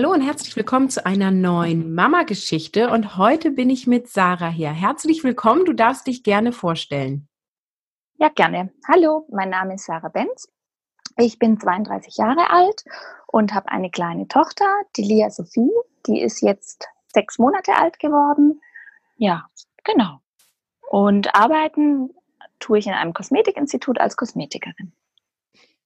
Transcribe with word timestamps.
Hallo 0.00 0.14
und 0.14 0.22
herzlich 0.22 0.56
willkommen 0.56 0.88
zu 0.88 1.04
einer 1.04 1.30
neuen 1.30 1.94
Mama-Geschichte. 1.94 2.88
Und 2.88 3.18
heute 3.18 3.50
bin 3.50 3.68
ich 3.68 3.86
mit 3.86 4.08
Sarah 4.08 4.48
hier. 4.48 4.70
Herzlich 4.70 5.22
willkommen, 5.24 5.66
du 5.66 5.74
darfst 5.74 6.06
dich 6.06 6.22
gerne 6.22 6.52
vorstellen. 6.52 7.28
Ja, 8.16 8.30
gerne. 8.30 8.72
Hallo, 8.88 9.26
mein 9.30 9.50
Name 9.50 9.74
ist 9.74 9.84
Sarah 9.84 10.08
Benz. 10.08 10.48
Ich 11.18 11.38
bin 11.38 11.60
32 11.60 12.16
Jahre 12.16 12.48
alt 12.48 12.82
und 13.26 13.52
habe 13.52 13.68
eine 13.68 13.90
kleine 13.90 14.26
Tochter, 14.26 14.64
die 14.96 15.02
Lia 15.02 15.28
Sophie. 15.28 15.70
Die 16.06 16.22
ist 16.22 16.40
jetzt 16.40 16.88
sechs 17.08 17.38
Monate 17.38 17.74
alt 17.76 17.98
geworden. 17.98 18.62
Ja, 19.18 19.50
genau. 19.84 20.20
Und 20.88 21.34
arbeiten 21.34 22.08
tue 22.58 22.78
ich 22.78 22.86
in 22.86 22.94
einem 22.94 23.12
Kosmetikinstitut 23.12 24.00
als 24.00 24.16
Kosmetikerin. 24.16 24.94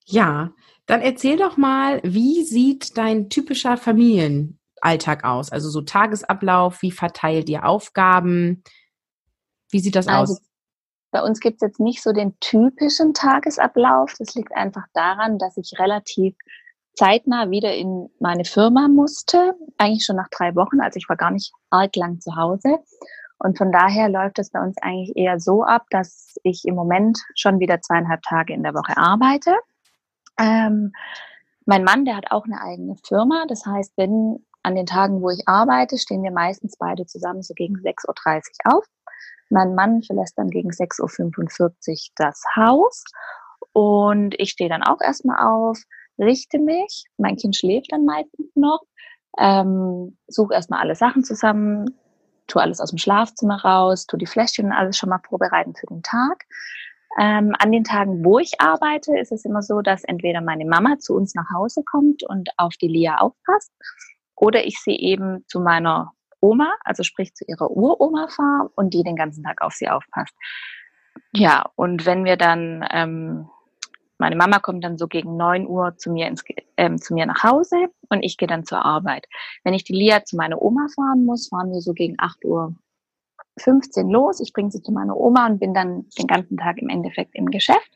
Ja, 0.05 0.53
dann 0.87 1.01
erzähl 1.01 1.37
doch 1.37 1.57
mal, 1.57 2.01
wie 2.05 2.45
sieht 2.45 2.99
dein 2.99 3.31
typischer 3.31 3.77
Familienalltag 3.77 5.25
aus? 5.25 5.51
Also 5.51 5.71
so 5.71 5.81
Tagesablauf, 5.81 6.83
wie 6.83 6.91
verteilt 6.91 7.49
ihr 7.49 7.65
Aufgaben? 7.65 8.63
Wie 9.71 9.81
sieht 9.81 9.97
das 9.97 10.07
also, 10.07 10.35
aus? 10.35 10.43
Bei 11.11 11.23
uns 11.23 11.41
gibt 11.41 11.63
es 11.63 11.69
jetzt 11.69 11.81
nicht 11.81 12.03
so 12.03 12.13
den 12.13 12.39
typischen 12.41 13.15
Tagesablauf. 13.15 14.15
Das 14.19 14.35
liegt 14.35 14.55
einfach 14.55 14.85
daran, 14.93 15.39
dass 15.39 15.57
ich 15.57 15.79
relativ 15.79 16.37
zeitnah 16.95 17.51
wieder 17.51 17.75
in 17.75 18.09
meine 18.21 18.45
Firma 18.45 18.89
musste. 18.89 19.55
Eigentlich 19.79 20.05
schon 20.05 20.17
nach 20.17 20.29
drei 20.31 20.55
Wochen, 20.55 20.81
also 20.81 20.97
ich 20.97 21.09
war 21.09 21.17
gar 21.17 21.31
nicht 21.31 21.53
arg 21.71 21.95
lang 21.97 22.21
zu 22.21 22.37
Hause. 22.37 22.79
Und 23.39 23.59
von 23.59 23.73
daher 23.73 24.09
läuft 24.09 24.39
es 24.39 24.51
bei 24.51 24.61
uns 24.61 24.77
eigentlich 24.81 25.17
eher 25.17 25.41
so 25.41 25.65
ab, 25.65 25.87
dass 25.91 26.35
ich 26.43 26.63
im 26.65 26.75
Moment 26.75 27.19
schon 27.37 27.59
wieder 27.59 27.81
zweieinhalb 27.81 28.23
Tage 28.23 28.53
in 28.53 28.63
der 28.63 28.75
Woche 28.75 28.97
arbeite. 28.97 29.55
Ähm, 30.39 30.93
mein 31.67 31.85
Mann, 31.85 32.05
der 32.05 32.17
hat 32.17 32.31
auch 32.31 32.45
eine 32.45 32.61
eigene 32.61 32.97
Firma. 33.07 33.45
Das 33.49 33.65
heißt, 33.67 33.93
wenn 33.97 34.45
an 34.63 34.75
den 34.75 34.87
Tagen, 34.87 35.23
wo 35.23 35.31
ich 35.31 35.47
arbeite, 35.47 35.99
stehen 35.99 36.23
wir 36.23 36.33
meistens 36.33 36.77
beide 36.79 37.07
zusammen 37.07 37.43
so 37.43 37.55
gegen 37.55 37.77
6.30 37.77 38.07
Uhr 38.67 38.77
auf. 38.77 38.85
Mein 39.51 39.75
Mann 39.75 40.03
verlässt 40.03 40.39
dann 40.39 40.49
gegen 40.49 40.71
6.45 40.71 41.61
Uhr 41.61 42.13
das 42.17 42.43
Haus 42.57 43.05
und 43.73 44.35
ich 44.39 44.51
stehe 44.51 44.71
dann 44.71 44.83
auch 44.83 45.01
erstmal 45.01 45.45
auf, 45.45 45.83
richte 46.19 46.59
mich. 46.59 47.05
Mein 47.19 47.37
Kind 47.37 47.57
schläft 47.57 47.93
dann 47.93 48.05
meistens 48.05 48.55
noch, 48.55 48.83
ähm, 49.39 50.17
suche 50.29 50.55
erstmal 50.55 50.81
alle 50.81 50.95
Sachen 50.95 51.25
zusammen, 51.25 51.99
tue 52.47 52.63
alles 52.63 52.81
aus 52.81 52.91
dem 52.91 52.99
Schlafzimmer 52.99 53.63
raus, 53.63 54.07
tue 54.07 54.19
die 54.19 54.27
Fläschchen 54.27 54.67
und 54.67 54.73
alles 54.73 54.97
schon 54.97 55.09
mal 55.09 55.21
vorbereiten 55.29 55.75
für 55.75 55.87
den 55.87 56.03
Tag. 56.03 56.45
Ähm, 57.19 57.55
an 57.59 57.71
den 57.71 57.85
Tagen, 57.85 58.25
wo 58.25 58.39
ich 58.39 58.61
arbeite, 58.61 59.17
ist 59.17 59.31
es 59.31 59.45
immer 59.45 59.63
so, 59.63 59.83
dass 59.83 60.05
entweder 60.05 60.41
meine 60.41 60.65
Mama 60.65 60.99
zu 60.99 61.15
uns 61.15 61.35
nach 61.35 61.51
Hause 61.55 61.83
kommt 61.85 62.23
und 62.25 62.51
auf 62.57 62.75
die 62.77 62.89
Lia 62.89 63.19
aufpasst 63.19 63.73
oder 64.37 64.67
ich 64.67 64.81
sie 64.81 64.97
eben 64.97 65.45
zu 65.47 65.61
meiner 65.61 66.13
Oma, 66.41 66.75
also 66.85 67.03
sprich 67.03 67.35
zu 67.35 67.45
ihrer 67.47 67.71
Uroma 67.71 68.29
fahre 68.29 68.71
und 68.75 68.93
die 68.95 69.03
den 69.03 69.17
ganzen 69.17 69.45
Tag 69.45 69.63
auf 69.63 69.73
sie 69.73 69.89
aufpasst. 69.89 70.35
Ja, 71.33 71.65
und 71.77 72.05
wenn 72.05 72.25
wir 72.25 72.37
dann, 72.37 72.87
ähm, 72.91 73.49
meine 74.19 74.37
Mama 74.37 74.59
kommt 74.59 74.85
dann 74.85 74.99
so 74.99 75.07
gegen 75.07 75.37
neun 75.37 75.67
Uhr 75.67 75.97
zu 75.97 76.11
mir, 76.11 76.27
ins, 76.27 76.45
ähm, 76.77 77.01
zu 77.01 77.15
mir 77.15 77.27
nach 77.27 77.45
Hause 77.45 77.77
und 78.09 78.23
ich 78.23 78.37
gehe 78.37 78.49
dann 78.49 78.65
zur 78.65 78.85
Arbeit. 78.85 79.27
Wenn 79.63 79.75
ich 79.75 79.85
die 79.85 79.95
Lia 79.95 80.25
zu 80.25 80.37
meiner 80.37 80.61
Oma 80.61 80.87
fahren 80.95 81.25
muss, 81.25 81.49
fahren 81.49 81.73
wir 81.73 81.81
so 81.81 81.93
gegen 81.93 82.17
acht 82.19 82.45
Uhr 82.45 82.75
15 83.59 84.09
los. 84.09 84.41
Ich 84.41 84.53
bringe 84.53 84.71
sie 84.71 84.83
zu 84.83 84.93
meiner 84.93 85.17
Oma 85.17 85.47
und 85.47 85.59
bin 85.59 85.75
dann 85.75 86.07
den 86.19 86.27
ganzen 86.27 86.57
Tag 86.57 86.79
im 86.79 86.89
Endeffekt 86.89 87.35
im 87.35 87.47
Geschäft. 87.47 87.91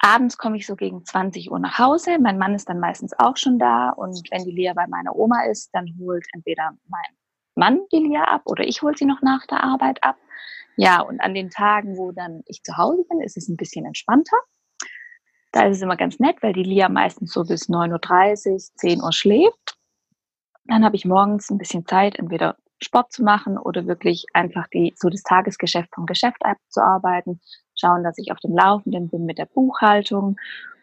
Abends 0.00 0.36
komme 0.36 0.56
ich 0.56 0.66
so 0.66 0.76
gegen 0.76 1.04
20 1.04 1.50
Uhr 1.50 1.58
nach 1.58 1.78
Hause. 1.78 2.18
Mein 2.20 2.36
Mann 2.36 2.54
ist 2.54 2.68
dann 2.68 2.78
meistens 2.78 3.12
auch 3.18 3.36
schon 3.36 3.58
da. 3.58 3.90
Und 3.90 4.28
wenn 4.30 4.44
die 4.44 4.50
Lia 4.50 4.74
bei 4.74 4.86
meiner 4.86 5.16
Oma 5.16 5.44
ist, 5.44 5.70
dann 5.72 5.94
holt 5.98 6.26
entweder 6.34 6.76
mein 6.88 7.16
Mann 7.54 7.80
die 7.92 8.00
Lia 8.00 8.24
ab 8.24 8.42
oder 8.44 8.64
ich 8.64 8.82
hole 8.82 8.96
sie 8.96 9.06
noch 9.06 9.22
nach 9.22 9.46
der 9.46 9.62
Arbeit 9.62 10.02
ab. 10.02 10.16
Ja, 10.76 11.00
und 11.00 11.20
an 11.20 11.34
den 11.34 11.50
Tagen, 11.50 11.96
wo 11.96 12.12
dann 12.12 12.42
ich 12.46 12.62
zu 12.62 12.76
Hause 12.76 13.04
bin, 13.08 13.20
ist 13.20 13.36
es 13.36 13.48
ein 13.48 13.56
bisschen 13.56 13.86
entspannter. 13.86 14.36
Da 15.52 15.66
ist 15.66 15.76
es 15.76 15.82
immer 15.82 15.96
ganz 15.96 16.18
nett, 16.18 16.42
weil 16.42 16.52
die 16.52 16.64
Lia 16.64 16.88
meistens 16.88 17.32
so 17.32 17.44
bis 17.44 17.68
9.30 17.68 18.52
Uhr, 18.52 18.58
10 18.58 19.00
Uhr 19.00 19.12
schläft. 19.12 19.78
Dann 20.64 20.84
habe 20.84 20.96
ich 20.96 21.04
morgens 21.04 21.48
ein 21.48 21.58
bisschen 21.58 21.86
Zeit, 21.86 22.18
entweder 22.18 22.56
Sport 22.84 23.12
zu 23.12 23.24
machen 23.24 23.58
oder 23.58 23.86
wirklich 23.86 24.26
einfach 24.32 24.68
die, 24.68 24.92
so 24.96 25.08
das 25.08 25.22
Tagesgeschäft 25.22 25.94
vom 25.94 26.06
Geschäft 26.06 26.44
abzuarbeiten, 26.44 27.40
schauen, 27.74 28.04
dass 28.04 28.18
ich 28.18 28.30
auf 28.30 28.38
dem 28.38 28.54
Laufenden 28.54 29.08
bin 29.08 29.24
mit 29.24 29.38
der 29.38 29.46
Buchhaltung 29.46 30.36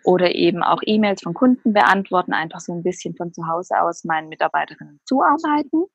oder 0.03 0.33
eben 0.33 0.63
auch 0.63 0.81
E-Mails 0.83 1.21
von 1.21 1.33
Kunden 1.33 1.73
beantworten, 1.73 2.33
einfach 2.33 2.59
so 2.59 2.73
ein 2.73 2.83
bisschen 2.83 3.15
von 3.15 3.33
zu 3.33 3.47
Hause 3.47 3.81
aus 3.81 4.03
meinen 4.03 4.29
Mitarbeiterinnen 4.29 4.99
zuarbeiten. 5.05 5.85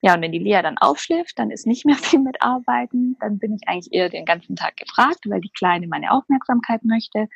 Ja, 0.00 0.14
und 0.14 0.22
wenn 0.22 0.32
die 0.32 0.38
Lia 0.38 0.62
dann 0.62 0.78
aufschläft, 0.78 1.38
dann 1.38 1.50
ist 1.50 1.66
nicht 1.66 1.84
mehr 1.84 1.96
viel 1.96 2.20
mit 2.20 2.40
Arbeiten. 2.42 3.16
Dann 3.20 3.38
bin 3.38 3.54
ich 3.54 3.68
eigentlich 3.68 3.92
eher 3.92 4.08
den 4.08 4.24
ganzen 4.24 4.54
Tag 4.54 4.76
gefragt, 4.76 5.20
weil 5.26 5.40
die 5.40 5.50
Kleine 5.50 5.88
meine 5.88 6.12
Aufmerksamkeit 6.12 6.84
möchte. 6.84 7.26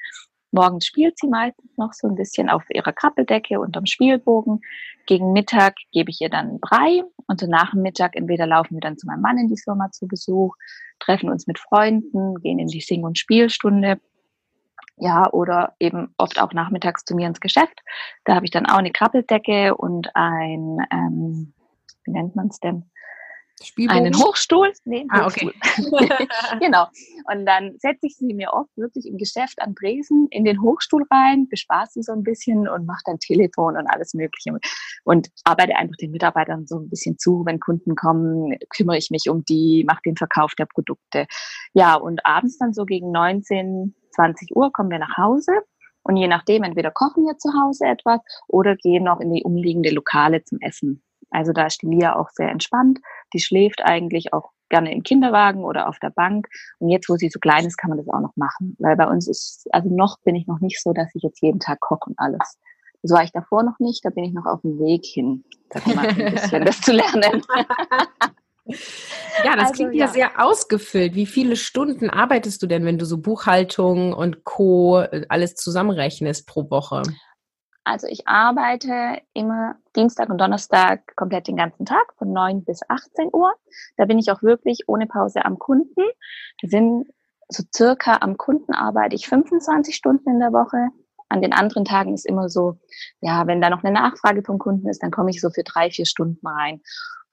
Morgens 0.53 0.85
spielt 0.85 1.19
sie 1.19 1.29
meistens 1.29 1.77
noch 1.79 1.95
so 1.95 2.07
ein 2.07 2.15
bisschen 2.15 2.51
auf 2.51 2.63
ihrer 2.69 2.93
Krabbeldecke 2.93 3.59
unterm 3.59 3.87
Spielbogen. 3.87 4.61
Gegen 5.07 5.33
Mittag 5.33 5.77
gebe 5.93 6.11
ich 6.11 6.21
ihr 6.21 6.29
dann 6.29 6.61
Brei 6.61 7.03
und 7.27 7.41
so 7.41 7.47
nach 7.47 7.71
dem 7.73 7.81
Mittag 7.81 8.15
entweder 8.15 8.47
laufen 8.47 8.75
wir 8.75 8.81
dann 8.81 8.99
zu 8.99 9.07
meinem 9.07 9.23
Mann 9.23 9.39
in 9.39 9.49
die 9.49 9.61
Firma 9.61 9.91
zu 9.91 10.07
Besuch, 10.07 10.55
treffen 11.01 11.31
uns 11.31 11.47
mit 11.47 11.59
Freunden, 11.59 12.35
gehen 12.41 12.59
in 12.59 12.69
die 12.69 12.83
Sing- 12.83 13.05
und 13.05 13.19
Spielstunde. 13.19 13.99
Ja, 14.99 15.33
oder 15.33 15.75
eben 15.81 16.15
oft 16.19 16.39
auch 16.41 16.53
nachmittags 16.53 17.05
zu 17.05 17.17
mir 17.17 17.27
ins 17.27 17.41
Geschäft. 17.41 17.81
Da 18.25 18.35
habe 18.35 18.45
ich 18.45 18.51
dann 18.51 18.67
auch 18.67 18.77
eine 18.77 18.93
Krabbeldecke 18.93 19.75
und 19.75 20.15
ein, 20.15 20.79
ähm, 20.91 21.55
wie 22.05 22.11
nennt 22.11 22.37
man 22.37 22.49
es 22.49 22.61
denn? 22.61 22.92
Spielbogen? 23.67 24.07
Einen 24.07 24.17
Hochstuhl? 24.17 24.73
Nee, 24.85 25.01
einen 25.01 25.11
ah, 25.11 25.27
Hochstuhl. 25.27 25.53
Okay. 25.93 26.29
genau. 26.61 26.87
Und 27.33 27.47
dann 27.47 27.75
setze 27.79 28.07
ich 28.07 28.17
sie 28.17 28.35
mir 28.35 28.53
oft 28.53 28.71
wirklich 28.77 29.07
im 29.07 29.19
Geschäft 29.19 29.61
an 29.61 29.75
Dresden 29.75 30.29
in 30.31 30.45
den 30.45 30.61
Hochstuhl 30.63 31.05
rein, 31.11 31.49
bespaß 31.49 31.93
sie 31.93 32.03
so 32.03 32.13
ein 32.13 32.23
bisschen 32.23 32.69
und 32.69 32.87
mache 32.87 33.03
dann 33.07 33.19
Telefon 33.19 33.77
und 33.77 33.87
alles 33.87 34.15
Mögliche 34.15 34.59
und 35.05 35.29
arbeite 35.45 35.77
einfach 35.77 35.97
den 35.97 36.11
Mitarbeitern 36.11 36.67
so 36.67 36.79
ein 36.79 36.89
bisschen 36.89 37.19
zu. 37.19 37.43
Wenn 37.45 37.61
Kunden 37.61 37.95
kommen, 37.95 38.57
kümmere 38.75 38.99
ich 38.99 39.11
mich 39.11 39.29
um 39.29 39.45
die, 39.45 39.85
mache 39.87 40.03
den 40.05 40.17
Verkauf 40.17 40.53
der 40.55 40.67
Produkte. 40.67 41.27
Ja, 41.75 41.95
und 41.95 42.25
abends 42.25 42.59
dann 42.59 42.73
so 42.73 42.85
gegen 42.85 43.11
19, 43.13 43.95
20 44.13 44.57
Uhr 44.57 44.73
kommen 44.73 44.91
wir 44.91 44.99
nach 44.99 45.17
Hause. 45.17 45.53
Und 46.05 46.17
je 46.17 46.27
nachdem, 46.27 46.65
entweder 46.65 46.91
kochen 46.91 47.25
wir 47.25 47.39
zu 47.39 47.51
Hause 47.53 47.87
etwas 47.87 48.21
oder 48.49 48.77
gehen 48.77 49.05
noch 49.05 49.21
in 49.21 49.33
die 49.33 49.45
umliegende 49.45 49.91
Lokale 49.91 50.43
zum 50.43 50.59
Essen. 50.61 51.03
Also 51.31 51.53
da 51.53 51.67
ist 51.67 51.81
die 51.83 51.87
Lia 51.87 52.17
auch 52.17 52.29
sehr 52.31 52.51
entspannt. 52.51 52.99
Die 53.35 53.41
schläft 53.41 53.83
eigentlich 53.83 54.33
auch 54.33 54.51
gerne 54.69 54.93
im 54.93 55.03
Kinderwagen 55.03 55.65
oder 55.65 55.89
auf 55.89 55.99
der 55.99 56.11
Bank. 56.11 56.49
Und 56.79 56.89
jetzt, 56.89 57.09
wo 57.09 57.17
sie 57.17 57.29
so 57.29 57.39
klein 57.39 57.67
ist, 57.67 57.77
kann 57.77 57.91
man 57.91 57.99
das 57.99 58.09
auch 58.09 58.21
noch 58.21 58.37
machen. 58.37 58.77
Weil 58.79 58.97
bei 58.97 59.07
uns 59.07 59.29
ist, 59.29 59.69
also 59.71 59.89
noch 59.95 60.19
bin 60.25 60.35
ich 60.35 60.47
noch 60.47 60.61
nicht 60.61 60.83
so, 60.83 60.93
dass 60.93 61.15
ich 61.15 61.23
jetzt 61.23 61.43
jeden 61.43 61.61
Tag 61.61 61.81
koche 61.81 62.09
und 62.11 62.19
alles. 62.19 62.59
Das 63.03 63.13
war 63.13 63.23
ich 63.25 63.33
davor 63.33 63.65
noch 63.65 63.79
nicht, 63.81 64.05
da 64.05 64.11
bin 64.11 64.25
ich 64.25 64.33
noch 64.33 64.47
auf 64.47 64.61
dem 64.63 64.79
Weg 64.79 65.05
hin, 65.05 65.45
ein 65.75 66.33
bisschen 66.33 66.65
das 66.65 66.81
zu 66.81 66.93
lernen. 66.93 67.43
Ja, 69.45 69.57
das 69.57 69.71
also, 69.71 69.73
klingt 69.75 69.95
ja, 69.95 70.07
ja 70.07 70.13
sehr 70.13 70.31
ausgefüllt. 70.45 71.17
Wie 71.17 71.27
viele 71.27 71.57
Stunden 71.57 72.11
arbeitest 72.11 72.63
du 72.63 72.67
denn, 72.69 72.85
wenn 72.85 72.99
du 72.99 73.05
so 73.05 73.19
Buchhaltung 73.19 74.13
und 74.13 74.45
Co. 74.45 75.05
Alles 75.29 75.57
zusammenrechnest 75.57 76.47
pro 76.47 76.71
Woche? 76.71 77.03
Also 77.85 78.07
ich 78.07 78.29
arbeite 78.29 79.21
immer 79.33 79.77
Dienstag 79.97 80.29
und 80.29 80.39
Donnerstag 80.39 81.17
komplett 81.17 81.49
den 81.49 81.57
ganzen 81.57 81.85
Tag 81.85 82.15
von 82.17 82.33
9 82.33 82.65
bis 82.65 82.81
18 82.89 83.31
Uhr. 83.33 83.53
Da 83.97 84.05
bin 84.05 84.19
ich 84.19 84.31
auch 84.31 84.43
wirklich 84.43 84.85
ohne 84.87 85.07
Pause 85.07 85.45
am 85.45 85.59
Kunden. 85.59 86.03
Da 86.61 86.69
sind 86.69 87.09
so 87.49 87.65
circa 87.75 88.19
am 88.21 88.37
Kunden 88.37 88.73
arbeite 88.73 89.15
ich 89.15 89.27
25 89.27 89.95
Stunden 89.95 90.31
in 90.31 90.39
der 90.39 90.53
Woche. 90.53 90.89
An 91.29 91.43
den 91.43 91.53
anderen 91.53 91.85
Tagen 91.85 92.15
ist 92.15 92.27
immer 92.27 92.49
so, 92.49 92.79
ja, 93.21 93.47
wenn 93.47 93.61
da 93.61 93.71
noch 93.71 93.83
eine 93.83 93.93
Nachfrage 93.93 94.43
vom 94.43 94.59
Kunden 94.59 94.89
ist, 94.89 95.03
dann 95.03 95.11
komme 95.11 95.31
ich 95.31 95.41
so 95.41 95.51
für 95.51 95.63
drei, 95.65 95.91
vier 95.91 96.07
Stunden 96.07 96.47
rein. 96.47 96.83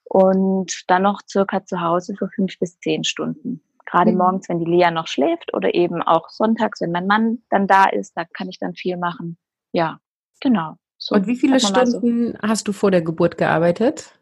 Und 0.04 0.84
dann 0.88 1.04
noch 1.04 1.22
circa 1.30 1.63
zu 1.66 1.81
Hause 1.81 2.16
für 2.18 2.30
fünf 2.30 2.57
bis 2.60 2.80
zehn 2.80 3.04
Stunden. 3.04 3.62
Gerade 3.86 4.12
mhm. 4.12 4.18
morgens, 4.18 4.50
wenn 4.50 4.60
die 4.60 4.69
Lea 4.69 4.90
noch 4.92 5.07
schläft 5.07 5.54
oder 5.54 5.74
eben 5.75 6.02
auch 6.02 6.30
sonntags, 6.30 6.81
wenn 6.81 6.92
mein 6.92 7.07
Mann 7.07 7.44
dann 7.50 7.68
da 7.68 7.86
ist, 7.86 8.13
da 8.16 8.24
kann 8.25 8.50
ich 8.50 8.57
dann 8.57 8.74
viel 8.74 8.98
machen. 8.98 9.38
Ja, 9.72 10.00
Genau. 10.41 10.75
So, 10.97 11.15
Und 11.15 11.27
wie 11.27 11.38
viele 11.38 11.59
Stunden 11.59 12.33
so. 12.33 12.39
hast 12.41 12.68
du 12.68 12.74
vor 12.74 12.91
der 12.91 13.01
Geburt 13.01 13.38
gearbeitet? 13.38 14.19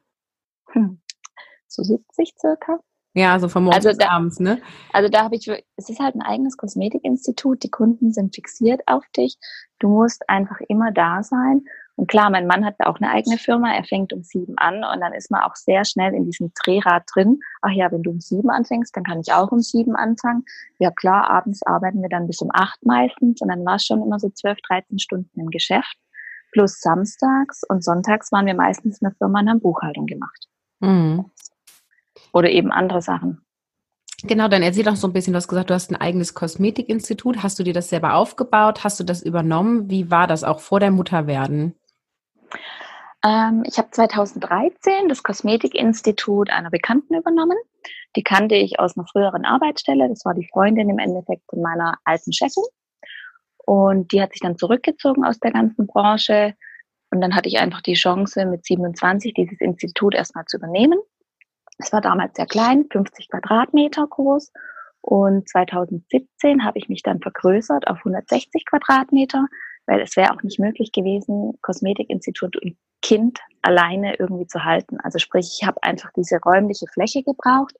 Hm. 0.71 1.01
So 1.67 1.83
70 1.83 2.33
circa. 2.39 2.79
Ja, 3.13 3.33
also 3.33 3.49
von 3.49 3.63
morgens 3.63 3.83
also 3.83 3.97
da, 3.97 4.05
bis 4.05 4.13
abends, 4.13 4.39
ne? 4.39 4.61
Also 4.93 5.09
da 5.09 5.23
habe 5.23 5.35
ich, 5.35 5.47
es 5.47 5.89
ist 5.89 5.99
halt 5.99 6.13
ein 6.13 6.21
eigenes 6.21 6.55
Kosmetikinstitut, 6.55 7.63
die 7.63 7.71
Kunden 7.71 8.13
sind 8.13 8.35
fixiert 8.35 8.81
auf 8.85 9.03
dich. 9.17 9.39
Du 9.79 9.89
musst 9.89 10.29
einfach 10.29 10.59
immer 10.67 10.91
da 10.91 11.23
sein. 11.23 11.63
Und 11.95 12.07
klar, 12.07 12.29
mein 12.29 12.45
Mann 12.45 12.63
hat 12.63 12.75
auch 12.79 12.97
eine 13.01 13.09
eigene 13.09 13.39
Firma, 13.39 13.73
er 13.73 13.83
fängt 13.85 14.13
um 14.13 14.21
sieben 14.21 14.55
an 14.59 14.83
und 14.83 15.01
dann 15.01 15.13
ist 15.13 15.31
man 15.31 15.41
auch 15.41 15.55
sehr 15.55 15.83
schnell 15.83 16.13
in 16.13 16.25
diesem 16.25 16.51
Drehrad 16.63 17.05
drin. 17.11 17.39
Ach 17.63 17.71
ja, 17.71 17.91
wenn 17.91 18.03
du 18.03 18.11
um 18.11 18.19
sieben 18.19 18.51
anfängst, 18.51 18.95
dann 18.95 19.03
kann 19.03 19.19
ich 19.19 19.33
auch 19.33 19.51
um 19.51 19.61
sieben 19.61 19.95
anfangen. 19.95 20.45
Ja 20.77 20.91
klar, 20.91 21.27
abends 21.27 21.63
arbeiten 21.63 22.03
wir 22.03 22.09
dann 22.09 22.27
bis 22.27 22.39
um 22.39 22.51
acht 22.53 22.85
meistens 22.85 23.41
und 23.41 23.47
dann 23.47 23.65
war 23.65 23.77
es 23.77 23.85
schon 23.85 24.03
immer 24.03 24.19
so 24.19 24.29
zwölf, 24.29 24.59
dreizehn 24.67 24.99
Stunden 24.99 25.39
im 25.39 25.49
Geschäft 25.49 25.97
Plus 26.57 26.81
samstags 26.81 27.61
und 27.69 27.83
sonntags 27.83 28.31
waren 28.31 28.47
wir 28.47 28.55
meistens 28.55 28.99
in 28.99 29.05
der 29.05 29.15
Firma 29.15 29.41
und 29.41 29.49
haben 29.49 29.59
Buchhaltung 29.59 30.07
gemacht. 30.07 30.47
Mhm. 30.79 31.25
Oder 32.33 32.49
eben 32.49 32.71
andere 32.71 33.03
Sachen. 33.03 33.45
Genau, 34.23 34.47
dann 34.47 34.63
erzähl 34.63 34.83
doch 34.83 34.95
so 34.95 35.05
ein 35.05 35.13
bisschen, 35.13 35.33
du 35.33 35.37
hast 35.37 35.49
gesagt, 35.49 35.69
du 35.69 35.75
hast 35.75 35.91
ein 35.91 36.01
eigenes 36.01 36.33
Kosmetikinstitut. 36.33 37.43
Hast 37.43 37.59
du 37.59 37.63
dir 37.63 37.73
das 37.73 37.89
selber 37.89 38.15
aufgebaut? 38.15 38.83
Hast 38.83 38.99
du 38.99 39.03
das 39.03 39.21
übernommen? 39.21 39.91
Wie 39.91 40.09
war 40.09 40.25
das 40.25 40.43
auch 40.43 40.59
vor 40.59 40.79
der 40.79 40.89
Mutterwerden? 40.89 41.75
Ähm, 43.23 43.63
ich 43.67 43.77
habe 43.77 43.91
2013 43.91 45.09
das 45.09 45.21
Kosmetikinstitut 45.21 46.49
einer 46.49 46.71
Bekannten 46.71 47.13
übernommen. 47.13 47.57
Die 48.15 48.23
kannte 48.23 48.55
ich 48.55 48.79
aus 48.79 48.97
einer 48.97 49.05
früheren 49.05 49.45
Arbeitsstelle. 49.45 50.09
Das 50.09 50.25
war 50.25 50.33
die 50.33 50.49
Freundin 50.51 50.89
im 50.89 50.97
Endeffekt 50.97 51.43
von 51.51 51.61
meiner 51.61 51.99
alten 52.03 52.33
Chefin. 52.33 52.63
Und 53.67 54.13
die 54.13 54.21
hat 54.21 54.31
sich 54.31 54.39
dann 54.39 54.57
zurückgezogen 54.57 55.25
aus 55.25 55.39
der 55.39 55.51
ganzen 55.51 55.87
Branche. 55.87 56.53
Und 57.11 57.19
dann 57.19 57.35
hatte 57.35 57.49
ich 57.49 57.59
einfach 57.59 57.81
die 57.81 57.95
Chance, 57.95 58.45
mit 58.45 58.65
27 58.65 59.33
dieses 59.33 59.59
Institut 59.59 60.15
erstmal 60.15 60.45
zu 60.45 60.55
übernehmen. 60.55 60.97
Es 61.77 61.91
war 61.91 61.99
damals 61.99 62.37
sehr 62.37 62.45
klein, 62.45 62.85
50 62.89 63.27
Quadratmeter 63.29 64.07
groß. 64.07 64.53
Und 65.01 65.49
2017 65.49 66.63
habe 66.63 66.77
ich 66.77 66.87
mich 66.87 67.03
dann 67.03 67.19
vergrößert 67.19 67.87
auf 67.89 67.97
160 67.97 68.65
Quadratmeter, 68.65 69.47
weil 69.85 69.99
es 69.99 70.15
wäre 70.15 70.33
auch 70.33 70.43
nicht 70.43 70.59
möglich 70.59 70.93
gewesen, 70.93 71.57
Kosmetikinstitut 71.61 72.55
und 72.63 72.77
Kind 73.01 73.39
alleine 73.63 74.15
irgendwie 74.17 74.47
zu 74.47 74.63
halten. 74.63 74.97
Also 75.01 75.19
sprich, 75.19 75.59
ich 75.59 75.67
habe 75.67 75.83
einfach 75.83 76.11
diese 76.15 76.39
räumliche 76.39 76.87
Fläche 76.87 77.21
gebraucht, 77.21 77.75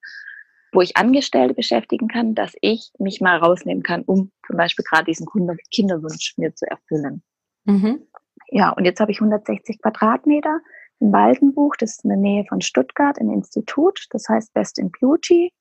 wo 0.78 0.82
ich 0.82 0.96
Angestellte 0.96 1.56
beschäftigen 1.56 2.08
kann, 2.08 2.36
dass 2.36 2.54
ich 2.62 2.92
mich 3.00 3.20
mal 3.20 3.40
rausnehmen 3.40 3.82
kann, 3.82 4.04
um 4.04 4.32
zum 4.46 4.58
Beispiel 4.58 4.86
gerade 4.88 5.06
diesen 5.06 5.26
Kinderwunsch 5.72 6.36
mir 6.38 6.54
zu 6.54 6.70
erfüllen. 6.70 7.24
Mhm. 7.64 8.08
Ja, 8.50 8.70
und 8.74 8.86
jetzt 8.86 9.00
habe 9.00 9.12
ich 9.12 9.20
160 9.20 9.82
Quadratmeter 9.82 10.60
in 11.00 11.12
Waldenbuch, 11.12 11.78
das 11.78 11.94
ist 11.94 12.04
in 12.04 12.12
der 12.12 12.20
Nähe 12.20 12.46
von 12.46 12.62
Stuttgart, 12.62 13.20
ein 13.20 13.32
Institut, 13.32 14.06
das 14.12 14.30
heißt 14.30 14.54
Best 14.54 14.78
in 14.78 14.92
Beauty. 14.92 15.52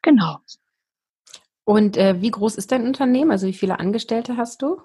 Genau. 0.00 0.38
Und 1.64 1.98
äh, 1.98 2.22
wie 2.22 2.30
groß 2.30 2.56
ist 2.56 2.72
dein 2.72 2.86
Unternehmen? 2.86 3.32
Also 3.32 3.46
wie 3.46 3.52
viele 3.52 3.78
Angestellte 3.78 4.38
hast 4.38 4.62
du? 4.62 4.80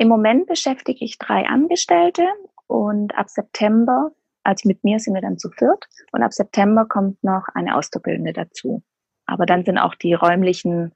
Im 0.00 0.08
Moment 0.08 0.48
beschäftige 0.48 1.04
ich 1.04 1.16
drei 1.16 1.46
Angestellte 1.46 2.26
und 2.66 3.16
ab 3.16 3.30
September, 3.30 4.10
also 4.44 4.68
mit 4.68 4.82
mir 4.84 4.98
sind 4.98 5.14
wir 5.14 5.22
dann 5.22 5.38
zu 5.38 5.50
viert 5.50 5.86
und 6.12 6.22
ab 6.22 6.32
September 6.32 6.86
kommt 6.88 7.22
noch 7.22 7.44
eine 7.54 7.76
Auszubildende 7.76 8.32
dazu. 8.32 8.82
Aber 9.26 9.46
dann 9.46 9.64
sind 9.64 9.78
auch 9.78 9.94
die 9.94 10.14
räumlichen, 10.14 10.92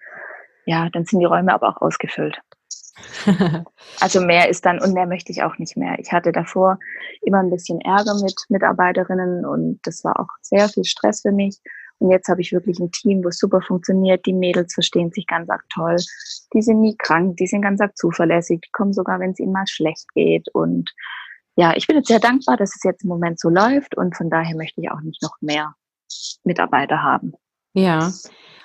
ja, 0.65 0.89
dann 0.91 1.05
sind 1.05 1.21
die 1.21 1.27
Räume 1.27 1.55
aber 1.55 1.69
auch 1.69 1.81
ausgefüllt. 1.81 2.41
also 4.01 4.21
mehr 4.21 4.49
ist 4.49 4.65
dann 4.65 4.81
und 4.81 4.95
mehr 4.95 5.07
möchte 5.07 5.31
ich 5.31 5.43
auch 5.43 5.59
nicht 5.59 5.77
mehr. 5.77 5.99
Ich 5.99 6.13
hatte 6.13 6.33
davor 6.33 6.79
immer 7.23 7.41
ein 7.41 7.51
bisschen 7.51 7.81
Ärger 7.81 8.15
mit 8.23 8.35
Mitarbeiterinnen 8.49 9.45
und 9.45 9.81
das 9.85 10.03
war 10.03 10.19
auch 10.19 10.29
sehr 10.41 10.69
viel 10.69 10.85
Stress 10.85 11.23
für 11.23 11.33
mich. 11.33 11.61
Und 11.99 12.11
jetzt 12.11 12.29
habe 12.29 12.41
ich 12.41 12.53
wirklich 12.53 12.79
ein 12.79 12.91
Team, 12.91 13.25
wo 13.25 13.29
es 13.29 13.39
super 13.39 13.63
funktioniert. 13.63 14.27
Die 14.27 14.35
Mädels 14.35 14.75
verstehen 14.75 15.13
sich 15.13 15.27
ganz 15.27 15.49
arg 15.49 15.65
toll. 15.73 15.97
Die 16.53 16.63
sind 16.63 16.81
nie 16.81 16.97
krank, 16.97 17.37
die 17.39 17.47
sind 17.47 17.63
ganz 17.63 17.81
arg 17.81 17.97
zuverlässig, 17.97 18.61
die 18.61 18.71
kommen 18.73 18.93
sogar, 18.93 19.19
wenn 19.21 19.31
es 19.31 19.39
ihnen 19.39 19.53
mal 19.53 19.67
schlecht 19.67 20.13
geht. 20.15 20.49
Und 20.53 20.93
ja, 21.57 21.75
ich 21.75 21.87
bin 21.87 21.97
jetzt 21.97 22.09
sehr 22.09 22.21
dankbar, 22.21 22.57
dass 22.57 22.77
es 22.77 22.83
jetzt 22.85 23.03
im 23.03 23.09
Moment 23.09 23.41
so 23.41 23.49
läuft 23.49 23.97
und 23.97 24.17
von 24.17 24.31
daher 24.31 24.55
möchte 24.57 24.81
ich 24.81 24.91
auch 24.91 25.01
nicht 25.01 25.23
noch 25.23 25.37
mehr 25.41 25.75
Mitarbeiter 26.45 27.03
haben. 27.03 27.33
Ja. 27.73 28.11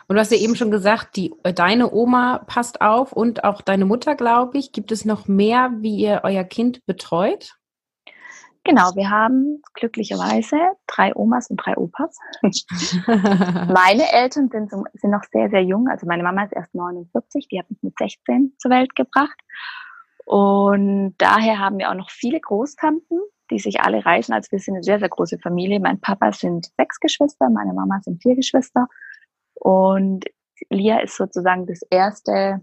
Und 0.07 0.15
du 0.15 0.19
hast 0.19 0.31
ja 0.31 0.37
eben 0.37 0.57
schon 0.57 0.71
gesagt, 0.71 1.15
die, 1.15 1.33
äh, 1.43 1.53
deine 1.53 1.93
Oma 1.93 2.39
passt 2.39 2.81
auf 2.81 3.13
und 3.13 3.45
auch 3.45 3.61
deine 3.61 3.85
Mutter, 3.85 4.15
glaube 4.15 4.57
ich. 4.57 4.73
Gibt 4.73 4.91
es 4.91 5.05
noch 5.05 5.27
mehr, 5.27 5.71
wie 5.77 5.95
ihr 5.95 6.21
euer 6.23 6.43
Kind 6.43 6.85
betreut? 6.85 7.55
Genau, 8.63 8.93
wir 8.95 9.09
haben 9.09 9.61
glücklicherweise 9.73 10.57
drei 10.85 11.15
Omas 11.15 11.49
und 11.49 11.57
drei 11.57 11.75
Opas. 11.77 12.15
meine 13.07 14.11
Eltern 14.11 14.49
sind, 14.49 14.69
sind 14.69 15.11
noch 15.11 15.23
sehr, 15.31 15.49
sehr 15.49 15.63
jung. 15.63 15.87
Also 15.87 16.05
meine 16.05 16.23
Mama 16.23 16.43
ist 16.43 16.53
erst 16.53 16.75
49, 16.75 17.47
die 17.47 17.59
hat 17.59 17.69
mich 17.71 17.81
mit 17.81 17.97
16 17.97 18.53
zur 18.59 18.69
Welt 18.69 18.95
gebracht. 18.95 19.39
Und 20.31 21.15
daher 21.17 21.59
haben 21.59 21.77
wir 21.77 21.89
auch 21.89 21.93
noch 21.93 22.09
viele 22.09 22.39
Großtanten, 22.39 23.19
die 23.49 23.59
sich 23.59 23.81
alle 23.81 24.05
reisen. 24.05 24.31
Also 24.31 24.49
wir 24.51 24.59
sind 24.59 24.75
eine 24.75 24.83
sehr, 24.83 24.97
sehr 24.97 25.09
große 25.09 25.37
Familie. 25.39 25.81
Mein 25.81 25.99
Papa 25.99 26.31
sind 26.31 26.71
sechs 26.77 27.01
Geschwister, 27.01 27.49
meine 27.49 27.73
Mama 27.73 27.99
sind 28.01 28.21
vier 28.21 28.37
Geschwister. 28.37 28.87
Und 29.55 30.23
Lia 30.69 30.99
ist 30.99 31.17
sozusagen 31.17 31.65
das 31.65 31.81
erste 31.89 32.61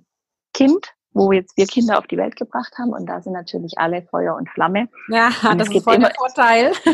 Kind, 0.55 0.94
wo 1.12 1.31
jetzt 1.31 1.59
wir 1.59 1.67
Kinder 1.67 1.99
auf 1.99 2.06
die 2.06 2.17
Welt 2.17 2.37
gebracht 2.37 2.73
haben. 2.79 2.94
Und 2.94 3.05
da 3.05 3.20
sind 3.20 3.35
natürlich 3.35 3.75
alle 3.76 4.00
Feuer 4.00 4.35
und 4.35 4.49
Flamme. 4.49 4.88
Ja, 5.11 5.31
und 5.50 5.59
das 5.59 5.69
ist 5.69 5.85
voll 5.85 5.99
der 5.99 6.15
Vorteil. 6.17 6.73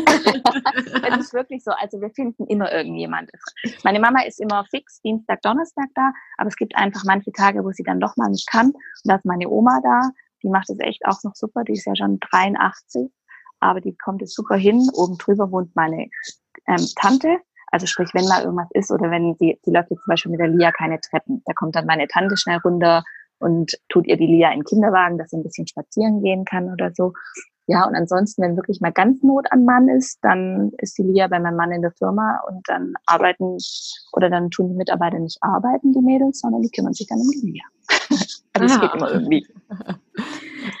es 1.09 1.17
ist 1.17 1.33
wirklich 1.33 1.63
so. 1.63 1.71
Also 1.71 2.01
wir 2.01 2.09
finden 2.09 2.47
immer 2.47 2.69
irgendjemand. 2.73 3.31
Meine 3.85 4.01
Mama 4.01 4.23
ist 4.23 4.41
immer 4.41 4.65
fix 4.65 4.99
Dienstag, 4.99 5.41
Donnerstag 5.41 5.87
da, 5.95 6.11
aber 6.37 6.49
es 6.49 6.57
gibt 6.57 6.75
einfach 6.75 7.05
manche 7.05 7.31
Tage, 7.31 7.63
wo 7.63 7.71
sie 7.71 7.83
dann 7.83 8.01
doch 8.01 8.17
mal 8.17 8.29
nicht 8.29 8.51
kann. 8.51 8.71
Und 8.71 9.05
da 9.05 9.15
ist 9.15 9.23
meine 9.23 9.47
Oma 9.47 9.79
da. 9.81 10.01
Die 10.45 10.49
macht 10.49 10.69
es 10.69 10.79
echt 10.79 11.05
auch 11.05 11.21
noch 11.23 11.35
super. 11.35 11.63
Die 11.63 11.73
ist 11.73 11.85
ja 11.85 11.95
schon 11.95 12.19
83, 12.19 13.09
aber 13.59 13.81
die 13.81 13.97
kommt 13.97 14.21
es 14.21 14.33
super 14.33 14.55
hin. 14.55 14.87
Oben 14.93 15.17
drüber 15.17 15.51
wohnt 15.51 15.75
meine 15.75 16.09
ähm, 16.67 16.85
Tante 16.95 17.39
also 17.75 17.87
sprich, 17.87 18.09
wenn 18.13 18.23
mal 18.29 18.41
irgendwas 18.41 18.69
ist 18.71 18.89
oder 18.89 19.11
wenn 19.11 19.35
sie, 19.35 19.59
sie 19.61 19.71
läuft 19.71 19.91
jetzt 19.91 20.03
zum 20.03 20.09
Beispiel 20.09 20.31
mit 20.31 20.39
der 20.39 20.47
Lia 20.47 20.71
keine 20.71 20.97
Treppen, 21.01 21.41
da 21.45 21.51
kommt 21.51 21.75
dann 21.75 21.85
meine 21.85 22.07
Tante 22.07 22.37
schnell 22.37 22.59
runter 22.63 23.03
und 23.39 23.77
tut 23.89 24.07
ihr 24.07 24.15
die 24.15 24.27
Lia 24.27 24.51
in 24.51 24.59
den 24.59 24.63
Kinderwagen, 24.63 25.17
dass 25.17 25.31
sie 25.31 25.35
ein 25.37 25.43
bisschen 25.43 25.67
spazieren 25.67 26.23
gehen 26.23 26.45
kann 26.45 26.71
oder 26.71 26.91
so. 26.93 27.11
Ja, 27.67 27.85
und 27.85 27.95
ansonsten, 27.95 28.43
wenn 28.43 28.55
wirklich 28.55 28.79
mal 28.79 28.93
ganz 28.93 29.21
Not 29.23 29.51
an 29.51 29.65
Mann 29.65 29.89
ist, 29.89 30.19
dann 30.21 30.71
ist 30.77 30.97
die 30.97 31.03
Lia 31.03 31.27
bei 31.27 31.39
meinem 31.39 31.57
Mann 31.57 31.73
in 31.73 31.81
der 31.81 31.91
Firma 31.91 32.39
und 32.47 32.61
dann 32.69 32.93
arbeiten 33.07 33.57
oder 34.13 34.29
dann 34.29 34.51
tun 34.51 34.69
die 34.69 34.75
Mitarbeiter 34.75 35.19
nicht 35.19 35.39
arbeiten, 35.41 35.91
die 35.91 36.01
Mädels, 36.01 36.39
sondern 36.39 36.61
die 36.61 36.69
kümmern 36.69 36.93
sich 36.93 37.07
dann 37.07 37.19
um 37.19 37.29
die 37.29 37.51
Lia. 37.51 37.63
also 38.53 38.65
es 38.75 38.79
geht 38.79 38.93
immer 38.93 39.11
irgendwie. 39.11 39.47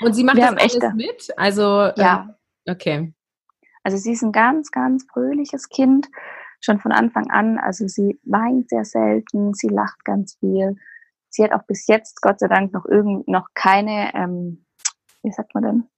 Und 0.01 0.13
sie 0.13 0.23
macht 0.23 0.37
Wir 0.37 0.51
das 0.51 0.57
alles 0.57 0.75
echt 0.75 0.95
mit? 0.95 1.33
Also 1.37 1.91
ja. 1.95 2.35
Äh, 2.65 2.71
okay. 2.71 3.13
Also 3.83 3.97
sie 3.97 4.13
ist 4.13 4.23
ein 4.23 4.31
ganz, 4.31 4.71
ganz 4.71 5.05
fröhliches 5.11 5.69
Kind 5.69 6.07
schon 6.59 6.79
von 6.79 6.91
Anfang 6.91 7.29
an. 7.29 7.57
Also 7.59 7.87
sie 7.87 8.19
weint 8.23 8.69
sehr 8.69 8.85
selten, 8.85 9.53
sie 9.53 9.67
lacht 9.67 10.03
ganz 10.03 10.35
viel. 10.39 10.75
Sie 11.29 11.43
hat 11.43 11.51
auch 11.51 11.63
bis 11.67 11.85
jetzt, 11.87 12.21
Gott 12.21 12.39
sei 12.39 12.47
Dank, 12.47 12.73
noch 12.73 12.85
irgend 12.85 13.27
noch 13.27 13.49
keine, 13.53 14.13
ähm, 14.15 14.65
wie 15.21 15.31
sagt 15.31 15.53
man 15.53 15.63
denn? 15.63 15.89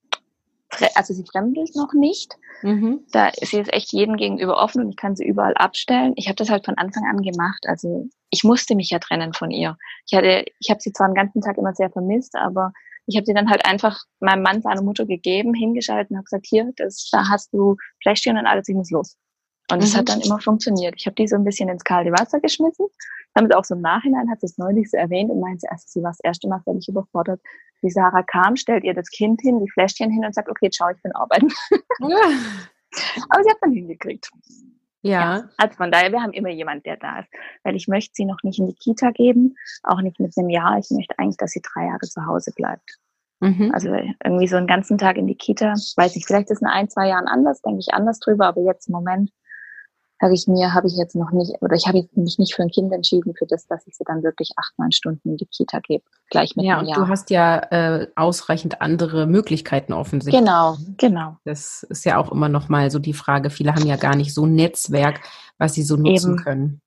Also 0.96 1.14
sie 1.14 1.26
fremdelt 1.26 1.76
noch 1.76 1.94
nicht. 1.94 2.36
Mhm. 2.62 3.06
Da 3.12 3.32
sie 3.42 3.60
ist 3.60 3.74
echt 3.74 3.92
jedem 3.94 4.18
gegenüber 4.18 4.58
offen 4.58 4.84
und 4.84 4.90
ich 4.90 4.98
kann 4.98 5.16
sie 5.16 5.26
überall 5.26 5.54
abstellen. 5.56 6.14
Ich 6.16 6.28
habe 6.28 6.36
das 6.36 6.50
halt 6.50 6.66
von 6.66 6.78
Anfang 6.78 7.06
an 7.06 7.22
gemacht. 7.22 7.66
Also 7.68 8.08
ich 8.30 8.44
musste 8.44 8.76
mich 8.76 8.90
ja 8.90 9.00
trennen 9.00 9.34
von 9.34 9.52
ihr. 9.52 9.78
Ich 10.06 10.18
hatte, 10.18 10.46
ich 10.60 10.70
habe 10.70 10.82
sie 10.82 10.92
zwar 10.92 11.08
den 11.08 11.16
ganzen 11.16 11.42
Tag 11.42 11.58
immer 11.58 11.74
sehr 11.74 11.90
vermisst, 11.90 12.36
aber 12.36 12.74
ich 13.06 13.16
habe 13.16 13.26
sie 13.26 13.34
dann 13.34 13.50
halt 13.50 13.66
einfach 13.66 14.00
meinem 14.20 14.44
Mann, 14.44 14.62
seiner 14.62 14.82
Mutter 14.82 15.06
gegeben, 15.06 15.54
hingeschaltet 15.54 16.12
und 16.12 16.18
habe 16.18 16.26
gesagt, 16.26 16.46
hier, 16.46 16.72
das, 16.76 17.08
da 17.12 17.30
hast 17.30 17.54
du 17.54 17.78
Fläschchen 18.02 18.38
und 18.38 18.46
alles, 18.46 18.68
ich 18.68 18.76
muss 18.76 18.92
los. 18.92 19.16
Und 19.72 19.84
es 19.84 19.94
mhm. 19.94 19.98
hat 19.98 20.10
dann 20.10 20.22
immer 20.22 20.40
funktioniert. 20.40 20.96
Ich 20.98 21.06
habe 21.06 21.16
die 21.16 21.28
so 21.28 21.36
ein 21.36 21.44
bisschen 21.44 21.70
ins 21.70 21.84
kalte 21.84 22.12
Wasser 22.12 22.40
geschmissen. 22.40 22.88
Damit 23.34 23.54
auch 23.54 23.66
so 23.66 23.76
im 23.76 23.82
Nachhinein 23.82 24.30
hat 24.30 24.40
sie 24.40 24.48
es 24.48 24.58
neulich 24.58 24.90
so 24.90 24.98
erwähnt 24.98 25.30
und 25.30 25.40
meinte, 25.40 25.68
erst 25.70 25.92
sie 25.92 26.02
war 26.02 26.12
das 26.12 26.20
erste 26.22 26.48
Mal 26.48 26.62
völlig 26.64 26.88
überfordert. 26.88 27.42
Die 27.84 27.90
Sarah 27.90 28.24
kam, 28.24 28.56
stellt 28.56 28.84
ihr 28.84 28.94
das 28.94 29.10
Kind 29.10 29.42
hin, 29.42 29.60
die 29.60 29.70
Fläschchen 29.70 30.10
hin 30.10 30.26
und 30.26 30.34
sagt, 30.34 30.50
okay, 30.50 30.70
schau, 30.74 30.90
ich 30.90 31.02
bin 31.04 31.12
arbeiten. 31.14 31.50
Ja. 32.00 32.18
Aber 33.30 33.44
sie 33.44 33.50
hat 33.50 33.58
dann 33.62 33.74
hingekriegt. 33.74 34.30
Ja. 35.02 35.38
ja. 35.38 35.50
Also 35.58 35.76
von 35.76 35.92
daher, 35.92 36.12
wir 36.12 36.22
haben 36.22 36.34
immer 36.34 36.50
jemand, 36.50 36.86
der 36.86 36.98
da 36.98 37.20
ist. 37.20 37.30
Weil 37.64 37.76
ich 37.76 37.88
möchte 37.88 38.14
sie 38.16 38.26
noch 38.26 38.42
nicht 38.44 38.60
in 38.60 38.68
die 38.68 38.76
Kita 38.76 39.12
geben, 39.12 39.56
auch 39.84 40.02
nicht 40.02 40.20
mit 40.20 40.36
einem 40.38 40.50
Jahr. 40.50 40.78
Ich 40.80 40.90
möchte 40.90 41.18
eigentlich, 41.20 41.38
dass 41.38 41.52
sie 41.52 41.62
drei 41.62 41.86
Jahre 41.86 42.08
zu 42.08 42.26
Hause 42.26 42.52
bleibt. 42.56 42.98
Mhm. 43.40 43.72
Also 43.74 43.94
irgendwie 44.24 44.48
so 44.48 44.58
einen 44.58 44.68
ganzen 44.68 44.98
Tag 44.98 45.18
in 45.18 45.28
die 45.28 45.36
Kita. 45.36 45.74
Weiß 45.96 46.16
nicht, 46.16 46.26
vielleicht 46.26 46.50
ist 46.50 46.62
in 46.62 46.68
ein, 46.68 46.90
zwei 46.90 47.10
Jahren 47.10 47.28
anders, 47.28 47.62
denke 47.62 47.80
ich 47.80 47.94
anders 47.94 48.20
drüber, 48.20 48.48
aber 48.48 48.62
jetzt 48.62 48.88
im 48.88 48.94
Moment 48.94 49.32
sage 50.20 50.34
ich 50.34 50.48
mir, 50.48 50.74
habe 50.74 50.88
ich 50.88 50.98
jetzt 50.98 51.16
noch 51.16 51.32
nicht, 51.32 51.62
oder 51.62 51.76
ich 51.76 51.88
habe 51.88 52.08
mich 52.16 52.38
nicht 52.40 52.56
für 52.56 52.64
ein 52.64 52.70
Kind 52.70 52.92
entschieden, 52.92 53.36
für 53.36 53.46
das, 53.46 53.68
dass 53.68 53.86
ich 53.86 53.96
sie 53.96 54.04
dann 54.04 54.24
wirklich 54.24 54.52
acht, 54.58 54.74
neun 54.78 54.92
Stunden 54.92 55.30
in 55.30 55.38
die 55.38 55.46
Kita 55.46 55.80
gebe, 55.80 56.04
gleich 56.30 56.56
mit 56.56 56.66
Ja, 56.66 56.80
und 56.80 56.88
Jahr. 56.88 57.00
du 57.00 57.08
hast 57.08 57.30
ja 57.30 57.60
äh, 57.72 58.08
ausreichend 58.16 58.82
andere 58.82 59.28
Möglichkeiten 59.28 59.94
offensichtlich. 59.94 60.44
Genau, 60.44 60.78
genau. 60.98 61.38
Das 61.46 61.84
ist 61.84 62.06
ja 62.06 62.18
auch 62.18 62.32
immer 62.32 62.50
noch 62.50 62.70
mal 62.70 62.90
so 62.90 63.00
die 63.00 63.14
Frage, 63.14 63.50
viele 63.50 63.74
haben 63.74 63.86
ja 63.86 63.96
gar 63.96 64.16
nicht 64.16 64.34
so 64.34 64.46
ein 64.46 64.56
Netzwerk, 64.56 65.22
was 65.58 65.74
sie 65.74 65.84
so 65.84 65.96
nutzen 65.96 66.34
Eben. 66.34 66.44
können. 66.44 66.82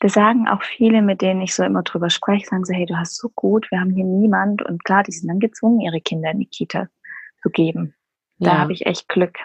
Das 0.00 0.12
sagen 0.12 0.46
auch 0.46 0.62
viele, 0.62 1.02
mit 1.02 1.22
denen 1.22 1.40
ich 1.40 1.54
so 1.54 1.64
immer 1.64 1.82
drüber 1.82 2.10
spreche, 2.10 2.46
sagen 2.46 2.64
so, 2.64 2.74
hey, 2.74 2.86
du 2.86 2.96
hast 2.96 3.16
so 3.16 3.30
gut, 3.34 3.70
wir 3.70 3.80
haben 3.80 3.90
hier 3.90 4.04
niemand. 4.04 4.62
Und 4.62 4.84
klar, 4.84 5.02
die 5.02 5.12
sind 5.12 5.28
dann 5.28 5.40
gezwungen, 5.40 5.80
ihre 5.80 6.00
Kinder 6.00 6.30
in 6.30 6.40
die 6.40 6.46
Kita 6.46 6.88
zu 7.42 7.50
geben. 7.50 7.94
Da 8.38 8.52
ja. 8.52 8.58
habe 8.58 8.72
ich 8.72 8.86
echt 8.86 9.08
Glück. 9.08 9.38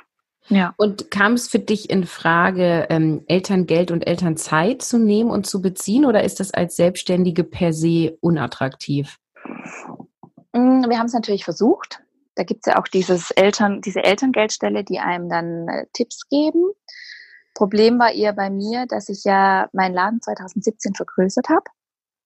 Ja. 0.48 0.74
Und 0.77 1.12
kam 1.12 1.33
es 1.33 1.48
für 1.48 1.60
dich 1.60 1.89
in 1.89 2.05
Frage, 2.05 2.88
ähm, 2.89 3.24
Elterngeld 3.27 3.91
und 3.91 4.05
Elternzeit 4.07 4.81
zu 4.81 4.98
nehmen 4.98 5.29
und 5.29 5.45
zu 5.45 5.62
beziehen 5.62 6.05
oder 6.05 6.24
ist 6.24 6.39
das 6.39 6.53
als 6.53 6.75
Selbstständige 6.75 7.43
per 7.43 7.74
se 7.74 8.17
unattraktiv? 8.21 9.17
Mm, 10.53 10.89
wir 10.89 11.00
haben 11.00 11.05
es 11.05 11.13
natürlich 11.13 11.45
versucht. 11.45 12.01
Da 12.36 12.43
gibt 12.43 12.65
es 12.65 12.74
ja 12.74 12.79
auch 12.79 12.88
dieses 12.88 13.31
Eltern, 13.31 13.81
diese 13.81 14.03
Elterngeldstelle, 14.03 14.83
die 14.83 15.00
einem 15.00 15.29
dann 15.29 15.67
äh, 15.67 15.86
Tipps 15.93 16.27
geben. 16.29 16.71
Problem 17.53 18.00
war 18.00 18.12
eher 18.12 18.33
bei 18.33 18.50
mir, 18.50 18.86
dass 18.88 19.10
ich 19.10 19.24
ja 19.24 19.69
meinen 19.74 19.93
Laden 19.93 20.21
2017 20.21 20.95
vergrößert 20.95 21.50
habe. 21.50 21.65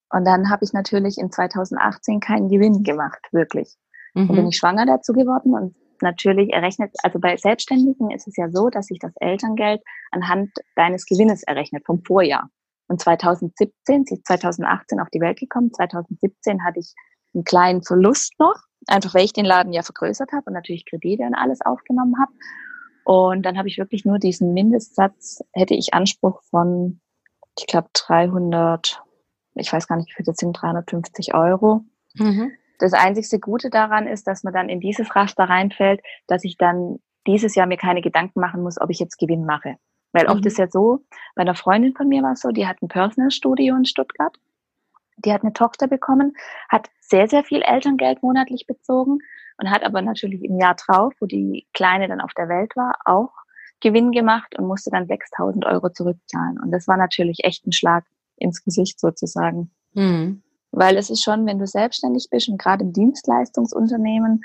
Und 0.10 0.26
dann 0.26 0.50
habe 0.50 0.64
ich 0.64 0.72
natürlich 0.72 1.18
in 1.18 1.32
2018 1.32 2.20
keinen 2.20 2.48
Gewinn 2.50 2.84
gemacht, 2.84 3.20
wirklich. 3.32 3.76
Mhm. 4.14 4.28
Dann 4.28 4.36
bin 4.36 4.48
ich 4.48 4.58
schwanger 4.58 4.86
dazu 4.86 5.14
geworden 5.14 5.54
und 5.54 5.76
natürlich 6.02 6.54
errechnet, 6.54 6.92
also 7.04 7.20
bei 7.20 7.38
Selbstständigen 7.38 8.12
ist 8.12 8.28
es 8.28 8.36
ja 8.38 8.50
so, 8.50 8.70
dass 8.70 8.88
sich 8.88 9.00
das 9.00 9.14
Elterngeld 9.20 9.82
anhand 10.12 10.52
deines 10.76 11.06
Gewinnes 11.06 11.44
errechnet 11.44 11.86
vom 11.86 12.04
Vorjahr. 12.04 12.50
Und 12.88 13.02
2017, 13.02 14.06
sie 14.06 14.16
ist 14.16 14.28
2018 14.28 15.00
auf 15.00 15.10
die 15.10 15.20
Welt 15.20 15.40
gekommen, 15.40 15.74
2017 15.74 16.64
hatte 16.64 16.80
ich 16.80 16.94
einen 17.34 17.44
kleinen 17.44 17.84
Verlust 17.84 18.34
noch, 18.40 18.56
einfach 18.88 19.14
weil 19.14 19.26
ich 19.26 19.34
den 19.34 19.46
Laden 19.46 19.74
ja 19.74 19.82
vergrößert 19.82 20.32
habe 20.32 20.44
und 20.48 20.54
natürlich 20.54 20.86
Kredite 20.86 21.24
und 21.24 21.36
alles 21.36 21.62
aufgenommen 21.62 22.16
habe. 22.20 22.32
Und 23.04 23.44
dann 23.44 23.58
habe 23.58 23.68
ich 23.68 23.78
wirklich 23.78 24.06
nur 24.06 24.20
diesen 24.20 24.54
Mindestsatz, 24.54 25.44
hätte 25.54 25.76
ich 25.76 25.94
Anspruch 25.94 26.42
von, 26.44 27.00
ich 27.58 27.68
glaube, 27.68 27.90
300, 27.94 29.04
ich 29.56 29.72
weiß 29.72 29.88
gar 29.88 29.98
nicht, 29.98 30.10
wie 30.10 30.14
viel 30.14 30.26
das 30.26 30.38
sind, 30.38 30.54
350 30.54 31.34
Euro. 31.34 31.84
Mhm. 32.16 32.52
Das 32.80 32.94
einzigste 32.94 33.40
Gute 33.40 33.70
daran 33.70 34.08
ist, 34.08 34.28
dass 34.28 34.44
man 34.44 34.54
dann 34.54 34.70
in 34.70 34.80
dieses 34.80 35.16
Raster 35.16 35.46
reinfällt, 35.46 36.02
dass 36.28 36.44
ich 36.44 36.58
dann 36.58 37.00
dieses 37.28 37.56
Jahr 37.56 37.68
mir 37.68 37.78
keine 37.78 38.02
Gedanken 38.02 38.40
machen 38.40 38.62
muss, 38.62 38.80
ob 38.80 38.90
ich 38.90 39.00
jetzt 39.00 39.18
Gewinn 39.18 39.46
mache. 39.46 39.78
Weil 40.12 40.28
oft 40.28 40.42
mhm. 40.42 40.48
ist 40.48 40.58
ja 40.58 40.68
so, 40.70 41.00
bei 41.36 41.42
einer 41.42 41.56
Freundin 41.56 41.94
von 41.94 42.08
mir 42.08 42.24
war 42.24 42.34
es 42.34 42.42
so, 42.42 42.52
die 42.52 42.68
hat 42.68 42.82
ein 42.82 42.88
Personal 42.88 43.32
Studio 43.32 43.76
in 43.76 43.86
Stuttgart. 43.86 44.38
Die 45.18 45.34
hat 45.34 45.44
eine 45.44 45.54
Tochter 45.54 45.88
bekommen, 45.88 46.36
hat 46.70 46.90
sehr, 47.00 47.28
sehr 47.28 47.44
viel 47.44 47.62
Elterngeld 47.62 48.22
monatlich 48.22 48.68
bezogen 48.68 49.20
und 49.58 49.70
hat 49.70 49.84
aber 49.84 50.02
natürlich 50.02 50.44
im 50.44 50.60
Jahr 50.60 50.76
drauf, 50.76 51.14
wo 51.20 51.26
die 51.26 51.68
Kleine 51.74 52.08
dann 52.08 52.22
auf 52.22 52.34
der 52.34 52.50
Welt 52.50 52.76
war, 52.76 52.96
auch 53.06 53.32
Gewinn 53.82 54.12
gemacht 54.12 54.58
und 54.58 54.68
musste 54.68 54.90
dann 54.90 55.08
6000 55.08 55.66
Euro 55.66 55.90
zurückzahlen. 55.90 56.60
Und 56.60 56.72
das 56.72 56.88
war 56.88 56.98
natürlich 56.98 57.44
echt 57.44 57.66
ein 57.66 57.72
Schlag 57.72 58.06
ins 58.38 58.64
Gesicht 58.64 59.00
sozusagen. 59.00 59.72
Mhm. 59.94 60.44
Weil 60.76 60.98
es 60.98 61.10
ist 61.10 61.24
schon, 61.24 61.46
wenn 61.46 61.60
du 61.60 61.68
selbstständig 61.68 62.28
bist 62.30 62.50
und 62.50 62.62
gerade 62.62 62.84
im 62.84 62.94
Dienstleistungsunternehmen, 62.94 64.44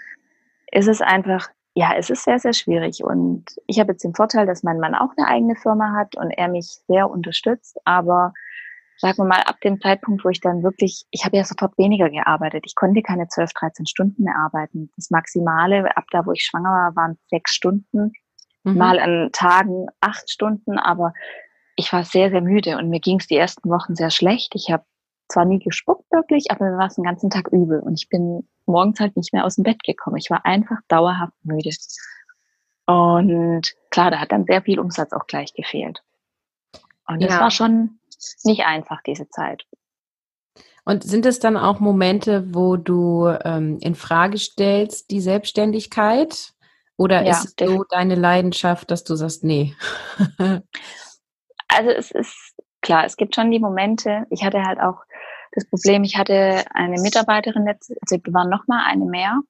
ist 0.73 0.89
es 0.89 1.01
einfach, 1.01 1.49
ja, 1.75 1.93
es 1.97 2.11
ist 2.11 2.25
sehr, 2.25 2.39
sehr 2.39 2.53
schwierig. 2.53 3.03
Und 3.03 3.45
ich 3.67 3.81
habe 3.81 3.93
jetzt 3.93 4.05
den 4.05 4.15
Vorteil, 4.15 4.47
dass 4.47 4.63
mein 4.63 4.79
Mann 4.79 4.95
auch 4.95 5.11
eine 5.17 5.27
eigene 5.27 5.57
Firma 5.57 5.95
hat 5.97 6.17
und 6.17 6.31
er 6.31 6.49
mich 6.49 6.67
sehr 6.87 7.11
unterstützt. 7.11 7.79
Aber 7.85 8.33
sagen 8.97 9.19
wir 9.19 9.25
mal, 9.25 9.43
ab 9.43 9.61
dem 9.63 9.81
Zeitpunkt, 9.81 10.25
wo 10.25 10.29
ich 10.29 10.41
dann 10.41 10.63
wirklich, 10.63 11.05
ich 11.11 11.25
habe 11.25 11.37
ja 11.37 11.45
sofort 11.45 11.77
weniger 11.79 12.11
gearbeitet. 12.11 12.65
Ich 12.67 12.75
konnte 12.75 13.03
keine 13.03 13.29
12, 13.29 13.53
13 13.53 13.87
Stunden 13.87 14.25
mehr 14.25 14.37
arbeiten. 14.37 14.91
Das 14.97 15.11
Maximale, 15.11 15.97
ab 15.97 16.05
da, 16.11 16.27
wo 16.27 16.33
ich 16.33 16.43
schwanger 16.43 16.71
war, 16.71 16.97
waren 16.97 17.19
sechs 17.29 17.55
Stunden. 17.55 18.13
Mhm. 18.63 18.77
Mal 18.77 18.99
an 18.99 19.31
Tagen 19.33 19.87
acht 20.01 20.31
Stunden, 20.31 20.79
aber 20.79 21.15
ich 21.77 21.93
war 21.93 22.05
sehr, 22.05 22.31
sehr 22.31 22.43
müde 22.43 22.77
und 22.77 22.91
mir 22.91 23.01
ging 23.01 23.19
es 23.19 23.27
die 23.27 23.37
ersten 23.37 23.71
Wochen 23.71 23.97
sehr 23.97 24.11
schlecht. 24.11 24.55
Ich 24.55 24.71
habe 24.71 24.85
zwar 25.31 25.45
nie 25.45 25.59
gespuckt 25.59 26.11
wirklich, 26.11 26.51
aber 26.51 26.71
mir 26.71 26.79
war 26.79 26.87
es 26.87 26.97
den 26.97 27.05
ganzen 27.05 27.31
Tag 27.31 27.49
übel 27.49 27.81
und 27.81 27.95
ich 27.95 28.09
bin 28.09 28.49
morgens 28.67 29.01
halt 29.01 29.17
nicht 29.17 29.33
mehr 29.33 29.45
aus 29.45 29.57
dem 29.57 29.65
Bett 29.65 29.83
gekommen. 29.83 30.17
Ich 30.17 30.31
war 30.31 30.45
einfach 30.45 30.79
dauerhaft 30.89 31.35
müde. 31.43 31.71
Und 32.87 33.63
klar, 33.91 34.11
da 34.11 34.19
hat 34.19 34.33
dann 34.33 34.45
sehr 34.47 34.63
viel 34.63 34.81
Umsatz 34.81 35.13
auch 35.13 35.27
gleich 35.27 35.55
gefehlt. 35.55 36.03
Und 37.07 37.23
das 37.23 37.33
ja. 37.33 37.41
war 37.41 37.51
schon 37.51 37.99
nicht 38.45 38.65
einfach, 38.65 39.03
diese 39.03 39.29
Zeit. 39.29 39.67
Und 40.85 41.05
sind 41.05 41.27
es 41.27 41.41
dann 41.41 41.57
auch 41.57 41.81
Momente, 41.81 42.55
wo 42.55 42.77
du 42.77 43.29
ähm, 43.45 43.79
in 43.81 43.95
Frage 43.95 44.39
stellst, 44.39 45.11
die 45.11 45.21
Selbstständigkeit? 45.21 46.53
Oder 46.97 47.23
ja, 47.25 47.31
ist 47.31 47.45
es 47.61 47.69
so 47.69 47.85
deine 47.89 48.15
Leidenschaft, 48.15 48.91
dass 48.91 49.05
du 49.05 49.15
sagst, 49.15 49.45
nee? 49.45 49.75
also 51.69 51.91
es 51.91 52.11
ist 52.11 52.55
klar, 52.83 53.05
es 53.05 53.17
gibt 53.17 53.35
schon 53.35 53.51
die 53.51 53.59
Momente. 53.59 54.27
Ich 54.31 54.45
hatte 54.45 54.63
halt 54.63 54.81
auch 54.81 55.03
das 55.53 55.67
Problem, 55.67 56.05
ich 56.05 56.17
hatte 56.17 56.65
eine 56.73 57.01
Mitarbeiterin, 57.01 57.67
also 57.69 58.17
wir 58.23 58.33
waren 58.33 58.51
noch 58.51 58.67
mal 58.67 58.85
eine 58.87 59.05
mehr 59.05 59.41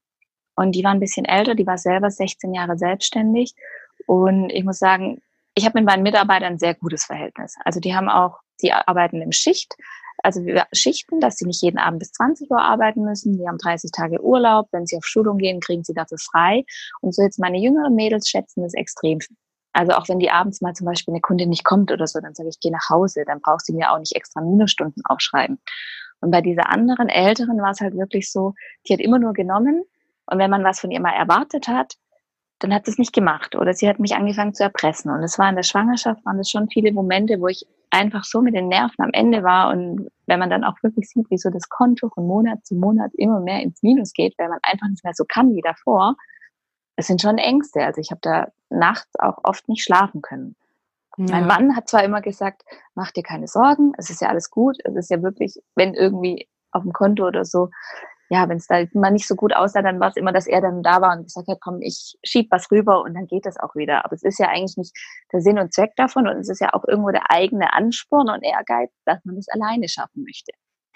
und 0.57 0.73
die 0.73 0.85
war 0.85 0.93
ein 0.93 1.01
bisschen 1.01 1.25
älter, 1.25 1.55
die 1.55 1.67
war 1.67 1.79
selber 1.79 2.11
16 2.11 2.55
Jahre 2.55 2.79
selbstständig 2.79 3.55
und 4.07 4.51
ich 4.51 4.65
muss 4.65 4.79
sagen, 4.79 5.21
ich 5.55 5.65
habe 5.65 5.79
mit 5.79 5.87
meinen 5.87 6.03
Mitarbeitern 6.03 6.55
ein 6.55 6.59
sehr 6.59 6.75
gutes 6.75 7.05
Verhältnis. 7.05 7.55
Also 7.65 7.81
die 7.81 7.95
haben 7.95 8.09
auch, 8.09 8.39
die 8.63 8.73
arbeiten 8.73 9.21
im 9.21 9.33
Schicht, 9.33 9.75
also 10.23 10.45
wir 10.45 10.67
schichten, 10.73 11.21
dass 11.21 11.37
sie 11.37 11.47
nicht 11.47 11.63
jeden 11.63 11.79
Abend 11.79 12.01
bis 12.01 12.13
20 12.13 12.51
Uhr 12.51 12.61
arbeiten 12.61 13.03
müssen. 13.03 13.39
Die 13.39 13.47
haben 13.49 13.59
30 13.59 13.91
Tage 13.91 14.23
Urlaub. 14.23 14.69
Wenn 14.73 14.87
sie 14.87 14.97
auf 14.97 15.05
Schulung 15.05 15.39
gehen, 15.39 15.61
kriegen 15.61 15.85
sie 15.85 15.95
dafür 15.95 16.19
frei. 16.19 16.65
Und 17.01 17.15
so 17.15 17.23
jetzt 17.23 17.39
meine 17.39 17.59
jüngeren 17.59 17.95
Mädels 17.95 18.29
schätzen 18.29 18.63
das 18.63 18.75
extrem 18.75 19.21
also 19.73 19.93
auch 19.93 20.09
wenn 20.09 20.19
die 20.19 20.31
abends 20.31 20.61
mal 20.61 20.75
zum 20.75 20.87
Beispiel 20.87 21.13
eine 21.13 21.21
Kundin 21.21 21.49
nicht 21.49 21.65
kommt 21.65 21.93
oder 21.93 22.07
so, 22.07 22.21
dann 22.21 22.35
sage 22.35 22.49
ich, 22.49 22.61
geh 22.61 22.71
nach 22.71 22.89
Hause, 22.89 23.25
dann 23.27 23.41
brauchst 23.41 23.69
du 23.69 23.75
mir 23.75 23.93
auch 23.93 23.99
nicht 23.99 24.17
extra 24.17 24.41
Minusstunden 24.41 25.03
aufschreiben. 25.05 25.61
Und 26.21 26.31
bei 26.31 26.41
dieser 26.41 26.69
anderen 26.69 27.09
Älteren 27.09 27.59
war 27.63 27.71
es 27.71 27.81
halt 27.81 27.97
wirklich 27.97 28.31
so, 28.31 28.55
die 28.87 28.93
hat 28.93 29.01
immer 29.01 29.19
nur 29.19 29.33
genommen 29.33 29.85
und 30.27 30.39
wenn 30.39 30.51
man 30.51 30.65
was 30.65 30.81
von 30.81 30.91
ihr 30.91 31.01
mal 31.01 31.15
erwartet 31.15 31.69
hat, 31.69 31.95
dann 32.61 32.75
hat 32.75 32.85
sie 32.85 32.93
es 32.93 32.99
nicht 32.99 33.13
gemacht 33.13 33.57
oder 33.57 33.73
sie 33.73 33.89
hat 33.89 33.99
mich 33.99 34.15
angefangen 34.15 34.55
zu 34.55 34.63
erpressen. 34.63 35.11
Und 35.11 35.23
es 35.23 35.39
war 35.39 35.49
in 35.49 35.57
der 35.57 35.63
Schwangerschaft, 35.63 36.25
waren 36.25 36.39
es 36.39 36.51
schon 36.51 36.69
viele 36.69 36.93
Momente, 36.93 37.41
wo 37.41 37.49
ich 37.49 37.67
einfach 37.91 38.25
so 38.25 38.41
mit 38.41 38.55
den 38.55 38.69
Nerven 38.69 39.03
am 39.03 39.11
Ende 39.13 39.43
war 39.43 39.71
und 39.71 40.09
wenn 40.27 40.39
man 40.39 40.51
dann 40.51 40.63
auch 40.63 40.77
wirklich 40.83 41.09
sieht, 41.09 41.29
wie 41.31 41.39
so 41.39 41.51
das 41.51 41.69
Konto 41.69 42.09
von 42.11 42.27
Monat 42.27 42.65
zu 42.65 42.77
Monat 42.77 43.11
immer 43.15 43.41
mehr 43.41 43.63
ins 43.63 43.83
Minus 43.83 44.13
geht, 44.13 44.35
weil 44.39 44.49
man 44.49 44.61
einfach 44.63 44.89
nicht 44.89 45.03
mehr 45.03 45.15
so 45.15 45.25
kann 45.27 45.55
wie 45.55 45.63
davor, 45.63 46.15
es 47.01 47.07
sind 47.07 47.21
schon 47.21 47.39
Ängste. 47.39 47.85
Also 47.85 48.01
ich 48.01 48.11
habe 48.11 48.21
da 48.23 48.49
nachts 48.69 49.19
auch 49.19 49.39
oft 49.43 49.69
nicht 49.69 49.83
schlafen 49.83 50.23
können. 50.23 50.55
Ja. 51.17 51.27
Mein 51.29 51.47
Mann 51.47 51.77
hat 51.77 51.89
zwar 51.89 52.05
immer 52.05 52.21
gesagt, 52.21 52.63
mach 52.95 53.11
dir 53.11 53.23
keine 53.23 53.49
Sorgen, 53.49 53.93
es 53.99 54.11
ist 54.11 54.21
ja 54.21 54.29
alles 54.29 54.51
gut. 54.51 54.77
Es 54.85 54.95
ist 54.95 55.11
ja 55.11 55.23
wirklich, 55.23 55.61
wenn 55.75 55.95
irgendwie 55.95 56.49
auf 56.73 56.83
dem 56.83 56.93
Konto 56.93 57.27
oder 57.27 57.45
so, 57.45 57.69
ja, 58.29 58.49
wenn 58.49 58.59
es 58.59 58.69
da 58.69 58.85
mal 58.95 59.11
nicht 59.11 59.27
so 59.27 59.35
gut 59.35 59.55
aussah, 59.55 59.83
dann 59.83 59.99
war 59.99 60.09
es 60.09 60.17
immer, 60.17 60.33
dass 60.33 60.47
er 60.47 60.61
dann 60.61 60.85
da 60.85 61.01
war 61.01 61.17
und 61.17 61.25
gesagt 61.25 61.49
hat, 61.49 61.59
komm, 61.61 61.83
ich 61.83 62.17
schieb 62.23 62.47
was 62.51 62.71
rüber 62.71 63.03
und 63.03 63.15
dann 63.15 63.27
geht 63.27 63.45
das 63.45 63.59
auch 63.59 63.75
wieder. 63.75 64.05
Aber 64.05 64.15
es 64.15 64.23
ist 64.23 64.39
ja 64.39 64.49
eigentlich 64.49 64.77
nicht 64.77 64.97
der 65.33 65.41
Sinn 65.41 65.59
und 65.59 65.75
Zweck 65.75 65.97
davon 65.97 66.29
und 66.29 66.37
es 66.37 66.49
ist 66.49 66.61
ja 66.61 66.73
auch 66.73 66.85
irgendwo 66.87 67.11
der 67.11 67.29
eigene 67.31 67.73
Ansporn 67.73 68.31
und 68.31 68.45
Ehrgeiz, 68.45 68.93
dass 69.05 69.25
man 69.25 69.35
das 69.35 69.49
alleine 69.49 69.89
schaffen 69.89 70.23
möchte. 70.25 70.53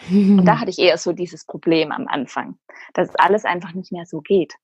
und 0.08 0.44
da 0.44 0.58
hatte 0.60 0.70
ich 0.70 0.78
eher 0.78 0.96
so 0.96 1.12
dieses 1.12 1.44
Problem 1.44 1.90
am 1.90 2.06
Anfang, 2.06 2.56
dass 2.92 3.14
alles 3.16 3.44
einfach 3.44 3.74
nicht 3.74 3.90
mehr 3.90 4.06
so 4.06 4.20
geht. 4.20 4.54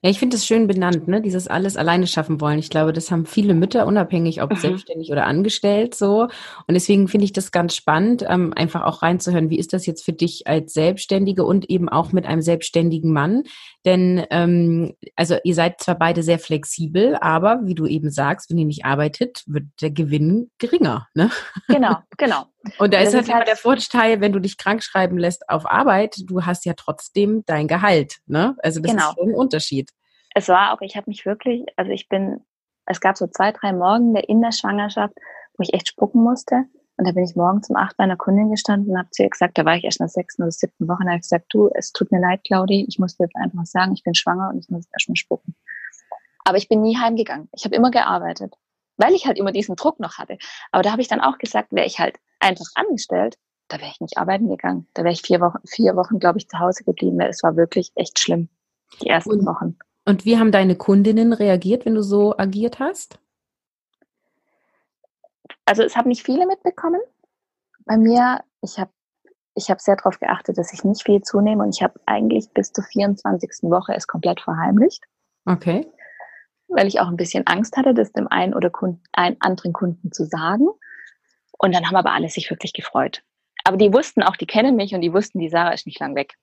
Ja, 0.00 0.10
ich 0.10 0.20
finde 0.20 0.36
es 0.36 0.46
schön 0.46 0.68
benannt, 0.68 1.08
ne? 1.08 1.20
Dieses 1.20 1.48
alles 1.48 1.76
alleine 1.76 2.06
schaffen 2.06 2.40
wollen. 2.40 2.60
Ich 2.60 2.70
glaube, 2.70 2.92
das 2.92 3.10
haben 3.10 3.26
viele 3.26 3.52
Mütter, 3.52 3.84
unabhängig 3.84 4.40
ob 4.42 4.52
mhm. 4.52 4.56
selbstständig 4.56 5.10
oder 5.10 5.26
angestellt, 5.26 5.96
so. 5.96 6.22
Und 6.22 6.74
deswegen 6.74 7.08
finde 7.08 7.24
ich 7.24 7.32
das 7.32 7.50
ganz 7.50 7.74
spannend, 7.74 8.24
ähm, 8.28 8.52
einfach 8.54 8.84
auch 8.84 9.02
reinzuhören, 9.02 9.50
wie 9.50 9.58
ist 9.58 9.72
das 9.72 9.86
jetzt 9.86 10.04
für 10.04 10.12
dich 10.12 10.46
als 10.46 10.72
Selbstständige 10.72 11.44
und 11.44 11.68
eben 11.68 11.88
auch 11.88 12.12
mit 12.12 12.26
einem 12.26 12.42
selbstständigen 12.42 13.12
Mann? 13.12 13.42
Denn 13.84 14.24
ähm, 14.30 14.94
also 15.16 15.36
ihr 15.42 15.54
seid 15.56 15.80
zwar 15.80 15.98
beide 15.98 16.22
sehr 16.22 16.38
flexibel, 16.38 17.16
aber 17.16 17.62
wie 17.64 17.74
du 17.74 17.86
eben 17.86 18.12
sagst, 18.12 18.50
wenn 18.50 18.58
ihr 18.58 18.66
nicht 18.66 18.84
arbeitet, 18.84 19.42
wird 19.46 19.64
der 19.80 19.90
Gewinn 19.90 20.50
geringer, 20.58 21.08
ne? 21.14 21.28
Genau, 21.66 21.96
genau. 22.16 22.44
Und 22.78 22.92
da 22.92 23.00
ist 23.00 23.14
halt 23.14 23.28
immer 23.28 23.44
der 23.44 23.56
Vorteil, 23.56 24.20
wenn 24.20 24.32
du 24.32 24.40
dich 24.40 24.58
krank 24.58 24.82
schreiben 24.82 25.16
lässt 25.16 25.48
auf 25.48 25.64
Arbeit, 25.64 26.16
du 26.24 26.44
hast 26.44 26.64
ja 26.64 26.74
trotzdem 26.74 27.44
dein 27.46 27.68
Gehalt, 27.68 28.18
ne? 28.26 28.56
Also 28.58 28.80
das 28.80 28.90
genau. 28.90 29.10
ist 29.10 29.14
schon 29.16 29.28
ein 29.28 29.34
Unterschied 29.34 29.90
es 30.38 30.48
war 30.48 30.72
auch, 30.72 30.80
ich 30.80 30.96
habe 30.96 31.10
mich 31.10 31.26
wirklich, 31.26 31.66
also 31.76 31.90
ich 31.90 32.08
bin, 32.08 32.40
es 32.86 33.00
gab 33.00 33.16
so 33.16 33.26
zwei, 33.26 33.50
drei 33.52 33.72
Morgen 33.72 34.14
in 34.14 34.40
der 34.40 34.52
Schwangerschaft, 34.52 35.14
wo 35.56 35.62
ich 35.62 35.74
echt 35.74 35.88
spucken 35.88 36.22
musste. 36.22 36.64
Und 36.96 37.06
da 37.06 37.12
bin 37.12 37.24
ich 37.24 37.36
morgens 37.36 37.70
um 37.70 37.76
acht 37.76 37.96
bei 37.96 38.04
einer 38.04 38.16
Kundin 38.16 38.50
gestanden 38.50 38.90
und 38.90 38.98
habe 38.98 39.10
zu 39.10 39.22
ihr 39.22 39.30
gesagt, 39.30 39.58
da 39.58 39.64
war 39.64 39.76
ich 39.76 39.84
erst 39.84 40.00
in 40.00 40.04
der 40.04 40.10
sechsten 40.10 40.42
oder 40.42 40.50
siebten 40.50 40.88
Woche, 40.88 41.02
und 41.02 41.08
habe 41.08 41.20
gesagt, 41.20 41.46
du, 41.50 41.70
es 41.74 41.92
tut 41.92 42.10
mir 42.10 42.20
leid, 42.20 42.42
Claudi, 42.44 42.86
ich 42.88 42.98
musste 42.98 43.24
jetzt 43.24 43.36
einfach 43.36 43.66
sagen, 43.66 43.92
ich 43.92 44.02
bin 44.02 44.14
schwanger 44.14 44.50
und 44.50 44.58
ich 44.58 44.68
muss 44.68 44.86
erst 44.92 45.08
mal 45.08 45.16
spucken. 45.16 45.54
Aber 46.44 46.56
ich 46.56 46.68
bin 46.68 46.82
nie 46.82 46.96
heimgegangen. 46.96 47.48
Ich 47.54 47.64
habe 47.64 47.74
immer 47.76 47.90
gearbeitet, 47.90 48.54
weil 48.98 49.14
ich 49.14 49.26
halt 49.26 49.38
immer 49.38 49.52
diesen 49.52 49.76
Druck 49.76 49.98
noch 50.00 50.18
hatte. 50.18 50.36
Aber 50.70 50.82
da 50.82 50.92
habe 50.92 51.00
ich 51.00 51.08
dann 51.08 51.20
auch 51.20 51.38
gesagt, 51.38 51.72
wäre 51.72 51.86
ich 51.86 51.98
halt 51.98 52.18
einfach 52.40 52.66
angestellt, 52.74 53.38
da 53.68 53.78
wäre 53.78 53.90
ich 53.90 54.00
nicht 54.00 54.18
arbeiten 54.18 54.48
gegangen. 54.48 54.86
Da 54.94 55.04
wäre 55.04 55.12
ich 55.12 55.22
vier 55.22 55.40
Wochen, 55.40 55.58
vier 55.66 55.96
Wochen, 55.96 56.18
glaube 56.18 56.38
ich, 56.38 56.48
zu 56.48 56.58
Hause 56.58 56.84
geblieben. 56.84 57.20
Es 57.20 57.42
war 57.42 57.56
wirklich 57.56 57.92
echt 57.94 58.18
schlimm, 58.18 58.48
die 59.02 59.08
ersten 59.08 59.40
und, 59.40 59.46
Wochen. 59.46 59.78
Und 60.04 60.24
wie 60.24 60.38
haben 60.38 60.52
deine 60.52 60.76
Kundinnen 60.76 61.32
reagiert, 61.32 61.86
wenn 61.86 61.94
du 61.94 62.02
so 62.02 62.36
agiert 62.36 62.78
hast? 62.80 63.18
Also 65.64 65.82
es 65.82 65.96
haben 65.96 66.08
nicht 66.08 66.24
viele 66.24 66.46
mitbekommen. 66.46 67.00
Bei 67.84 67.96
mir, 67.96 68.40
ich 68.62 68.78
habe 68.78 68.90
ich 69.54 69.70
hab 69.70 69.80
sehr 69.80 69.96
darauf 69.96 70.18
geachtet, 70.18 70.56
dass 70.56 70.72
ich 70.72 70.84
nicht 70.84 71.02
viel 71.02 71.20
zunehme 71.20 71.62
und 71.64 71.74
ich 71.74 71.82
habe 71.82 72.00
eigentlich 72.06 72.48
bis 72.50 72.72
zur 72.72 72.84
24. 72.84 73.50
Woche 73.62 73.92
es 73.94 74.06
komplett 74.06 74.40
verheimlicht. 74.40 75.04
Okay. 75.44 75.90
Weil 76.68 76.86
ich 76.86 77.00
auch 77.00 77.08
ein 77.08 77.16
bisschen 77.16 77.46
Angst 77.46 77.76
hatte, 77.76 77.94
das 77.94 78.12
dem 78.12 78.28
einen 78.28 78.54
oder 78.54 78.70
Kunden, 78.70 79.02
einen 79.12 79.36
anderen 79.40 79.72
Kunden 79.72 80.12
zu 80.12 80.24
sagen. 80.24 80.68
Und 81.58 81.74
dann 81.74 81.86
haben 81.86 81.96
aber 81.96 82.12
alle 82.12 82.28
sich 82.28 82.50
wirklich 82.50 82.72
gefreut. 82.72 83.22
Aber 83.64 83.76
die 83.76 83.92
wussten 83.92 84.22
auch, 84.22 84.36
die 84.36 84.46
kennen 84.46 84.76
mich 84.76 84.94
und 84.94 85.00
die 85.00 85.12
wussten, 85.12 85.40
die 85.40 85.48
Sarah 85.48 85.72
ist 85.72 85.86
nicht 85.86 86.00
lang 86.00 86.14
weg. 86.14 86.34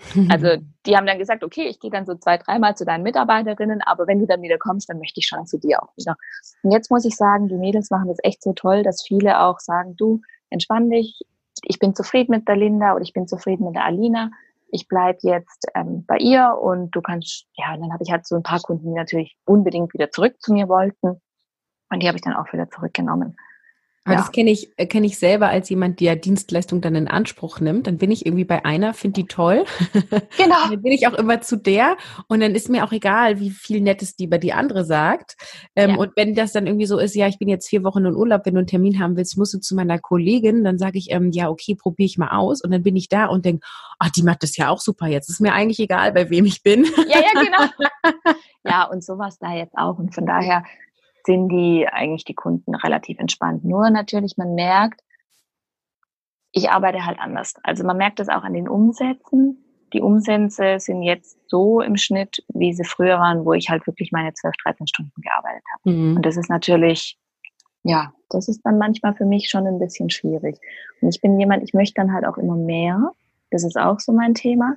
Also 0.30 0.56
die 0.86 0.96
haben 0.96 1.06
dann 1.06 1.18
gesagt, 1.18 1.44
okay, 1.44 1.66
ich 1.66 1.78
gehe 1.78 1.90
dann 1.90 2.06
so 2.06 2.14
zwei, 2.14 2.38
dreimal 2.38 2.74
zu 2.76 2.84
deinen 2.84 3.02
Mitarbeiterinnen, 3.02 3.82
aber 3.82 4.06
wenn 4.06 4.18
du 4.18 4.26
dann 4.26 4.42
wieder 4.42 4.58
kommst, 4.58 4.88
dann 4.88 4.98
möchte 4.98 5.20
ich 5.20 5.26
schon 5.26 5.46
zu 5.46 5.58
dir 5.58 5.82
auch 5.82 5.94
wieder. 5.96 6.16
Und 6.62 6.70
jetzt 6.70 6.90
muss 6.90 7.04
ich 7.04 7.16
sagen, 7.16 7.48
die 7.48 7.56
Mädels 7.56 7.90
machen 7.90 8.08
das 8.08 8.18
echt 8.22 8.42
so 8.42 8.52
toll, 8.54 8.82
dass 8.82 9.02
viele 9.02 9.40
auch 9.40 9.60
sagen, 9.60 9.96
du, 9.96 10.22
entspann 10.48 10.88
dich, 10.88 11.20
ich 11.64 11.78
bin 11.78 11.94
zufrieden 11.94 12.32
mit 12.32 12.48
der 12.48 12.56
Linda 12.56 12.94
oder 12.94 13.02
ich 13.02 13.12
bin 13.12 13.26
zufrieden 13.26 13.66
mit 13.66 13.74
der 13.74 13.84
Alina. 13.84 14.30
Ich 14.72 14.88
bleib 14.88 15.18
jetzt 15.22 15.66
ähm, 15.74 16.04
bei 16.06 16.16
ihr 16.18 16.56
und 16.60 16.90
du 16.92 17.00
kannst, 17.00 17.46
ja, 17.54 17.74
und 17.74 17.80
dann 17.80 17.92
habe 17.92 18.02
ich 18.02 18.10
halt 18.10 18.26
so 18.26 18.36
ein 18.36 18.42
paar 18.42 18.60
Kunden, 18.60 18.86
die 18.86 18.98
natürlich 18.98 19.36
unbedingt 19.44 19.92
wieder 19.94 20.10
zurück 20.10 20.40
zu 20.40 20.52
mir 20.52 20.68
wollten. 20.68 21.20
Und 21.92 22.02
die 22.02 22.06
habe 22.06 22.16
ich 22.16 22.22
dann 22.22 22.34
auch 22.34 22.52
wieder 22.52 22.70
zurückgenommen. 22.70 23.36
Aber 24.04 24.14
ja. 24.14 24.20
das 24.22 24.32
kenne 24.32 24.50
ich, 24.50 24.70
äh, 24.78 24.86
kenne 24.86 25.06
ich 25.06 25.18
selber 25.18 25.48
als 25.48 25.68
jemand, 25.68 26.00
der 26.00 26.16
Dienstleistung 26.16 26.80
dann 26.80 26.94
in 26.94 27.06
Anspruch 27.06 27.60
nimmt. 27.60 27.86
Dann 27.86 27.98
bin 27.98 28.10
ich 28.10 28.24
irgendwie 28.24 28.44
bei 28.44 28.64
einer, 28.64 28.94
finde 28.94 29.20
die 29.20 29.26
toll. 29.26 29.64
Genau. 30.36 30.56
dann 30.70 30.82
bin 30.82 30.92
ich 30.92 31.06
auch 31.06 31.14
immer 31.14 31.40
zu 31.40 31.56
der 31.56 31.96
und 32.28 32.40
dann 32.40 32.54
ist 32.54 32.68
mir 32.68 32.84
auch 32.84 32.92
egal, 32.92 33.40
wie 33.40 33.50
viel 33.50 33.80
Nettes 33.80 34.16
die 34.16 34.24
über 34.24 34.38
die 34.38 34.52
andere 34.52 34.84
sagt. 34.84 35.36
Ähm, 35.76 35.90
ja. 35.90 35.96
Und 35.96 36.12
wenn 36.16 36.34
das 36.34 36.52
dann 36.52 36.66
irgendwie 36.66 36.86
so 36.86 36.98
ist, 36.98 37.14
ja, 37.14 37.28
ich 37.28 37.38
bin 37.38 37.48
jetzt 37.48 37.68
vier 37.68 37.84
Wochen 37.84 38.04
in 38.04 38.14
Urlaub, 38.14 38.46
wenn 38.46 38.54
du 38.54 38.60
einen 38.60 38.66
Termin 38.66 38.98
haben 38.98 39.16
willst, 39.16 39.36
musst 39.36 39.52
du 39.52 39.60
zu 39.60 39.74
meiner 39.74 39.98
Kollegin, 39.98 40.64
dann 40.64 40.78
sage 40.78 40.98
ich, 40.98 41.10
ähm, 41.10 41.30
ja, 41.32 41.50
okay, 41.50 41.74
probiere 41.74 42.06
ich 42.06 42.16
mal 42.16 42.30
aus. 42.30 42.62
Und 42.62 42.70
dann 42.70 42.82
bin 42.82 42.96
ich 42.96 43.08
da 43.08 43.26
und 43.26 43.44
denke, 43.44 43.66
ach, 43.98 44.10
die 44.10 44.22
macht 44.22 44.42
das 44.42 44.56
ja 44.56 44.70
auch 44.70 44.80
super 44.80 45.06
jetzt. 45.06 45.28
Ist 45.28 45.40
mir 45.40 45.52
eigentlich 45.52 45.80
egal, 45.80 46.12
bei 46.12 46.30
wem 46.30 46.46
ich 46.46 46.62
bin. 46.62 46.84
Ja, 46.84 47.20
ja, 47.20 47.42
genau. 47.42 48.34
ja, 48.64 48.84
und 48.84 49.04
sowas 49.04 49.38
da 49.38 49.54
jetzt 49.54 49.76
auch. 49.76 49.98
Und 49.98 50.14
von 50.14 50.26
daher 50.26 50.64
sind 51.24 51.48
die 51.48 51.86
eigentlich 51.88 52.24
die 52.24 52.34
Kunden 52.34 52.74
relativ 52.74 53.18
entspannt. 53.18 53.64
Nur 53.64 53.90
natürlich, 53.90 54.36
man 54.36 54.54
merkt, 54.54 55.00
ich 56.52 56.70
arbeite 56.70 57.06
halt 57.06 57.18
anders. 57.18 57.54
Also 57.62 57.84
man 57.84 57.96
merkt 57.96 58.18
das 58.18 58.28
auch 58.28 58.42
an 58.42 58.54
den 58.54 58.68
Umsätzen. 58.68 59.64
Die 59.92 60.00
Umsätze 60.00 60.78
sind 60.78 61.02
jetzt 61.02 61.38
so 61.48 61.80
im 61.80 61.96
Schnitt, 61.96 62.44
wie 62.54 62.72
sie 62.72 62.84
früher 62.84 63.18
waren, 63.18 63.44
wo 63.44 63.52
ich 63.52 63.70
halt 63.70 63.86
wirklich 63.86 64.12
meine 64.12 64.32
12, 64.32 64.54
13 64.64 64.86
Stunden 64.86 65.20
gearbeitet 65.20 65.62
habe. 65.72 65.90
Mhm. 65.90 66.16
Und 66.16 66.26
das 66.26 66.36
ist 66.36 66.48
natürlich, 66.48 67.18
ja, 67.82 68.12
das 68.28 68.48
ist 68.48 68.62
dann 68.62 68.78
manchmal 68.78 69.14
für 69.14 69.26
mich 69.26 69.48
schon 69.48 69.66
ein 69.66 69.78
bisschen 69.78 70.10
schwierig. 70.10 70.58
Und 71.00 71.14
ich 71.14 71.20
bin 71.20 71.38
jemand, 71.38 71.62
ich 71.62 71.74
möchte 71.74 71.94
dann 71.94 72.12
halt 72.12 72.24
auch 72.24 72.38
immer 72.38 72.56
mehr. 72.56 73.12
Das 73.50 73.64
ist 73.64 73.76
auch 73.76 73.98
so 73.98 74.12
mein 74.12 74.34
Thema 74.34 74.76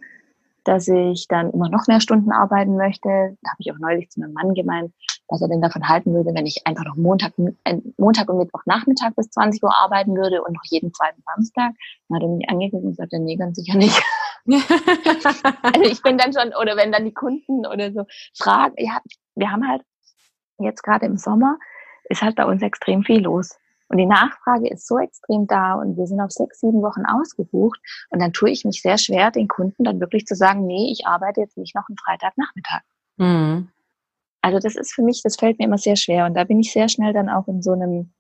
dass 0.63 0.88
ich 0.88 1.27
dann 1.27 1.51
immer 1.51 1.69
noch 1.69 1.88
mehr 1.88 2.01
Stunden 2.01 2.31
arbeiten 2.31 2.77
möchte. 2.77 3.38
Da 3.41 3.51
habe 3.51 3.57
ich 3.59 3.71
auch 3.71 3.79
neulich 3.79 4.09
zu 4.09 4.19
meinem 4.19 4.33
Mann 4.33 4.53
gemeint, 4.53 4.93
was 5.27 5.42
er 5.42 5.48
denn 5.48 5.62
davon 5.62 5.88
halten 5.88 6.13
würde, 6.13 6.34
wenn 6.34 6.46
ich 6.46 6.65
einfach 6.65 6.86
noch 6.86 6.96
Montag, 6.96 7.34
äh, 7.63 7.77
Montag 7.98 8.30
und 8.30 8.38
Mittwochnachmittag 8.38 9.15
bis 9.15 9.30
20 9.30 9.63
Uhr 9.63 9.74
arbeiten 9.74 10.15
würde 10.15 10.44
und 10.44 10.53
noch 10.53 10.63
jeden 10.65 10.94
zweiten 10.94 11.22
Samstag. 11.25 11.72
Dann 12.08 12.15
hat 12.15 12.24
er 12.24 12.30
mich 12.30 12.50
angeguckt 12.50 12.84
und 12.84 12.96
sagte, 12.96 13.20
nee, 13.20 13.36
ganz 13.36 13.58
sicher 13.58 13.77
nicht. 13.77 14.01
also 15.63 15.82
ich 15.84 16.01
bin 16.01 16.18
dann 16.18 16.34
schon, 16.34 16.53
oder 16.60 16.75
wenn 16.75 16.92
dann 16.92 17.06
die 17.06 17.13
Kunden 17.13 17.65
oder 17.65 17.92
so 17.92 18.06
fragen, 18.38 18.75
ja, 18.77 19.00
wir 19.36 19.51
haben 19.51 19.68
halt 19.68 19.84
jetzt 20.60 20.84
gerade 20.84 21.06
im 21.06 21.18
Sommer, 21.18 21.58
ist 22.06 22.22
halt 22.22 22.36
bei 22.36 22.46
uns 22.46 22.62
extrem 22.62 23.03
viel 23.03 23.22
los. 23.22 23.58
Und 23.88 23.98
die 23.98 24.06
Nachfrage 24.06 24.70
ist 24.70 24.88
so 24.88 24.98
extrem 24.98 25.46
da 25.46 25.75
und 25.75 25.98
wir 25.98 26.07
sind 26.07 26.20
auf 26.20 26.31
sechs, 26.31 26.59
sieben 26.59 26.81
Wochen 26.81 27.05
ausgebucht. 27.05 27.79
Und 28.09 28.22
dann 28.22 28.33
tue 28.33 28.50
ich 28.50 28.66
mich 28.66 28.81
sehr 28.81 28.98
schwer, 28.98 29.29
den 29.29 29.48
Kunden 29.48 29.83
dann 29.83 30.00
wirklich 30.00 30.25
zu 30.25 30.36
sagen, 30.36 30.66
nee, 30.66 30.92
ich 30.92 31.05
arbeite 31.05 31.42
jetzt 31.42 31.57
nicht 31.57 31.75
noch 31.75 31.88
einen 31.88 31.98
Freitagnachmittag. 31.98 32.81
Mhm. 33.18 33.70
Also 34.44 34.60
das 34.60 34.75
ist 34.75 34.94
für 34.94 35.01
mich, 35.01 35.24
das 35.24 35.38
fällt 35.38 35.58
mir 35.58 35.66
immer 35.66 35.77
sehr 35.77 35.96
schwer. 35.96 36.25
Und 36.25 36.36
da 36.36 36.44
bin 36.44 36.60
ich 36.60 36.74
sehr 36.74 36.90
schnell 36.90 37.14
dann 37.14 37.29
auch 37.29 37.48
in 37.48 37.62
so 37.62 37.72
einem 37.72 38.12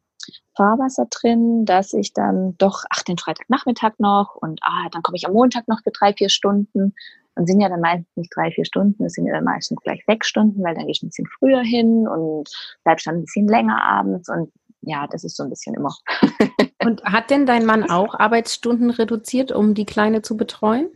Fahrwasser 0.55 1.05
drin, 1.11 1.65
dass 1.65 1.93
ich 1.93 2.13
dann 2.13 2.55
doch, 2.57 2.85
ach, 2.89 3.03
den 3.03 3.17
Freitagnachmittag 3.17 3.91
noch 3.97 4.35
und 4.35 4.61
ah, 4.63 4.87
dann 4.91 5.03
komme 5.03 5.17
ich 5.17 5.27
am 5.27 5.33
Montag 5.33 5.67
noch 5.67 5.81
für 5.83 5.91
drei, 5.91 6.13
vier 6.13 6.29
Stunden. 6.29 6.95
Und 7.35 7.47
sind 7.47 7.59
ja 7.59 7.67
dann 7.67 7.81
meistens 7.81 8.15
nicht 8.15 8.31
drei, 8.35 8.51
vier 8.51 8.63
Stunden, 8.63 9.03
es 9.03 9.13
sind 9.13 9.25
ja 9.25 9.33
dann 9.33 9.43
meistens 9.43 9.79
gleich 9.81 10.03
sechs 10.05 10.27
Stunden, 10.27 10.63
weil 10.63 10.75
dann 10.75 10.83
gehe 10.83 10.91
ich 10.91 11.01
ein 11.01 11.07
bisschen 11.07 11.27
früher 11.27 11.61
hin 11.61 12.07
und 12.07 12.47
bleib 12.83 12.99
dann 13.03 13.15
ein 13.15 13.21
bisschen 13.21 13.47
länger 13.47 13.83
abends. 13.83 14.29
Und 14.29 14.51
ja, 14.81 15.07
das 15.07 15.23
ist 15.23 15.35
so 15.35 15.43
ein 15.43 15.49
bisschen 15.49 15.73
immer. 15.73 15.93
Und 16.83 17.03
hat 17.05 17.29
denn 17.29 17.45
dein 17.45 17.65
Mann 17.65 17.89
auch 17.89 18.13
Arbeitsstunden 18.13 18.89
reduziert, 18.89 19.53
um 19.53 19.73
die 19.73 19.85
Kleine 19.85 20.21
zu 20.21 20.35
betreuen? 20.35 20.89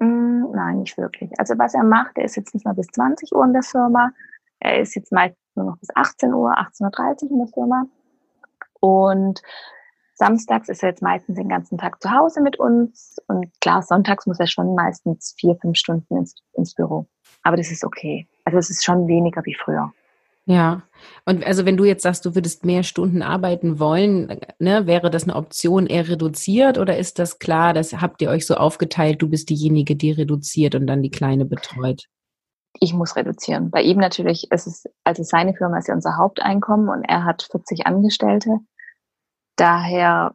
Mm, 0.00 0.50
nein, 0.52 0.80
nicht 0.80 0.96
wirklich. 0.98 1.30
Also 1.38 1.58
was 1.58 1.74
er 1.74 1.84
macht, 1.84 2.16
er 2.16 2.24
ist 2.24 2.36
jetzt 2.36 2.54
nicht 2.54 2.64
mal 2.64 2.74
bis 2.74 2.86
20 2.88 3.32
Uhr 3.32 3.44
in 3.44 3.52
der 3.52 3.62
Firma. 3.62 4.10
Er 4.60 4.80
ist 4.80 4.94
jetzt 4.94 5.12
meistens 5.12 5.38
nur 5.54 5.66
noch 5.66 5.78
bis 5.78 5.88
18 5.94 6.32
Uhr, 6.32 6.52
18.30 6.52 7.24
Uhr 7.24 7.30
in 7.30 7.38
der 7.38 7.48
Firma. 7.48 7.84
Und 8.80 9.42
samstags 10.14 10.68
ist 10.68 10.82
er 10.82 10.90
jetzt 10.90 11.02
meistens 11.02 11.36
den 11.36 11.48
ganzen 11.48 11.78
Tag 11.78 12.00
zu 12.02 12.10
Hause 12.10 12.40
mit 12.40 12.58
uns. 12.58 13.16
Und 13.26 13.48
klar, 13.60 13.82
sonntags 13.82 14.26
muss 14.26 14.40
er 14.40 14.46
schon 14.46 14.74
meistens 14.74 15.34
vier, 15.38 15.56
fünf 15.56 15.76
Stunden 15.76 16.16
ins, 16.16 16.34
ins 16.54 16.74
Büro. 16.74 17.06
Aber 17.42 17.56
das 17.56 17.70
ist 17.70 17.84
okay. 17.84 18.28
Also 18.44 18.58
es 18.58 18.70
ist 18.70 18.84
schon 18.84 19.06
weniger 19.06 19.44
wie 19.44 19.54
früher. 19.54 19.92
Ja, 20.48 20.82
und 21.26 21.44
also 21.44 21.66
wenn 21.66 21.76
du 21.76 21.84
jetzt 21.84 22.02
sagst, 22.02 22.24
du 22.24 22.34
würdest 22.34 22.64
mehr 22.64 22.82
Stunden 22.82 23.20
arbeiten 23.20 23.78
wollen, 23.78 24.40
ne, 24.58 24.86
wäre 24.86 25.10
das 25.10 25.24
eine 25.24 25.36
Option 25.36 25.86
eher 25.86 26.08
reduziert 26.08 26.78
oder 26.78 26.96
ist 26.96 27.18
das 27.18 27.38
klar, 27.38 27.74
das 27.74 27.92
habt 28.00 28.22
ihr 28.22 28.30
euch 28.30 28.46
so 28.46 28.54
aufgeteilt, 28.54 29.20
du 29.20 29.28
bist 29.28 29.50
diejenige, 29.50 29.94
die 29.94 30.10
reduziert 30.10 30.74
und 30.74 30.86
dann 30.86 31.02
die 31.02 31.10
Kleine 31.10 31.44
betreut? 31.44 32.04
Ich 32.80 32.94
muss 32.94 33.14
reduzieren. 33.14 33.70
Bei 33.70 33.82
ihm 33.82 33.98
natürlich, 33.98 34.50
ist 34.50 34.66
es 34.66 34.84
also 35.04 35.22
seine 35.22 35.52
Firma 35.52 35.76
ist 35.76 35.88
ja 35.88 35.94
unser 35.94 36.16
Haupteinkommen 36.16 36.88
und 36.88 37.04
er 37.04 37.26
hat 37.26 37.46
40 37.50 37.86
Angestellte. 37.86 38.60
Daher, 39.56 40.34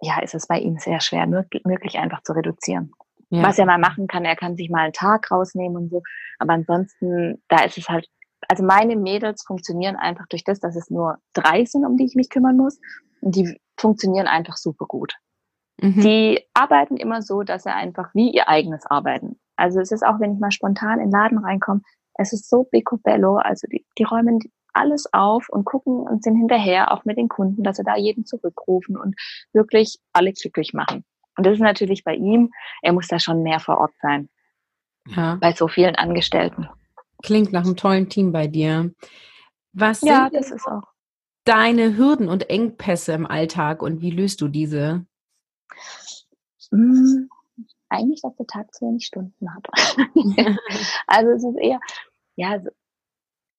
ja, 0.00 0.22
ist 0.22 0.34
es 0.34 0.46
bei 0.46 0.58
ihm 0.58 0.78
sehr 0.78 1.00
schwer, 1.00 1.26
möglich 1.26 1.98
einfach 1.98 2.22
zu 2.22 2.32
reduzieren. 2.32 2.92
Ja. 3.28 3.42
Was 3.42 3.58
er 3.58 3.66
mal 3.66 3.78
machen 3.78 4.06
kann, 4.06 4.24
er 4.24 4.36
kann 4.36 4.56
sich 4.56 4.70
mal 4.70 4.84
einen 4.84 4.94
Tag 4.94 5.30
rausnehmen 5.30 5.76
und 5.76 5.90
so. 5.90 6.02
Aber 6.38 6.54
ansonsten, 6.54 7.42
da 7.48 7.62
ist 7.64 7.76
es 7.76 7.90
halt 7.90 8.08
also 8.48 8.64
meine 8.64 8.96
Mädels 8.96 9.42
funktionieren 9.42 9.96
einfach 9.96 10.26
durch 10.28 10.44
das, 10.44 10.60
dass 10.60 10.76
es 10.76 10.90
nur 10.90 11.18
drei 11.32 11.64
sind, 11.64 11.84
um 11.84 11.96
die 11.96 12.04
ich 12.04 12.14
mich 12.14 12.30
kümmern 12.30 12.56
muss. 12.56 12.78
Und 13.20 13.36
die 13.36 13.60
funktionieren 13.76 14.26
einfach 14.26 14.56
super 14.56 14.86
gut. 14.86 15.14
Mhm. 15.80 16.00
Die 16.00 16.44
arbeiten 16.54 16.96
immer 16.96 17.22
so, 17.22 17.42
dass 17.42 17.64
sie 17.64 17.72
einfach 17.72 18.14
wie 18.14 18.30
ihr 18.30 18.48
eigenes 18.48 18.86
arbeiten. 18.86 19.38
Also 19.56 19.80
es 19.80 19.92
ist 19.92 20.04
auch, 20.04 20.20
wenn 20.20 20.34
ich 20.34 20.40
mal 20.40 20.50
spontan 20.50 21.00
in 21.00 21.06
den 21.06 21.12
Laden 21.12 21.38
reinkomme, 21.38 21.82
es 22.14 22.32
ist 22.32 22.48
so 22.48 22.64
picobello. 22.64 23.36
Also 23.36 23.66
die, 23.66 23.86
die 23.98 24.04
räumen 24.04 24.40
alles 24.72 25.12
auf 25.12 25.48
und 25.48 25.64
gucken 25.64 26.00
und 26.00 26.22
sind 26.22 26.36
hinterher 26.36 26.92
auch 26.92 27.04
mit 27.04 27.16
den 27.16 27.28
Kunden, 27.28 27.62
dass 27.62 27.76
sie 27.76 27.84
da 27.84 27.96
jeden 27.96 28.24
zurückrufen 28.24 28.96
und 28.96 29.16
wirklich 29.52 29.98
alle 30.12 30.32
glücklich 30.32 30.72
machen. 30.72 31.04
Und 31.36 31.46
das 31.46 31.54
ist 31.54 31.60
natürlich 31.60 32.04
bei 32.04 32.14
ihm, 32.14 32.52
er 32.82 32.92
muss 32.92 33.08
da 33.08 33.18
schon 33.18 33.42
mehr 33.42 33.60
vor 33.60 33.78
Ort 33.78 33.92
sein. 34.00 34.28
Ja. 35.06 35.36
Bei 35.40 35.52
so 35.52 35.68
vielen 35.68 35.96
Angestellten. 35.96 36.68
Klingt 37.22 37.52
nach 37.52 37.64
einem 37.64 37.76
tollen 37.76 38.08
Team 38.08 38.32
bei 38.32 38.46
dir. 38.46 38.92
Was 39.72 40.00
ja, 40.02 40.28
sind 40.30 40.34
das 40.34 40.50
ist 40.50 40.66
auch. 40.66 40.82
deine 41.44 41.96
Hürden 41.96 42.28
und 42.28 42.50
Engpässe 42.50 43.12
im 43.12 43.26
Alltag 43.26 43.82
und 43.82 44.00
wie 44.00 44.10
löst 44.10 44.40
du 44.40 44.48
diese? 44.48 45.06
Hm, 46.70 47.28
eigentlich, 47.88 48.22
dass 48.22 48.34
der 48.36 48.46
Tag 48.46 48.74
zu 48.74 48.86
wenig 48.86 49.06
Stunden 49.06 49.54
hat. 49.54 49.66
also 51.06 51.30
es 51.30 51.44
ist 51.44 51.58
eher, 51.58 51.80
ja, 52.36 52.60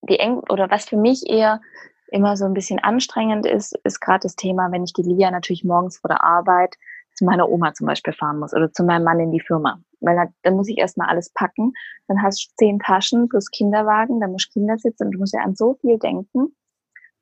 die 0.09 0.19
Eng 0.19 0.39
oder 0.49 0.69
was 0.69 0.85
für 0.85 0.97
mich 0.97 1.27
eher 1.27 1.61
immer 2.07 2.35
so 2.35 2.45
ein 2.45 2.53
bisschen 2.53 2.79
anstrengend 2.79 3.45
ist, 3.45 3.77
ist 3.83 4.01
gerade 4.01 4.23
das 4.23 4.35
Thema, 4.35 4.71
wenn 4.71 4.83
ich 4.83 4.93
die 4.93 5.03
Lia 5.03 5.31
natürlich 5.31 5.63
morgens 5.63 5.99
vor 5.99 6.09
der 6.09 6.23
Arbeit 6.23 6.75
zu 7.21 7.25
meiner 7.25 7.47
Oma 7.47 7.71
zum 7.75 7.85
Beispiel 7.85 8.13
fahren 8.13 8.39
muss 8.39 8.51
oder 8.51 8.73
zu 8.73 8.83
meinem 8.83 9.03
Mann 9.03 9.19
in 9.19 9.31
die 9.31 9.39
Firma. 9.39 9.79
Weil 9.99 10.15
da, 10.15 10.25
dann 10.41 10.55
muss 10.55 10.67
ich 10.67 10.79
erstmal 10.79 11.07
alles 11.07 11.31
packen. 11.33 11.73
Dann 12.07 12.23
hast 12.23 12.43
du 12.43 12.55
zehn 12.57 12.79
Taschen 12.79 13.29
plus 13.29 13.51
Kinderwagen, 13.51 14.19
dann 14.19 14.31
musst 14.31 14.47
du 14.47 14.59
Kindersitz 14.59 14.99
und 14.99 15.11
du 15.11 15.19
musst 15.19 15.33
ja 15.33 15.41
an 15.41 15.55
so 15.55 15.75
viel 15.81 15.99
denken. 15.99 16.55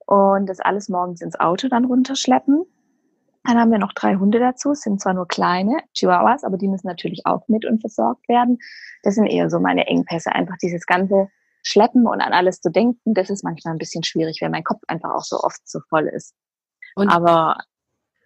Und 0.06 0.48
das 0.48 0.62
alles 0.62 0.88
morgens 0.88 1.22
ins 1.22 1.38
Auto 1.38 1.68
dann 1.68 1.84
runterschleppen. 1.84 2.64
Dann 3.44 3.58
haben 3.58 3.72
wir 3.72 3.80
noch 3.80 3.92
drei 3.92 4.16
Hunde 4.16 4.40
dazu, 4.40 4.72
es 4.72 4.82
sind 4.82 5.02
zwar 5.02 5.14
nur 5.14 5.28
kleine 5.28 5.78
Chihuahuas, 5.94 6.46
aber 6.46 6.58
die 6.58 6.70
müssen 6.70 6.88
natürlich 6.88 7.26
auch 7.26 7.48
mit 7.50 7.66
und 7.66 7.82
versorgt 7.82 8.28
werden. 8.30 8.58
Das 9.04 9.16
sind 9.16 9.26
eher 9.26 9.50
so 9.50 9.60
meine 9.60 9.86
Engpässe, 9.88 10.32
einfach 10.32 10.56
dieses 10.62 10.86
ganze 10.86 11.28
Schleppen 11.64 12.08
und 12.08 12.22
an 12.22 12.32
alles 12.32 12.62
zu 12.62 12.72
denken, 12.72 13.14
das 13.14 13.30
ist 13.30 13.44
manchmal 13.44 13.74
ein 13.74 13.78
bisschen 13.78 14.04
schwierig, 14.04 14.40
weil 14.42 14.50
mein 14.50 14.64
Kopf 14.64 14.82
einfach 14.88 15.12
auch 15.12 15.24
so 15.24 15.40
oft 15.40 15.60
so 15.66 15.80
voll 15.90 16.08
ist. 16.08 16.34
Und 16.96 17.10
aber 17.10 17.58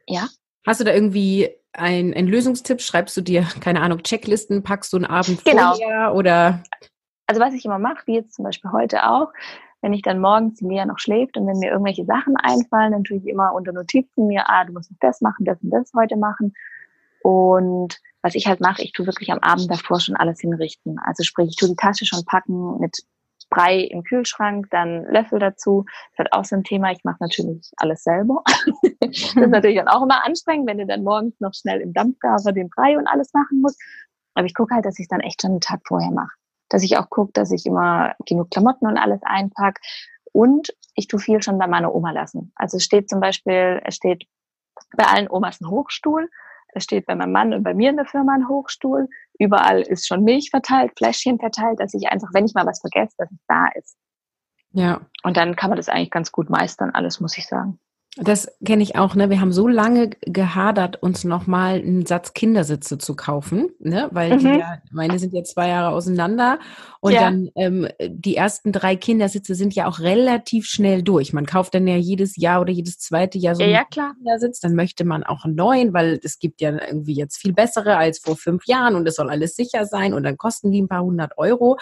ja. 0.08 0.28
Hast 0.66 0.80
du 0.80 0.86
da 0.86 0.94
irgendwie 0.94 1.50
ein, 1.74 2.14
ein 2.14 2.28
Lösungstipp? 2.28 2.82
Schreibst 2.82 3.18
du 3.18 3.22
dir, 3.22 3.48
keine 3.60 3.82
Ahnung, 3.82 4.04
Checklisten, 4.04 4.64
packst 4.64 4.94
du 4.94 4.98
einen 4.98 5.06
Abend 5.06 5.44
genau. 5.44 5.74
vorher 5.74 6.16
oder? 6.16 6.64
Also 7.28 7.42
was 7.42 7.54
ich 7.54 7.66
immer 7.66 7.80
mache, 7.80 8.04
wie 8.06 8.16
jetzt 8.16 8.36
zum 8.36 8.46
Beispiel 8.46 8.72
heute 8.72 9.10
auch, 9.10 9.32
wenn 9.82 9.94
ich 9.94 10.02
dann 10.02 10.20
morgens 10.20 10.60
die 10.60 10.66
Mia 10.66 10.86
noch 10.86 11.00
schläft 11.00 11.36
und 11.36 11.46
wenn 11.46 11.60
mir 11.60 11.72
irgendwelche 11.72 12.06
Sachen 12.06 12.38
einfallen, 12.38 12.94
dann 12.94 13.04
tue 13.04 13.18
ich 13.18 13.28
immer 13.28 13.54
unter 13.54 13.74
Notizen 13.74 14.28
mir, 14.28 14.50
ah, 14.50 14.64
du 14.64 14.74
musst 14.74 14.92
das 15.02 15.20
machen, 15.22 15.46
das 15.46 15.62
und 15.62 15.72
das 15.72 15.92
heute 15.94 16.16
machen. 16.16 16.54
Und 17.22 18.00
was 18.22 18.36
ich 18.36 18.48
halt 18.48 18.62
mache, 18.62 18.82
ich 18.82 18.94
tue 18.94 19.06
wirklich 19.06 19.32
am 19.32 19.40
Abend 19.40 19.70
davor 19.70 20.00
schon 20.00 20.16
alles 20.16 20.40
hinrichten. 20.40 20.98
Also 21.00 21.24
sprich, 21.24 21.50
ich 21.50 21.56
tue 21.58 21.70
die 21.70 21.76
Tasche 21.76 22.06
schon 22.06 22.24
packen 22.24 22.80
mit 22.80 23.04
Brei 23.54 23.80
im 23.80 24.04
Kühlschrank, 24.04 24.68
dann 24.72 25.06
Löffel 25.06 25.39
dazu. 25.39 25.86
Das 26.18 26.26
ist 26.26 26.34
auch 26.34 26.46
so 26.46 26.56
ein 26.56 26.63
Thema. 26.63 26.92
Ich 26.92 27.04
mache 27.04 27.18
natürlich 27.20 27.72
alles 27.78 28.04
selber. 28.04 28.44
das 29.00 29.36
ist 29.36 29.36
natürlich 29.36 29.78
dann 29.78 29.88
auch 29.88 30.04
immer 30.04 30.26
anstrengend, 30.26 30.68
wenn 30.68 30.80
du 30.80 30.86
dann 30.86 31.04
morgens 31.04 31.39
noch 31.39 31.54
schnell 31.54 31.82
im 31.82 31.94
Dampfgarer 31.94 32.52
den 32.52 32.70
Brei 32.70 32.98
und 32.98 33.08
alles 33.08 33.32
machen 33.34 33.62
musst. 33.62 33.80
Aber 34.34 34.46
ich 34.46 34.56
gucke 34.56 34.74
halt, 34.74 34.86
dass 34.86 34.98
ich 34.98 35.08
dann 35.08 35.20
echt 35.20 35.42
schon 35.42 35.52
einen 35.52 35.62
Tag 35.62 35.82
vorher 35.88 36.12
mache. 36.12 36.32
Dass 36.70 36.84
ich 36.84 36.98
auch 36.98 37.10
gucke, 37.10 37.32
dass 37.34 37.52
ich 37.52 37.66
immer 37.66 38.16
genug 38.26 38.50
Klamotten 38.50 38.88
und 38.88 38.98
alles 38.98 39.22
einpack. 39.24 39.80
Und 40.32 40.74
ich 40.96 41.08
tue 41.08 41.20
viel 41.20 41.44
schon 41.44 41.60
bei 41.60 41.68
meiner 41.68 41.94
Oma 41.94 42.12
lassen. 42.12 42.52
Also 42.56 42.78
es 42.78 42.84
steht 42.84 43.10
zum 43.10 43.20
Beispiel, 43.20 43.82
es 43.86 43.96
steht 43.96 44.26
bei 44.98 45.06
allen 45.06 45.30
Omas 45.30 45.62
ein 45.62 45.70
Hochstuhl. 45.70 46.28
Es 46.76 46.84
steht 46.84 47.06
bei 47.06 47.16
meinem 47.16 47.32
Mann 47.32 47.54
und 47.54 47.64
bei 47.64 47.74
mir 47.74 47.90
in 47.90 47.98
der 47.98 48.06
Firma 48.06 48.34
ein 48.34 48.48
Hochstuhl. 48.48 49.08
Überall 49.40 49.82
ist 49.82 50.08
schon 50.08 50.24
Milch 50.24 50.50
verteilt, 50.50 50.92
Fläschchen 50.98 51.40
verteilt, 51.40 51.80
dass 51.80 51.94
ich 51.94 52.08
einfach, 52.08 52.30
wenn 52.34 52.46
ich 52.46 52.54
mal 52.54 52.66
was 52.66 52.82
vergesse, 52.82 53.16
dass 53.18 53.32
es 53.32 53.46
da 53.48 53.68
ist. 53.76 53.98
Ja. 54.72 55.02
Und 55.24 55.38
dann 55.38 55.56
kann 55.56 55.70
man 55.70 55.78
das 55.78 55.90
eigentlich 55.90 56.12
ganz 56.12 56.32
gut 56.32 56.50
meistern, 56.50 56.92
alles 56.92 57.20
muss 57.20 57.38
ich 57.38 57.48
sagen. 57.48 57.80
Das 58.17 58.47
kenne 58.63 58.84
ich 58.84 58.95
auch, 58.95 59.15
ne? 59.15 59.32
Wir 59.32 59.41
haben 59.41 59.52
so 59.52 59.67
lange 59.67 60.12
gehadert, 60.21 61.02
uns 61.02 61.23
nochmal 61.23 61.78
einen 61.80 62.06
Satz 62.06 62.36
Kindersitze 62.36 62.99
zu 62.99 63.15
kaufen, 63.15 63.71
ne? 63.80 64.08
Weil 64.12 64.36
mhm. 64.36 64.39
die 64.39 64.60
ja, 64.60 64.78
meine 64.91 65.17
sind 65.17 65.34
ja 65.34 65.43
zwei 65.43 65.69
Jahre 65.69 65.95
auseinander 65.95 66.60
und 66.99 67.13
ja. 67.13 67.21
dann 67.21 67.49
ähm, 67.56 67.88
die 68.08 68.36
ersten 68.36 68.71
drei 68.71 68.95
Kindersitze 68.95 69.56
sind 69.56 69.73
ja 69.73 69.88
auch 69.88 69.99
relativ 69.99 70.67
schnell 70.67 71.02
durch. 71.02 71.34
Man 71.34 71.47
kauft 71.47 71.73
dann 71.73 71.88
ja 71.88 71.95
jedes 71.95 72.38
Jahr 72.38 72.62
oder 72.62 72.71
jedes 72.71 72.99
zweite 72.99 73.39
Jahr 73.39 73.56
so 73.56 73.63
einen 73.63 73.73
ja, 73.73 73.84
klar. 73.84 74.13
Kindersitz, 74.13 74.60
dann 74.60 74.76
möchte 74.76 75.06
man 75.06 75.23
auch 75.23 75.43
einen 75.43 75.56
neuen, 75.56 75.91
weil 75.93 76.19
es 76.23 76.38
gibt 76.38 76.62
ja 76.62 76.69
irgendwie 76.69 77.15
jetzt 77.15 77.38
viel 77.38 77.54
bessere 77.54 77.97
als 77.97 78.19
vor 78.19 78.38
fünf 78.38 78.67
Jahren 78.67 78.93
und 78.95 79.08
es 79.08 79.15
soll 79.15 79.32
alles 79.32 79.56
sicher 79.56 79.86
sein 79.86 80.13
und 80.13 80.21
dann 80.21 80.38
kosten 80.38 80.71
die 80.71 80.84
ein 80.84 80.88
paar 80.88 81.04
hundert 81.04 81.36
Euro. 81.39 81.78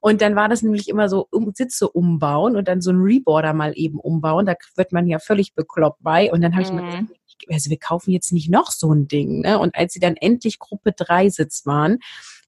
Und 0.00 0.22
dann 0.22 0.36
war 0.36 0.48
das 0.48 0.62
nämlich 0.62 0.88
immer 0.88 1.08
so 1.08 1.26
um, 1.30 1.52
Sitze 1.54 1.88
umbauen 1.88 2.56
und 2.56 2.68
dann 2.68 2.80
so 2.80 2.90
ein 2.90 3.00
Reboarder 3.00 3.52
mal 3.52 3.72
eben 3.74 3.98
umbauen. 3.98 4.46
Da 4.46 4.54
wird 4.76 4.92
man 4.92 5.06
ja 5.06 5.18
völlig 5.18 5.54
bekloppt 5.68 6.02
bei. 6.02 6.32
Und 6.32 6.40
dann 6.40 6.52
habe 6.52 6.62
ich 6.62 6.70
mhm. 6.70 6.76
mir 6.76 6.90
gedacht, 6.90 7.04
also 7.48 7.70
wir 7.70 7.78
kaufen 7.78 8.10
jetzt 8.10 8.32
nicht 8.32 8.50
noch 8.50 8.70
so 8.70 8.92
ein 8.92 9.06
Ding. 9.06 9.40
Ne? 9.42 9.58
Und 9.58 9.74
als 9.74 9.92
sie 9.92 10.00
dann 10.00 10.16
endlich 10.16 10.58
Gruppe 10.58 10.92
3 10.92 11.28
Sitz 11.28 11.66
waren, 11.66 11.98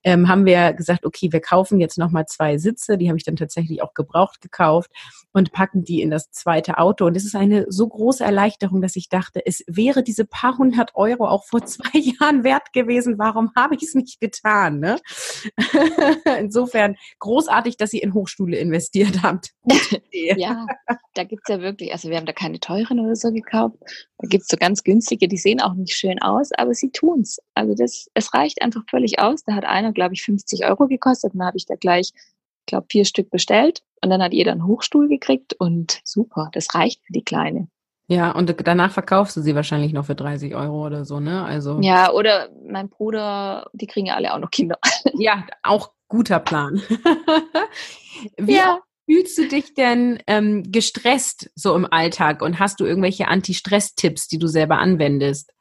ähm, 0.04 0.28
haben 0.28 0.44
wir 0.44 0.72
gesagt, 0.72 1.04
okay, 1.04 1.32
wir 1.32 1.40
kaufen 1.40 1.80
jetzt 1.80 1.98
nochmal 1.98 2.26
zwei 2.26 2.58
Sitze, 2.58 2.98
die 2.98 3.08
habe 3.08 3.18
ich 3.18 3.24
dann 3.24 3.36
tatsächlich 3.36 3.82
auch 3.82 3.94
gebraucht 3.94 4.40
gekauft 4.40 4.90
und 5.32 5.52
packen 5.52 5.84
die 5.84 6.02
in 6.02 6.10
das 6.10 6.30
zweite 6.30 6.78
Auto. 6.78 7.06
Und 7.06 7.16
es 7.16 7.24
ist 7.24 7.36
eine 7.36 7.66
so 7.68 7.86
große 7.88 8.24
Erleichterung, 8.24 8.80
dass 8.80 8.96
ich 8.96 9.08
dachte, 9.08 9.44
es 9.44 9.62
wäre 9.66 10.02
diese 10.02 10.24
paar 10.24 10.58
hundert 10.58 10.94
Euro 10.94 11.28
auch 11.28 11.44
vor 11.44 11.64
zwei 11.66 11.98
Jahren 11.98 12.44
wert 12.44 12.72
gewesen. 12.72 13.18
Warum 13.18 13.50
habe 13.56 13.74
ich 13.74 13.82
es 13.82 13.94
nicht 13.94 14.20
getan? 14.20 14.80
Ne? 14.80 14.98
Insofern 16.38 16.96
großartig, 17.18 17.76
dass 17.76 17.92
ihr 17.92 18.02
in 18.02 18.14
Hochschule 18.14 18.56
investiert 18.56 19.22
habt. 19.22 19.50
ja, 20.12 20.66
da 21.14 21.24
gibt's 21.24 21.48
ja 21.48 21.60
wirklich, 21.60 21.92
also 21.92 22.08
wir 22.08 22.16
haben 22.16 22.26
da 22.26 22.32
keine 22.32 22.60
teuren 22.60 23.00
oder 23.00 23.16
so 23.16 23.30
gekauft. 23.30 23.76
Da 24.20 24.28
gibt's 24.28 24.48
so 24.48 24.58
ganz 24.58 24.84
günstige, 24.84 25.28
die 25.28 25.38
sehen 25.38 25.60
auch 25.62 25.72
nicht 25.72 25.94
schön 25.94 26.20
aus, 26.20 26.50
aber 26.52 26.74
sie 26.74 26.90
tun's. 26.90 27.38
Also 27.54 27.74
das, 27.74 28.10
es 28.12 28.34
reicht 28.34 28.60
einfach 28.62 28.82
völlig 28.88 29.18
aus. 29.18 29.44
Da 29.44 29.54
hat 29.54 29.64
einer, 29.64 29.92
glaube 29.92 30.14
ich, 30.14 30.22
50 30.22 30.66
Euro 30.66 30.88
gekostet. 30.88 31.32
Und 31.32 31.38
dann 31.38 31.48
habe 31.48 31.56
ich 31.56 31.64
da 31.64 31.74
gleich, 31.76 32.12
glaube 32.66 32.86
vier 32.90 33.06
Stück 33.06 33.30
bestellt. 33.30 33.82
Und 34.02 34.10
dann 34.10 34.22
hat 34.22 34.34
jeder 34.34 34.52
einen 34.52 34.66
Hochstuhl 34.66 35.08
gekriegt 35.08 35.54
und 35.54 36.00
super, 36.04 36.50
das 36.52 36.74
reicht 36.74 37.00
für 37.06 37.12
die 37.14 37.24
Kleine. 37.24 37.68
Ja, 38.08 38.32
und 38.32 38.54
danach 38.66 38.90
verkaufst 38.90 39.36
du 39.36 39.40
sie 39.40 39.54
wahrscheinlich 39.54 39.92
noch 39.92 40.04
für 40.04 40.16
30 40.16 40.54
Euro 40.54 40.84
oder 40.84 41.04
so, 41.04 41.20
ne? 41.20 41.44
Also. 41.44 41.78
Ja, 41.80 42.10
oder 42.10 42.50
mein 42.66 42.88
Bruder, 42.88 43.70
die 43.72 43.86
kriegen 43.86 44.06
ja 44.06 44.16
alle 44.16 44.34
auch 44.34 44.38
noch 44.38 44.50
Kinder. 44.50 44.78
Ja, 45.14 45.46
auch 45.62 45.92
guter 46.08 46.40
Plan. 46.40 46.82
Wie 48.36 48.56
ja. 48.56 48.80
Fühlst 49.10 49.38
du 49.38 49.48
dich 49.48 49.74
denn 49.74 50.22
ähm, 50.28 50.70
gestresst 50.70 51.50
so 51.56 51.74
im 51.74 51.90
Alltag 51.90 52.42
und 52.42 52.60
hast 52.60 52.78
du 52.78 52.84
irgendwelche 52.84 53.26
Anti-Stress-Tipps, 53.26 54.28
die 54.28 54.38
du 54.38 54.46
selber 54.46 54.78
anwendest? 54.78 55.52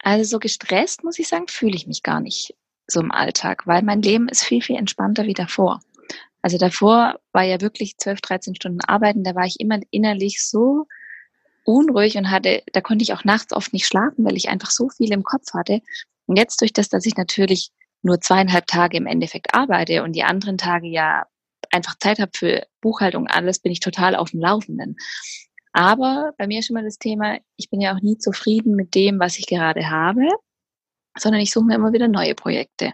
Also 0.00 0.24
so 0.24 0.38
gestresst, 0.40 1.04
muss 1.04 1.18
ich 1.20 1.28
sagen, 1.28 1.46
fühle 1.46 1.76
ich 1.76 1.86
mich 1.86 2.02
gar 2.02 2.20
nicht 2.20 2.56
so 2.88 3.00
im 3.00 3.12
Alltag, 3.12 3.66
weil 3.66 3.82
mein 3.82 4.02
Leben 4.02 4.28
ist 4.28 4.42
viel, 4.42 4.60
viel 4.60 4.76
entspannter 4.76 5.24
wie 5.26 5.34
davor. 5.34 5.80
Also 6.42 6.58
davor 6.58 7.20
war 7.32 7.44
ja 7.44 7.60
wirklich 7.60 7.96
12, 7.98 8.20
13 8.22 8.54
Stunden 8.56 8.80
arbeiten, 8.80 9.22
da 9.22 9.36
war 9.36 9.44
ich 9.44 9.60
immer 9.60 9.78
innerlich 9.90 10.44
so 10.44 10.86
unruhig 11.64 12.16
und 12.16 12.30
hatte, 12.30 12.64
da 12.72 12.80
konnte 12.80 13.04
ich 13.04 13.12
auch 13.12 13.22
nachts 13.22 13.52
oft 13.52 13.72
nicht 13.72 13.86
schlafen, 13.86 14.24
weil 14.24 14.36
ich 14.36 14.48
einfach 14.48 14.70
so 14.70 14.88
viel 14.88 15.12
im 15.12 15.22
Kopf 15.22 15.52
hatte. 15.54 15.80
Und 16.26 16.36
jetzt 16.36 16.60
durch 16.60 16.72
das, 16.72 16.88
dass 16.88 17.06
ich 17.06 17.16
natürlich 17.16 17.70
nur 18.02 18.20
zweieinhalb 18.20 18.66
Tage 18.66 18.96
im 18.96 19.06
Endeffekt 19.06 19.54
arbeite 19.54 20.02
und 20.02 20.12
die 20.12 20.24
anderen 20.24 20.58
Tage 20.58 20.86
ja 20.86 21.24
einfach 21.70 21.96
Zeit 21.98 22.18
habe 22.18 22.32
für 22.34 22.66
Buchhaltung, 22.80 23.26
alles 23.26 23.60
bin 23.60 23.72
ich 23.72 23.80
total 23.80 24.16
auf 24.16 24.30
dem 24.30 24.40
Laufenden. 24.40 24.96
Aber 25.72 26.32
bei 26.36 26.46
mir 26.46 26.58
ist 26.58 26.70
immer 26.70 26.82
das 26.82 26.98
Thema, 26.98 27.38
ich 27.56 27.70
bin 27.70 27.80
ja 27.80 27.94
auch 27.94 28.00
nie 28.00 28.18
zufrieden 28.18 28.74
mit 28.74 28.94
dem, 28.94 29.20
was 29.20 29.38
ich 29.38 29.46
gerade 29.46 29.88
habe, 29.88 30.26
sondern 31.16 31.40
ich 31.40 31.52
suche 31.52 31.66
mir 31.66 31.76
immer 31.76 31.92
wieder 31.92 32.08
neue 32.08 32.34
Projekte. 32.34 32.92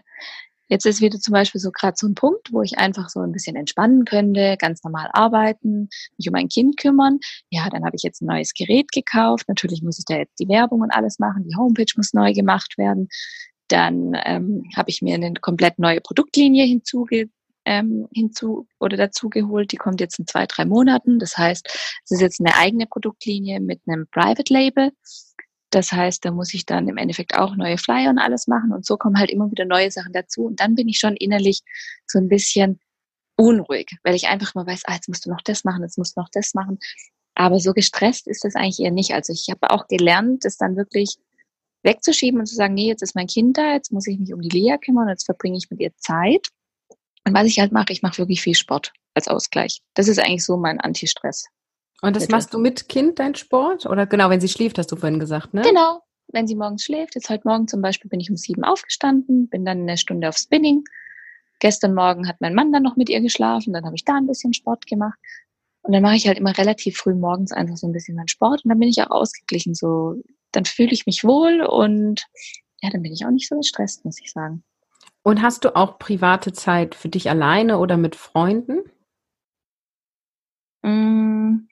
Jetzt 0.69 0.85
ist 0.85 1.01
wieder 1.01 1.17
zum 1.19 1.31
Beispiel 1.31 1.61
so 1.61 1.71
gerade 1.71 1.95
so 1.97 2.07
ein 2.07 2.13
Punkt, 2.13 2.51
wo 2.51 2.61
ich 2.61 2.77
einfach 2.77 3.09
so 3.09 3.21
ein 3.21 3.31
bisschen 3.31 3.55
entspannen 3.55 4.03
könnte, 4.03 4.57
ganz 4.59 4.83
normal 4.83 5.09
arbeiten, 5.13 5.87
mich 6.17 6.27
um 6.27 6.33
mein 6.33 6.49
Kind 6.49 6.77
kümmern. 6.77 7.19
Ja, 7.49 7.69
dann 7.69 7.85
habe 7.85 7.95
ich 7.95 8.03
jetzt 8.03 8.21
ein 8.21 8.25
neues 8.25 8.53
Gerät 8.53 8.91
gekauft. 8.91 9.45
Natürlich 9.47 9.81
muss 9.81 9.97
ich 9.97 10.05
da 10.05 10.17
jetzt 10.17 10.37
die 10.39 10.49
Werbung 10.49 10.81
und 10.81 10.91
alles 10.91 11.19
machen. 11.19 11.45
Die 11.47 11.55
Homepage 11.55 11.93
muss 11.95 12.13
neu 12.13 12.33
gemacht 12.33 12.77
werden. 12.77 13.07
Dann 13.67 14.17
ähm, 14.25 14.63
habe 14.75 14.89
ich 14.89 15.01
mir 15.01 15.15
eine 15.15 15.33
komplett 15.33 15.79
neue 15.79 16.01
Produktlinie 16.01 16.65
hinzuge 16.65 17.29
ähm, 17.65 18.07
hinzu 18.13 18.65
oder 18.79 18.95
dazu 18.95 19.29
geholt. 19.29 19.71
Die 19.71 19.77
kommt 19.77 19.99
jetzt 19.99 20.17
in 20.19 20.25
zwei, 20.25 20.45
drei 20.45 20.65
Monaten. 20.65 21.19
Das 21.19 21.37
heißt, 21.37 21.67
es 22.05 22.11
ist 22.11 22.21
jetzt 22.21 22.39
eine 22.39 22.55
eigene 22.55 22.87
Produktlinie 22.87 23.59
mit 23.59 23.81
einem 23.87 24.07
Private 24.09 24.51
Label. 24.51 24.91
Das 25.69 25.91
heißt, 25.91 26.23
da 26.23 26.31
muss 26.31 26.53
ich 26.53 26.65
dann 26.65 26.87
im 26.87 26.97
Endeffekt 26.97 27.35
auch 27.35 27.55
neue 27.57 27.77
Flyer 27.77 28.09
und 28.09 28.19
alles 28.19 28.47
machen 28.47 28.71
und 28.71 28.85
so 28.85 28.95
kommen 28.95 29.19
halt 29.19 29.29
immer 29.29 29.51
wieder 29.51 29.65
neue 29.65 29.91
Sachen 29.91 30.13
dazu 30.13 30.45
und 30.45 30.61
dann 30.61 30.75
bin 30.75 30.87
ich 30.87 30.97
schon 30.97 31.17
innerlich 31.17 31.61
so 32.05 32.19
ein 32.19 32.29
bisschen 32.29 32.79
unruhig, 33.35 33.97
weil 34.03 34.15
ich 34.15 34.27
einfach 34.27 34.55
mal 34.55 34.65
weiß, 34.65 34.83
ah, 34.85 34.93
jetzt 34.93 35.09
musst 35.09 35.25
du 35.25 35.29
noch 35.29 35.41
das 35.43 35.65
machen, 35.65 35.83
jetzt 35.83 35.97
musst 35.97 36.15
du 36.15 36.21
noch 36.21 36.29
das 36.31 36.53
machen. 36.53 36.79
Aber 37.35 37.59
so 37.59 37.73
gestresst 37.73 38.27
ist 38.27 38.45
das 38.45 38.55
eigentlich 38.55 38.79
eher 38.79 38.91
nicht. 38.91 39.13
Also 39.13 39.33
ich 39.33 39.47
habe 39.49 39.69
auch 39.71 39.87
gelernt, 39.87 40.45
das 40.45 40.57
dann 40.57 40.77
wirklich 40.77 41.17
wegzuschieben 41.83 42.39
und 42.39 42.45
zu 42.45 42.55
sagen, 42.55 42.73
nee, 42.73 42.87
jetzt 42.87 43.01
ist 43.01 43.15
mein 43.15 43.27
Kind 43.27 43.57
da, 43.57 43.73
jetzt 43.73 43.91
muss 43.91 44.07
ich 44.07 44.19
mich 44.19 44.33
um 44.33 44.41
die 44.41 44.49
Lea 44.49 44.77
kümmern, 44.77 45.09
jetzt 45.09 45.25
verbringe 45.25 45.57
ich 45.57 45.69
mit 45.69 45.79
ihr 45.79 45.95
Zeit. 45.97 46.47
Und 47.25 47.33
was 47.33 47.45
ich 47.45 47.59
halt 47.59 47.71
mache, 47.71 47.91
ich 47.91 48.01
mache 48.01 48.17
wirklich 48.17 48.41
viel 48.41 48.55
Sport 48.55 48.93
als 49.13 49.27
Ausgleich. 49.27 49.81
Das 49.93 50.07
ist 50.07 50.19
eigentlich 50.19 50.45
so 50.45 50.57
mein 50.57 50.79
Anti-Stress. 50.79 51.45
Und 52.01 52.15
das 52.15 52.29
machst 52.29 52.53
du 52.53 52.59
mit 52.59 52.87
Kind, 52.89 53.19
dein 53.19 53.35
Sport? 53.35 53.85
Oder 53.85 54.05
genau, 54.05 54.29
wenn 54.29 54.39
sie 54.39 54.47
schläft, 54.47 54.77
hast 54.77 54.91
du 54.91 54.95
vorhin 54.95 55.19
gesagt, 55.19 55.53
ne? 55.53 55.61
Genau, 55.61 56.01
wenn 56.27 56.47
sie 56.47 56.55
morgens 56.55 56.83
schläft. 56.83 57.15
Jetzt 57.15 57.29
heute 57.29 57.47
Morgen 57.47 57.67
zum 57.67 57.81
Beispiel 57.81 58.09
bin 58.09 58.19
ich 58.19 58.29
um 58.29 58.37
sieben 58.37 58.63
aufgestanden, 58.63 59.49
bin 59.49 59.65
dann 59.65 59.81
eine 59.81 59.97
Stunde 59.97 60.29
auf 60.29 60.37
Spinning. 60.37 60.83
Gestern 61.59 61.95
Morgen 61.95 62.27
hat 62.27 62.39
mein 62.39 62.53
Mann 62.53 62.71
dann 62.71 62.83
noch 62.83 62.97
mit 62.97 63.09
ihr 63.09 63.19
geschlafen, 63.19 63.73
dann 63.73 63.85
habe 63.85 63.95
ich 63.95 64.05
da 64.05 64.15
ein 64.15 64.27
bisschen 64.27 64.53
Sport 64.53 64.85
gemacht. 64.85 65.17
Und 65.81 65.93
dann 65.93 66.03
mache 66.03 66.15
ich 66.15 66.27
halt 66.27 66.37
immer 66.37 66.55
relativ 66.55 66.97
früh 66.97 67.15
morgens 67.15 67.51
einfach 67.51 67.77
so 67.77 67.87
ein 67.87 67.93
bisschen 67.93 68.15
meinen 68.15 68.27
Sport 68.27 68.63
und 68.63 68.69
dann 68.69 68.79
bin 68.79 68.89
ich 68.89 69.01
auch 69.01 69.09
ausgeglichen. 69.09 69.73
So, 69.73 70.21
dann 70.51 70.65
fühle 70.65 70.91
ich 70.91 71.05
mich 71.05 71.23
wohl 71.23 71.61
und 71.61 72.25
ja, 72.81 72.89
dann 72.89 73.01
bin 73.01 73.13
ich 73.13 73.25
auch 73.25 73.31
nicht 73.31 73.47
so 73.47 73.57
gestresst, 73.57 74.05
muss 74.05 74.19
ich 74.21 74.31
sagen. 74.31 74.63
Und 75.23 75.41
hast 75.41 75.65
du 75.65 75.75
auch 75.75 75.99
private 75.99 76.53
Zeit 76.53 76.95
für 76.95 77.09
dich 77.09 77.29
alleine 77.29 77.79
oder 77.79 77.97
mit 77.97 78.15
Freunden? 78.15 78.79
Mm. 80.83 81.67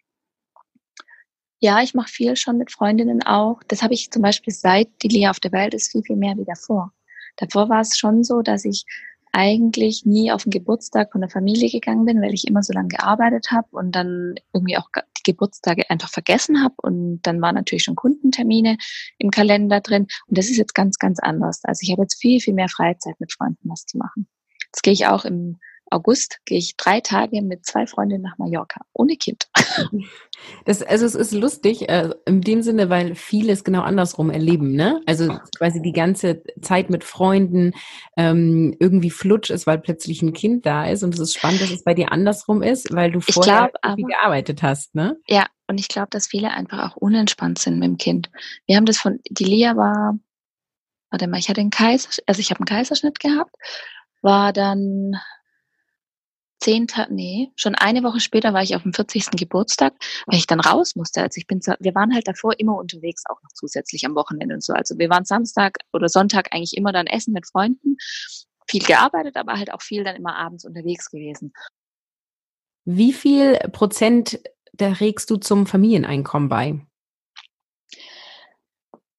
Ja, 1.62 1.82
ich 1.82 1.94
mache 1.94 2.10
viel 2.10 2.36
schon 2.36 2.58
mit 2.58 2.72
Freundinnen 2.72 3.24
auch. 3.24 3.62
Das 3.68 3.82
habe 3.82 3.94
ich 3.94 4.12
zum 4.12 4.22
Beispiel 4.22 4.54
seit 4.54 4.90
die 5.02 5.08
Lea 5.08 5.30
auf 5.30 5.40
der 5.40 5.52
Welt 5.52 5.74
ist 5.74 5.92
viel, 5.92 6.04
viel 6.04 6.18
mehr 6.18 6.36
wie 6.38 6.46
davor. 6.46 6.92
Davor 7.38 7.70
war 7.70 7.82
es 7.82 7.98
schon 7.98 8.24
so, 8.24 8.42
dass 8.42 8.66
ich 8.66 8.86
eigentlich 9.32 10.06
nie 10.06 10.32
auf 10.32 10.44
den 10.44 10.52
Geburtstag 10.52 11.12
von 11.12 11.22
der 11.22 11.30
Familie 11.30 11.70
gegangen 11.70 12.06
bin, 12.06 12.22
weil 12.22 12.34
ich 12.34 12.48
immer 12.48 12.64
so 12.64 12.74
lange 12.74 12.90
gearbeitet 12.90 13.52
habe 13.52 13.68
und 13.72 13.94
dann 13.94 14.36
irgendwie 14.54 14.78
auch 14.78 14.92
Geburtstage 15.26 15.90
einfach 15.90 16.10
vergessen 16.10 16.64
habe 16.64 16.76
und 16.82 17.22
dann 17.24 17.42
waren 17.42 17.56
natürlich 17.56 17.84
schon 17.84 17.96
Kundentermine 17.96 18.78
im 19.18 19.32
Kalender 19.32 19.82
drin 19.82 20.08
und 20.28 20.38
das 20.38 20.50
ist 20.50 20.58
jetzt 20.58 20.74
ganz, 20.74 20.98
ganz 20.98 21.20
anders. 21.20 21.62
Also 21.64 21.82
ich 21.84 21.92
habe 21.92 22.04
jetzt 22.04 22.20
viel, 22.20 22.40
viel 22.40 22.54
mehr 22.54 22.70
Freizeit 22.70 23.20
mit 23.20 23.34
Freunden 23.34 23.70
was 23.70 23.86
zu 23.86 23.98
machen. 23.98 24.28
Jetzt 24.68 24.84
gehe 24.84 24.94
ich 24.94 25.08
auch 25.08 25.26
im 25.26 25.58
August 25.92 26.40
gehe 26.46 26.58
ich 26.58 26.78
drei 26.78 27.00
Tage 27.00 27.42
mit 27.42 27.66
zwei 27.66 27.88
Freundinnen 27.88 28.24
nach 28.24 28.38
Mallorca, 28.38 28.82
ohne 28.94 29.16
Kind. 29.18 29.48
Das, 30.66 30.82
also 30.82 31.06
es 31.06 31.16
ist 31.16 31.32
lustig, 31.32 31.88
äh, 31.90 32.10
in 32.26 32.42
dem 32.42 32.62
Sinne, 32.62 32.90
weil 32.90 33.16
viele 33.16 33.54
es 33.54 33.64
genau 33.64 33.82
andersrum 33.82 34.30
erleben, 34.30 34.74
ne? 34.74 35.02
Also 35.06 35.40
quasi 35.58 35.82
die 35.82 35.94
ganze 35.94 36.44
Zeit 36.62 36.90
mit 36.90 37.04
Freunden 37.04 37.72
ähm, 38.18 38.76
irgendwie 38.80 39.12
flutsch 39.12 39.50
ist, 39.50 39.66
weil 39.66 39.80
plötzlich 39.80 40.22
ein 40.22 40.34
Kind 40.34 40.66
da 40.66 40.88
ist. 40.88 41.04
Und 41.04 41.14
es 41.14 41.20
ist 41.20 41.36
spannend, 41.36 41.62
dass 41.62 41.72
es 41.72 41.84
bei 41.84 41.94
dir 41.94 42.12
andersrum 42.12 42.62
ist, 42.64 42.94
weil 42.94 43.12
du 43.12 43.22
vorher 43.22 43.70
glaub, 43.70 43.72
irgendwie 43.84 44.12
gearbeitet 44.14 44.62
hast, 44.62 44.94
ne? 44.94 45.18
Ja, 45.28 45.48
und 45.68 45.80
ich 45.80 45.88
glaube, 45.88 46.10
dass 46.12 46.28
viele 46.28 46.52
einfach 46.52 46.92
auch 46.92 46.98
unentspannt 46.98 47.60
sind 47.60 47.80
mit 47.80 47.88
dem 47.88 47.98
Kind. 47.98 48.30
Wir 48.66 48.76
haben 48.78 48.86
das 48.86 48.98
von, 48.98 49.20
die 49.30 49.46
Lea 49.46 49.72
war, 49.76 50.18
warte 51.10 51.28
mal, 51.28 51.40
ich 51.40 51.50
hatte 51.50 51.62
einen 51.62 51.70
Kaiserschnitt, 51.70 52.28
also 52.28 52.40
ich 52.40 52.50
habe 52.50 52.60
einen 52.60 52.66
Kaiserschnitt 52.66 53.20
gehabt, 53.20 53.56
war 54.22 54.54
dann 54.54 55.16
zehn 56.66 56.88
Tage, 56.88 57.14
nee, 57.14 57.52
schon 57.56 57.76
eine 57.76 58.02
Woche 58.02 58.20
später 58.20 58.52
war 58.52 58.64
ich 58.64 58.76
auf 58.76 58.82
dem 58.82 58.94
40. 58.94 59.32
Geburtstag, 59.38 59.94
weil 60.26 60.40
ich 60.40 60.48
dann 60.48 60.60
raus 60.60 60.96
musste. 60.96 61.22
Also 61.22 61.38
ich 61.38 61.46
bin, 61.46 61.60
wir 61.60 61.94
waren 61.94 62.14
halt 62.14 62.28
davor 62.28 62.60
immer 62.60 62.76
unterwegs, 62.76 63.22
auch 63.30 63.40
noch 63.44 63.52
zusätzlich 63.54 64.04
am 64.04 64.16
Wochenende 64.16 64.56
und 64.56 64.64
so. 64.64 64.74
Also 64.74 64.98
wir 64.98 65.12
waren 65.12 65.26
Samstag 65.26 65.78
oder 65.94 66.10
Sonntag 66.10 66.48
eigentlich 66.52 66.76
immer 66.76 66.92
dann 66.92 67.06
essen 67.06 67.34
mit 67.34 67.48
Freunden, 67.48 67.98
viel 68.68 68.84
gearbeitet, 68.84 69.36
aber 69.38 69.54
halt 69.54 69.72
auch 69.72 69.84
viel 69.84 70.04
dann 70.04 70.16
immer 70.16 70.36
abends 70.36 70.66
unterwegs 70.66 71.12
gewesen. 71.12 71.54
Wie 72.84 73.14
viel 73.14 73.60
Prozent 73.72 74.40
da 74.74 74.88
regst 74.90 75.30
du 75.30 75.38
zum 75.38 75.68
Familieneinkommen 75.68 76.50
bei? 76.50 76.84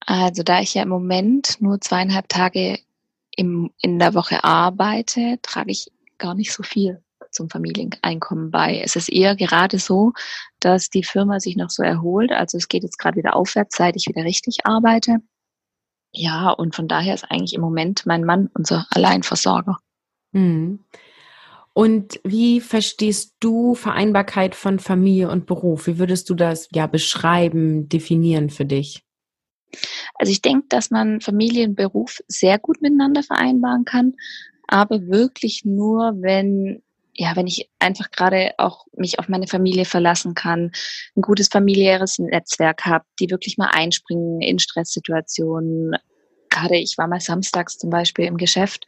Also 0.01 0.43
da 0.43 0.61
ich 0.61 0.75
ja 0.75 0.83
im 0.83 0.89
Moment 0.89 1.61
nur 1.61 1.81
zweieinhalb 1.81 2.29
Tage 2.29 2.81
im, 3.37 3.71
in 3.81 4.01
der 4.01 4.15
Woche 4.15 4.43
arbeite, 4.43 5.39
trage 5.43 5.71
ich 5.71 5.93
gar 6.19 6.35
nicht 6.35 6.53
so 6.53 6.65
viel 6.65 7.06
zum 7.37 7.49
Familieneinkommen 7.49 8.51
bei. 8.51 8.81
Es 8.81 8.97
ist 8.97 9.09
eher 9.09 9.37
gerade 9.37 9.79
so, 9.79 10.13
dass 10.61 10.91
die 10.91 11.05
Firma 11.05 11.39
sich 11.39 11.57
noch 11.57 11.71
so 11.71 11.83
erholt. 11.83 12.33
Also 12.33 12.59
es 12.59 12.69
geht 12.69 12.83
jetzt 12.83 12.99
gerade 12.99 13.17
wieder 13.17 13.37
aufwärts, 13.37 13.77
seit 13.77 13.97
ich 13.97 14.09
wieder 14.09 14.25
richtig 14.25 14.67
arbeite. 14.67 15.19
Ja, 16.13 16.51
und 16.51 16.75
von 16.75 16.89
daher 16.89 17.15
ist 17.15 17.31
eigentlich 17.31 17.55
im 17.55 17.61
Moment 17.61 18.07
mein 18.07 18.25
Mann 18.25 18.49
unser 18.55 18.87
Alleinversorger. 18.91 19.79
Mhm. 20.33 20.81
Und 21.75 22.21
wie 22.25 22.63
verstehst 22.63 23.35
du 23.39 23.75
Vereinbarkeit 23.75 24.55
von 24.55 24.79
Familie 24.79 25.31
und 25.31 25.45
Beruf? 25.45 25.87
Wie 25.87 25.99
würdest 25.99 26.31
du 26.31 26.35
das 26.35 26.69
ja 26.73 26.87
beschreiben, 26.87 27.91
definieren 27.91 28.49
für 28.49 28.65
dich? 28.65 29.05
Also 30.15 30.33
ich 30.33 30.41
denke, 30.41 30.67
dass 30.71 30.91
man 30.91 31.21
Familie 31.21 31.67
und 31.67 31.75
Beruf 31.75 32.23
sehr 32.29 32.59
gut 32.59 32.81
miteinander 32.81 33.23
vereinbaren 33.23 33.85
kann, 33.85 34.15
aber 34.69 35.07
wirklich 35.07 35.67
nur, 35.67 36.15
wenn 36.23 36.83
ja, 37.17 37.35
wenn 37.37 37.47
ich 37.47 37.71
einfach 37.79 38.11
gerade 38.11 38.53
auch 38.59 38.87
mich 38.95 39.19
auf 39.19 39.29
meine 39.29 39.47
Familie 39.47 39.85
verlassen 39.85 40.35
kann, 40.35 40.73
ein 41.17 41.23
gutes 41.23 41.49
familiäres 41.49 42.19
Netzwerk 42.19 42.85
habe, 42.85 43.05
die 43.19 43.31
wirklich 43.31 43.59
mal 43.59 43.71
einspringen 43.73 44.41
in 44.41 44.59
Stresssituationen. 44.59 45.97
Gerade 46.51 46.77
ich 46.77 46.97
war 46.99 47.09
mal 47.09 47.21
samstags 47.21 47.79
zum 47.79 47.91
Beispiel 47.91 48.27
im 48.27 48.37
Geschäft 48.37 48.87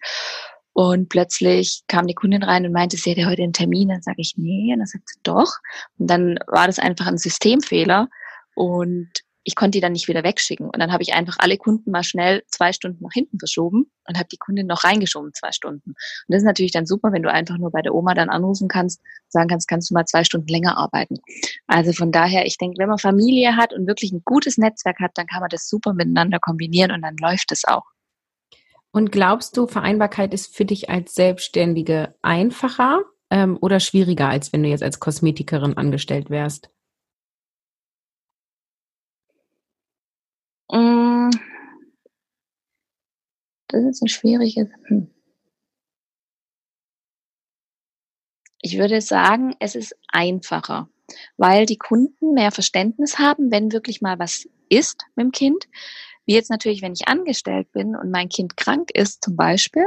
und 0.78 1.08
plötzlich 1.08 1.82
kam 1.88 2.06
die 2.06 2.14
Kundin 2.14 2.44
rein 2.44 2.64
und 2.64 2.70
meinte, 2.70 2.96
sie 2.96 3.10
hätte 3.10 3.26
heute 3.26 3.42
einen 3.42 3.52
Termin. 3.52 3.88
Dann 3.88 4.00
sage 4.00 4.18
ich, 4.20 4.34
nee. 4.36 4.72
Und 4.72 4.78
dann 4.78 4.86
sagt 4.86 5.08
sie, 5.08 5.18
doch. 5.24 5.54
Und 5.98 6.08
dann 6.08 6.38
war 6.46 6.68
das 6.68 6.78
einfach 6.78 7.08
ein 7.08 7.18
Systemfehler. 7.18 8.06
Und 8.54 9.08
ich 9.44 9.54
konnte 9.54 9.72
die 9.76 9.80
dann 9.80 9.92
nicht 9.92 10.08
wieder 10.08 10.24
wegschicken. 10.24 10.66
Und 10.66 10.78
dann 10.78 10.92
habe 10.92 11.02
ich 11.02 11.14
einfach 11.14 11.36
alle 11.38 11.56
Kunden 11.56 11.90
mal 11.90 12.02
schnell 12.02 12.42
zwei 12.48 12.72
Stunden 12.72 13.02
nach 13.02 13.12
hinten 13.12 13.38
verschoben 13.38 13.90
und 14.06 14.18
habe 14.18 14.28
die 14.30 14.36
Kundin 14.36 14.66
noch 14.66 14.84
reingeschoben, 14.84 15.32
zwei 15.32 15.52
Stunden. 15.52 15.90
Und 15.90 15.96
das 16.28 16.42
ist 16.42 16.46
natürlich 16.46 16.72
dann 16.72 16.86
super, 16.86 17.12
wenn 17.12 17.22
du 17.22 17.32
einfach 17.32 17.56
nur 17.56 17.70
bei 17.70 17.82
der 17.82 17.94
Oma 17.94 18.14
dann 18.14 18.28
anrufen 18.28 18.68
kannst, 18.68 19.00
sagen 19.28 19.48
kannst, 19.48 19.68
kannst 19.68 19.90
du 19.90 19.94
mal 19.94 20.04
zwei 20.04 20.24
Stunden 20.24 20.48
länger 20.48 20.76
arbeiten. 20.76 21.16
Also 21.66 21.92
von 21.92 22.12
daher, 22.12 22.46
ich 22.46 22.58
denke, 22.58 22.78
wenn 22.78 22.88
man 22.88 22.98
Familie 22.98 23.56
hat 23.56 23.72
und 23.72 23.86
wirklich 23.86 24.12
ein 24.12 24.22
gutes 24.24 24.58
Netzwerk 24.58 24.98
hat, 25.00 25.12
dann 25.14 25.26
kann 25.26 25.40
man 25.40 25.50
das 25.50 25.68
super 25.68 25.94
miteinander 25.94 26.38
kombinieren 26.38 26.92
und 26.92 27.02
dann 27.02 27.16
läuft 27.16 27.52
es 27.52 27.64
auch. 27.64 27.84
Und 28.90 29.12
glaubst 29.12 29.56
du, 29.56 29.66
Vereinbarkeit 29.66 30.32
ist 30.34 30.56
für 30.56 30.64
dich 30.64 30.90
als 30.90 31.14
Selbstständige 31.14 32.14
einfacher 32.22 33.02
ähm, 33.30 33.58
oder 33.60 33.80
schwieriger, 33.80 34.28
als 34.28 34.52
wenn 34.52 34.62
du 34.62 34.68
jetzt 34.68 34.82
als 34.82 34.98
Kosmetikerin 34.98 35.76
angestellt 35.76 36.30
wärst? 36.30 36.70
Das 43.68 43.84
ist 43.84 44.02
ein 44.02 44.08
schwieriges. 44.08 44.68
Hm. 44.84 45.08
Ich 48.60 48.78
würde 48.78 49.00
sagen, 49.00 49.54
es 49.60 49.74
ist 49.74 49.94
einfacher, 50.08 50.88
weil 51.36 51.64
die 51.64 51.78
Kunden 51.78 52.34
mehr 52.34 52.50
Verständnis 52.50 53.18
haben, 53.18 53.50
wenn 53.50 53.72
wirklich 53.72 54.00
mal 54.00 54.18
was 54.18 54.48
ist 54.68 55.04
mit 55.14 55.24
dem 55.24 55.32
Kind. 55.32 55.68
Wie 56.26 56.34
jetzt 56.34 56.50
natürlich, 56.50 56.82
wenn 56.82 56.92
ich 56.92 57.08
angestellt 57.08 57.70
bin 57.72 57.94
und 57.94 58.10
mein 58.10 58.28
Kind 58.28 58.56
krank 58.56 58.90
ist 58.92 59.22
zum 59.22 59.36
Beispiel, 59.36 59.86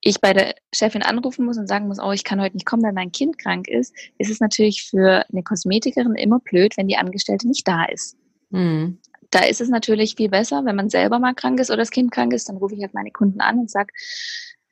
ich 0.00 0.20
bei 0.20 0.32
der 0.32 0.54
Chefin 0.72 1.02
anrufen 1.02 1.44
muss 1.44 1.58
und 1.58 1.66
sagen 1.66 1.88
muss, 1.88 1.98
oh, 2.00 2.12
ich 2.12 2.24
kann 2.24 2.40
heute 2.40 2.56
nicht 2.56 2.66
kommen, 2.66 2.82
weil 2.82 2.92
mein 2.92 3.12
Kind 3.12 3.38
krank 3.38 3.66
ist, 3.66 3.94
ist 4.18 4.30
es 4.30 4.40
natürlich 4.40 4.84
für 4.84 5.24
eine 5.30 5.42
Kosmetikerin 5.42 6.14
immer 6.14 6.38
blöd, 6.38 6.76
wenn 6.76 6.86
die 6.86 6.96
Angestellte 6.96 7.48
nicht 7.48 7.66
da 7.66 7.84
ist. 7.86 8.16
Mhm. 8.50 8.98
Da 9.30 9.40
ist 9.40 9.60
es 9.60 9.68
natürlich 9.68 10.14
viel 10.16 10.28
besser, 10.28 10.64
wenn 10.64 10.76
man 10.76 10.88
selber 10.88 11.18
mal 11.18 11.34
krank 11.34 11.60
ist 11.60 11.70
oder 11.70 11.78
das 11.78 11.90
Kind 11.90 12.12
krank 12.12 12.32
ist, 12.32 12.48
dann 12.48 12.56
rufe 12.56 12.74
ich 12.74 12.82
halt 12.82 12.94
meine 12.94 13.10
Kunden 13.10 13.40
an 13.40 13.58
und 13.58 13.70
sage, 13.70 13.92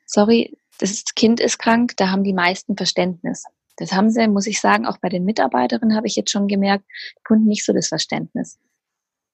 sorry, 0.05 0.57
das 0.79 1.03
Kind 1.15 1.39
ist 1.39 1.59
krank, 1.59 1.93
da 1.97 2.09
haben 2.09 2.23
die 2.23 2.33
meisten 2.33 2.75
Verständnis. 2.75 3.43
Das 3.77 3.91
haben 3.91 4.09
sie, 4.09 4.27
muss 4.27 4.47
ich 4.47 4.61
sagen, 4.61 4.85
auch 4.85 4.97
bei 4.97 5.09
den 5.09 5.25
Mitarbeiterinnen 5.25 5.95
habe 5.95 6.07
ich 6.07 6.15
jetzt 6.15 6.31
schon 6.31 6.47
gemerkt, 6.47 6.85
Kunden 7.25 7.45
nicht 7.45 7.65
so 7.65 7.73
das 7.73 7.89
Verständnis. 7.89 8.57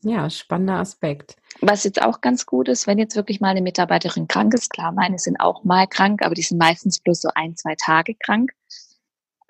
Ja, 0.03 0.29
spannender 0.31 0.79
Aspekt. 0.79 1.35
Was 1.61 1.83
jetzt 1.83 2.01
auch 2.01 2.21
ganz 2.21 2.47
gut 2.47 2.67
ist, 2.67 2.87
wenn 2.87 2.97
jetzt 2.97 3.15
wirklich 3.15 3.39
mal 3.39 3.49
eine 3.49 3.61
Mitarbeiterin 3.61 4.27
krank 4.27 4.53
ist, 4.55 4.71
klar, 4.71 4.91
meine 4.91 5.19
sind 5.19 5.39
auch 5.39 5.63
mal 5.63 5.85
krank, 5.85 6.25
aber 6.25 6.33
die 6.33 6.41
sind 6.41 6.57
meistens 6.57 6.99
bloß 6.99 7.21
so 7.21 7.29
ein, 7.35 7.55
zwei 7.55 7.75
Tage 7.75 8.15
krank, 8.15 8.51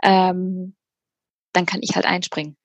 ähm, 0.03 0.75
dann 1.53 1.65
kann 1.65 1.79
ich 1.81 1.95
halt 1.95 2.05
einspringen, 2.05 2.57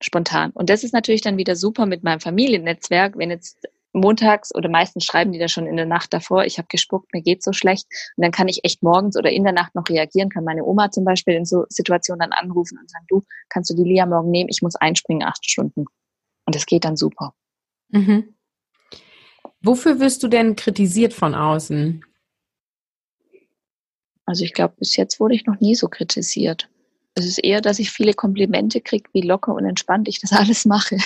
spontan. 0.00 0.50
Und 0.52 0.70
das 0.70 0.84
ist 0.84 0.92
natürlich 0.92 1.22
dann 1.22 1.36
wieder 1.36 1.56
super 1.56 1.86
mit 1.86 2.04
meinem 2.04 2.20
Familiennetzwerk, 2.20 3.18
wenn 3.18 3.30
jetzt 3.30 3.68
montags 3.92 4.54
oder 4.54 4.68
meistens 4.68 5.04
schreiben 5.04 5.32
die 5.32 5.38
da 5.38 5.48
schon 5.48 5.66
in 5.66 5.76
der 5.76 5.86
Nacht 5.86 6.12
davor, 6.12 6.44
ich 6.44 6.58
habe 6.58 6.68
gespuckt, 6.70 7.12
mir 7.12 7.22
geht 7.22 7.42
so 7.42 7.52
schlecht. 7.52 7.86
Und 8.16 8.22
dann 8.22 8.32
kann 8.32 8.48
ich 8.48 8.64
echt 8.64 8.82
morgens 8.82 9.16
oder 9.16 9.30
in 9.30 9.44
der 9.44 9.52
Nacht 9.52 9.74
noch 9.74 9.88
reagieren, 9.88 10.28
kann 10.28 10.44
meine 10.44 10.64
Oma 10.64 10.90
zum 10.90 11.04
Beispiel 11.04 11.34
in 11.34 11.44
so 11.44 11.64
Situationen 11.68 12.20
dann 12.20 12.32
anrufen 12.32 12.78
und 12.78 12.90
sagen, 12.90 13.06
du, 13.08 13.22
kannst 13.48 13.70
du 13.70 13.74
die 13.74 13.84
Lia 13.84 14.06
morgen 14.06 14.30
nehmen, 14.30 14.50
ich 14.50 14.62
muss 14.62 14.76
einspringen, 14.76 15.26
acht 15.26 15.48
Stunden. 15.48 15.86
Und 16.44 16.56
es 16.56 16.66
geht 16.66 16.84
dann 16.84 16.96
super. 16.96 17.34
Mhm. 17.88 18.34
Wofür 19.60 19.98
wirst 20.00 20.22
du 20.22 20.28
denn 20.28 20.54
kritisiert 20.56 21.12
von 21.12 21.34
außen? 21.34 22.04
Also 24.24 24.44
ich 24.44 24.52
glaube, 24.52 24.74
bis 24.78 24.96
jetzt 24.96 25.20
wurde 25.20 25.34
ich 25.34 25.46
noch 25.46 25.58
nie 25.58 25.74
so 25.74 25.88
kritisiert. 25.88 26.68
Es 27.14 27.26
ist 27.26 27.38
eher, 27.38 27.60
dass 27.60 27.78
ich 27.78 27.90
viele 27.90 28.14
Komplimente 28.14 28.80
kriege, 28.80 29.08
wie 29.12 29.22
locker 29.22 29.54
und 29.54 29.64
entspannt 29.64 30.08
ich 30.08 30.20
das 30.20 30.32
alles 30.32 30.64
mache. 30.64 30.98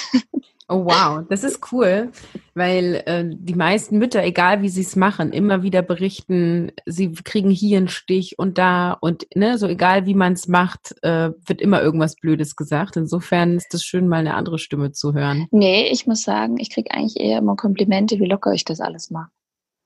Oh 0.69 0.87
wow, 0.87 1.23
das 1.29 1.45
ist 1.45 1.73
cool, 1.73 2.13
weil 2.55 3.03
äh, 3.05 3.25
die 3.27 3.55
meisten 3.55 3.99
Mütter, 3.99 4.25
egal 4.25 4.63
wie 4.63 4.71
sie 4.71 4.81
es 4.81 4.97
machen, 4.97 5.33
immer 5.33 5.63
wieder 5.63 5.83
berichten, 5.83 6.73
sie 6.87 7.13
kriegen 7.13 7.51
hier 7.51 7.77
einen 7.77 7.89
Stich 7.89 8.39
und 8.39 8.57
da 8.57 8.93
und 8.93 9.27
ne, 9.35 9.59
so 9.59 9.67
egal 9.67 10.07
wie 10.07 10.15
man 10.15 10.33
es 10.33 10.49
macht, 10.49 10.95
äh, 11.03 11.31
wird 11.47 11.61
immer 11.61 11.83
irgendwas 11.83 12.15
Blödes 12.15 12.57
gesagt. 12.57 12.97
Insofern 12.97 13.57
ist 13.57 13.75
es 13.75 13.85
schön, 13.85 14.09
mal 14.09 14.21
eine 14.21 14.35
andere 14.35 14.59
Stimme 14.59 14.93
zu 14.93 15.13
hören. 15.13 15.47
Nee, 15.51 15.89
ich 15.91 16.07
muss 16.07 16.23
sagen, 16.23 16.57
ich 16.59 16.71
kriege 16.71 16.91
eigentlich 16.93 17.21
eher 17.21 17.39
immer 17.39 17.57
Komplimente, 17.57 18.19
wie 18.19 18.27
locker 18.27 18.53
ich 18.53 18.65
das 18.65 18.81
alles 18.81 19.11
mache. 19.11 19.31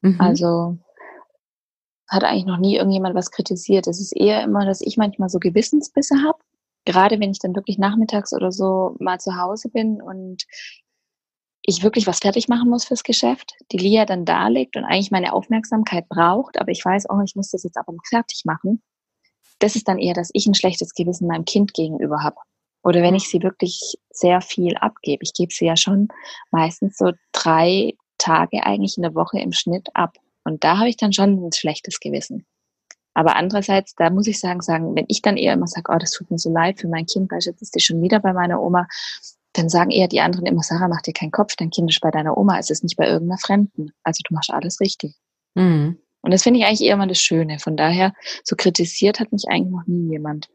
Mhm. 0.03 0.21
Also 0.21 0.79
hat 2.09 2.25
eigentlich 2.25 2.47
noch 2.47 2.59
nie 2.59 2.77
irgendjemand 2.77 3.15
was 3.15 3.31
kritisiert. 3.31 3.87
Es 3.87 4.01
ist 4.01 4.17
eher 4.17 4.43
immer, 4.43 4.65
dass 4.65 4.81
ich 4.81 4.97
manchmal 4.97 5.29
so 5.29 5.39
Gewissensbisse 5.39 6.17
habe 6.25 6.39
gerade 6.87 7.21
wenn 7.21 7.33
ich 7.33 7.41
dann 7.41 7.55
wirklich 7.55 7.77
nachmittags 7.77 8.33
oder 8.33 8.51
so 8.51 8.97
mal 8.99 9.21
zu 9.21 9.37
Hause 9.37 9.69
bin 9.69 10.01
und 10.01 10.45
ich 11.61 11.83
wirklich 11.83 12.07
was 12.07 12.21
fertig 12.21 12.49
machen 12.49 12.71
muss 12.71 12.85
fürs 12.85 13.03
Geschäft, 13.03 13.53
die 13.73 13.77
Lia 13.77 14.07
dann 14.07 14.25
da 14.25 14.49
liegt 14.49 14.77
und 14.77 14.85
eigentlich 14.85 15.11
meine 15.11 15.33
Aufmerksamkeit 15.33 16.09
braucht, 16.09 16.59
aber 16.59 16.71
ich 16.71 16.83
weiß, 16.83 17.07
oh, 17.11 17.21
ich 17.25 17.35
muss 17.35 17.51
das 17.51 17.65
jetzt 17.65 17.77
aber 17.77 17.93
noch 17.93 18.07
fertig 18.09 18.43
machen. 18.45 18.83
Das 19.59 19.75
ist 19.75 19.89
dann 19.89 19.99
eher, 19.99 20.15
dass 20.15 20.31
ich 20.33 20.47
ein 20.47 20.55
schlechtes 20.55 20.95
Gewissen 20.95 21.27
meinem 21.27 21.45
Kind 21.45 21.75
gegenüber 21.75 22.23
habe. 22.23 22.37
Oder 22.85 23.03
wenn 23.03 23.17
ich 23.17 23.29
sie 23.29 23.43
wirklich 23.43 23.97
sehr 24.11 24.41
viel 24.41 24.77
abgebe. 24.77 25.25
Ich 25.25 25.33
gebe 25.33 25.53
sie 25.53 25.67
ja 25.67 25.77
schon 25.77 26.09
meistens 26.53 26.97
so 26.97 27.11
drei 27.33 27.95
Tage 28.17 28.63
eigentlich 28.63 28.97
in 28.97 29.03
der 29.03 29.17
Woche 29.17 29.41
im 29.41 29.53
Schnitt 29.53 29.89
ab. 29.95 30.17
Und 30.47 30.63
da 30.63 30.79
habe 30.79 30.89
ich 30.89 30.97
dann 30.97 31.13
schon 31.13 31.45
ein 31.45 31.53
schlechtes 31.53 31.99
Gewissen. 31.99 32.47
Aber 33.15 33.35
andererseits, 33.35 33.95
da 33.97 34.11
muss 34.11 34.29
ich 34.29 34.39
sagen, 34.39 34.61
sagen, 34.61 34.95
wenn 34.95 35.07
ich 35.09 35.21
dann 35.23 35.37
eher 35.37 35.55
immer 35.55 35.67
sage, 35.67 35.91
oh, 35.93 35.99
das 35.99 36.13
tut 36.13 36.31
mir 36.31 36.39
so 36.39 36.53
leid 36.53 36.79
für 36.79 36.87
mein 36.87 37.07
Kind, 37.07 37.33
weil 37.33 37.41
jetzt 37.41 37.63
ist 37.63 37.75
die 37.75 37.81
schon 37.81 38.01
wieder 38.01 38.21
bei 38.21 38.33
meiner 38.33 38.63
Oma, 38.63 38.87
dann 39.55 39.69
sagen 39.69 39.91
eher 39.91 40.07
die 40.07 40.21
anderen 40.21 40.47
immer, 40.47 40.63
Sarah, 40.63 40.87
mach 40.87 41.03
dir 41.03 41.15
keinen 41.15 41.33
Kopf, 41.33 41.57
dein 41.57 41.71
Kind 41.71 41.91
ist 41.91 42.01
bei 42.01 42.11
deiner 42.11 42.39
Oma, 42.39 42.59
es 42.59 42.71
ist 42.71 42.85
nicht 42.85 42.97
bei 42.97 43.07
irgendeiner 43.09 43.39
Fremden. 43.39 43.91
Also 44.05 44.21
du 44.29 44.35
machst 44.35 44.51
alles 44.51 44.81
richtig. 44.81 45.15
Mhm. 45.55 45.99
Und 46.23 46.31
das 46.31 46.45
finde 46.45 46.61
ich 46.61 46.67
eigentlich 46.67 46.83
eher 46.87 46.97
mal 46.97 47.09
das 47.09 47.21
Schöne. 47.21 47.59
Von 47.59 47.77
daher, 47.77 48.13
so 48.45 48.55
kritisiert 48.55 49.19
hat 49.19 49.33
mich 49.33 49.45
eigentlich 49.49 49.73
noch 49.73 49.87
nie 49.87 50.11
jemand. 50.11 50.49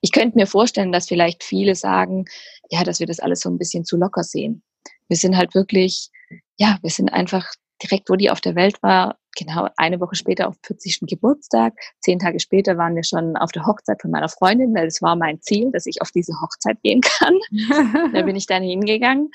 Ich 0.00 0.12
könnte 0.12 0.38
mir 0.38 0.46
vorstellen, 0.46 0.92
dass 0.92 1.08
vielleicht 1.08 1.44
viele 1.44 1.74
sagen, 1.74 2.24
ja, 2.70 2.84
dass 2.84 3.00
wir 3.00 3.06
das 3.06 3.20
alles 3.20 3.40
so 3.40 3.50
ein 3.50 3.58
bisschen 3.58 3.84
zu 3.84 3.98
locker 3.98 4.22
sehen. 4.22 4.62
Wir 5.08 5.16
sind 5.16 5.36
halt 5.36 5.54
wirklich, 5.54 6.10
ja, 6.56 6.78
wir 6.82 6.90
sind 6.90 7.12
einfach 7.12 7.52
direkt, 7.82 8.10
wo 8.10 8.16
die 8.16 8.30
auf 8.30 8.40
der 8.40 8.54
Welt 8.54 8.82
war, 8.82 9.16
genau 9.36 9.68
eine 9.76 10.00
Woche 10.00 10.16
später 10.16 10.48
auf 10.48 10.56
40. 10.64 11.00
Geburtstag. 11.02 11.74
Zehn 12.00 12.18
Tage 12.18 12.40
später 12.40 12.76
waren 12.76 12.96
wir 12.96 13.04
schon 13.04 13.36
auf 13.36 13.52
der 13.52 13.66
Hochzeit 13.66 14.02
von 14.02 14.10
meiner 14.10 14.28
Freundin, 14.28 14.74
weil 14.74 14.86
es 14.86 15.00
war 15.00 15.16
mein 15.16 15.40
Ziel, 15.40 15.70
dass 15.72 15.86
ich 15.86 16.02
auf 16.02 16.10
diese 16.10 16.34
Hochzeit 16.40 16.82
gehen 16.82 17.00
kann. 17.00 17.38
da 18.12 18.22
bin 18.22 18.36
ich 18.36 18.46
dann 18.46 18.62
hingegangen 18.62 19.30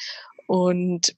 und 0.48 1.16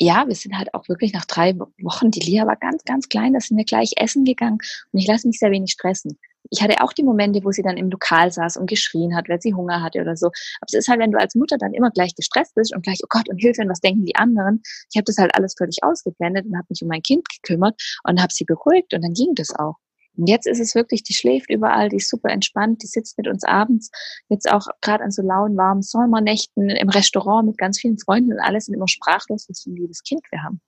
ja, 0.00 0.26
wir 0.26 0.34
sind 0.34 0.56
halt 0.56 0.74
auch 0.74 0.88
wirklich 0.88 1.12
nach 1.12 1.24
drei 1.24 1.56
Wochen, 1.82 2.10
die 2.10 2.20
Lia 2.20 2.46
war 2.46 2.56
ganz, 2.56 2.84
ganz 2.84 3.08
klein, 3.08 3.34
da 3.34 3.40
sind 3.40 3.56
wir 3.56 3.64
gleich 3.64 3.92
essen 3.96 4.24
gegangen 4.24 4.58
und 4.92 4.98
ich 4.98 5.06
lasse 5.06 5.26
mich 5.26 5.38
sehr 5.38 5.50
wenig 5.50 5.72
stressen. 5.72 6.18
Ich 6.50 6.60
hatte 6.60 6.82
auch 6.82 6.92
die 6.92 7.04
Momente, 7.04 7.44
wo 7.44 7.50
sie 7.50 7.62
dann 7.62 7.76
im 7.76 7.88
Lokal 7.88 8.30
saß 8.32 8.56
und 8.56 8.68
geschrien 8.68 9.16
hat, 9.16 9.28
weil 9.28 9.40
sie 9.40 9.54
Hunger 9.54 9.80
hatte 9.82 10.00
oder 10.00 10.16
so. 10.16 10.26
Aber 10.26 10.66
es 10.66 10.74
ist 10.74 10.88
halt, 10.88 11.00
wenn 11.00 11.12
du 11.12 11.18
als 11.18 11.34
Mutter 11.34 11.56
dann 11.56 11.72
immer 11.72 11.90
gleich 11.90 12.14
gestresst 12.14 12.54
bist 12.54 12.74
und 12.74 12.82
gleich, 12.82 12.98
oh 13.02 13.06
Gott, 13.08 13.28
und 13.28 13.38
Hilfe, 13.38 13.62
und 13.62 13.68
was 13.68 13.80
denken 13.80 14.04
die 14.04 14.16
anderen? 14.16 14.60
Ich 14.90 14.96
habe 14.96 15.04
das 15.04 15.18
halt 15.18 15.34
alles 15.34 15.54
völlig 15.56 15.78
ausgeblendet 15.82 16.46
und 16.46 16.56
habe 16.56 16.66
mich 16.68 16.82
um 16.82 16.88
mein 16.88 17.02
Kind 17.02 17.26
gekümmert 17.28 17.80
und 18.04 18.20
habe 18.20 18.32
sie 18.32 18.44
beruhigt 18.44 18.92
und 18.92 19.02
dann 19.02 19.14
ging 19.14 19.34
das 19.34 19.54
auch. 19.54 19.76
Und 20.16 20.28
jetzt 20.28 20.46
ist 20.46 20.60
es 20.60 20.74
wirklich, 20.74 21.02
die 21.02 21.14
schläft 21.14 21.50
überall, 21.50 21.88
die 21.88 21.96
ist 21.96 22.10
super 22.10 22.30
entspannt, 22.30 22.82
die 22.82 22.86
sitzt 22.86 23.16
mit 23.16 23.28
uns 23.28 23.44
abends, 23.44 23.90
jetzt 24.28 24.50
auch 24.50 24.66
gerade 24.80 25.04
an 25.04 25.10
so 25.10 25.22
lauen, 25.22 25.56
warmen 25.56 25.82
Sommernächten 25.82 26.68
im 26.68 26.88
Restaurant 26.90 27.46
mit 27.46 27.58
ganz 27.58 27.80
vielen 27.80 27.98
Freunden 27.98 28.32
und 28.32 28.40
alles 28.40 28.66
sind 28.66 28.74
immer 28.74 28.88
sprachlos, 28.88 29.46
was 29.48 29.62
für 29.62 29.70
ein 29.70 29.76
liebes 29.76 30.02
Kind 30.02 30.20
wir 30.30 30.42
haben. 30.42 30.60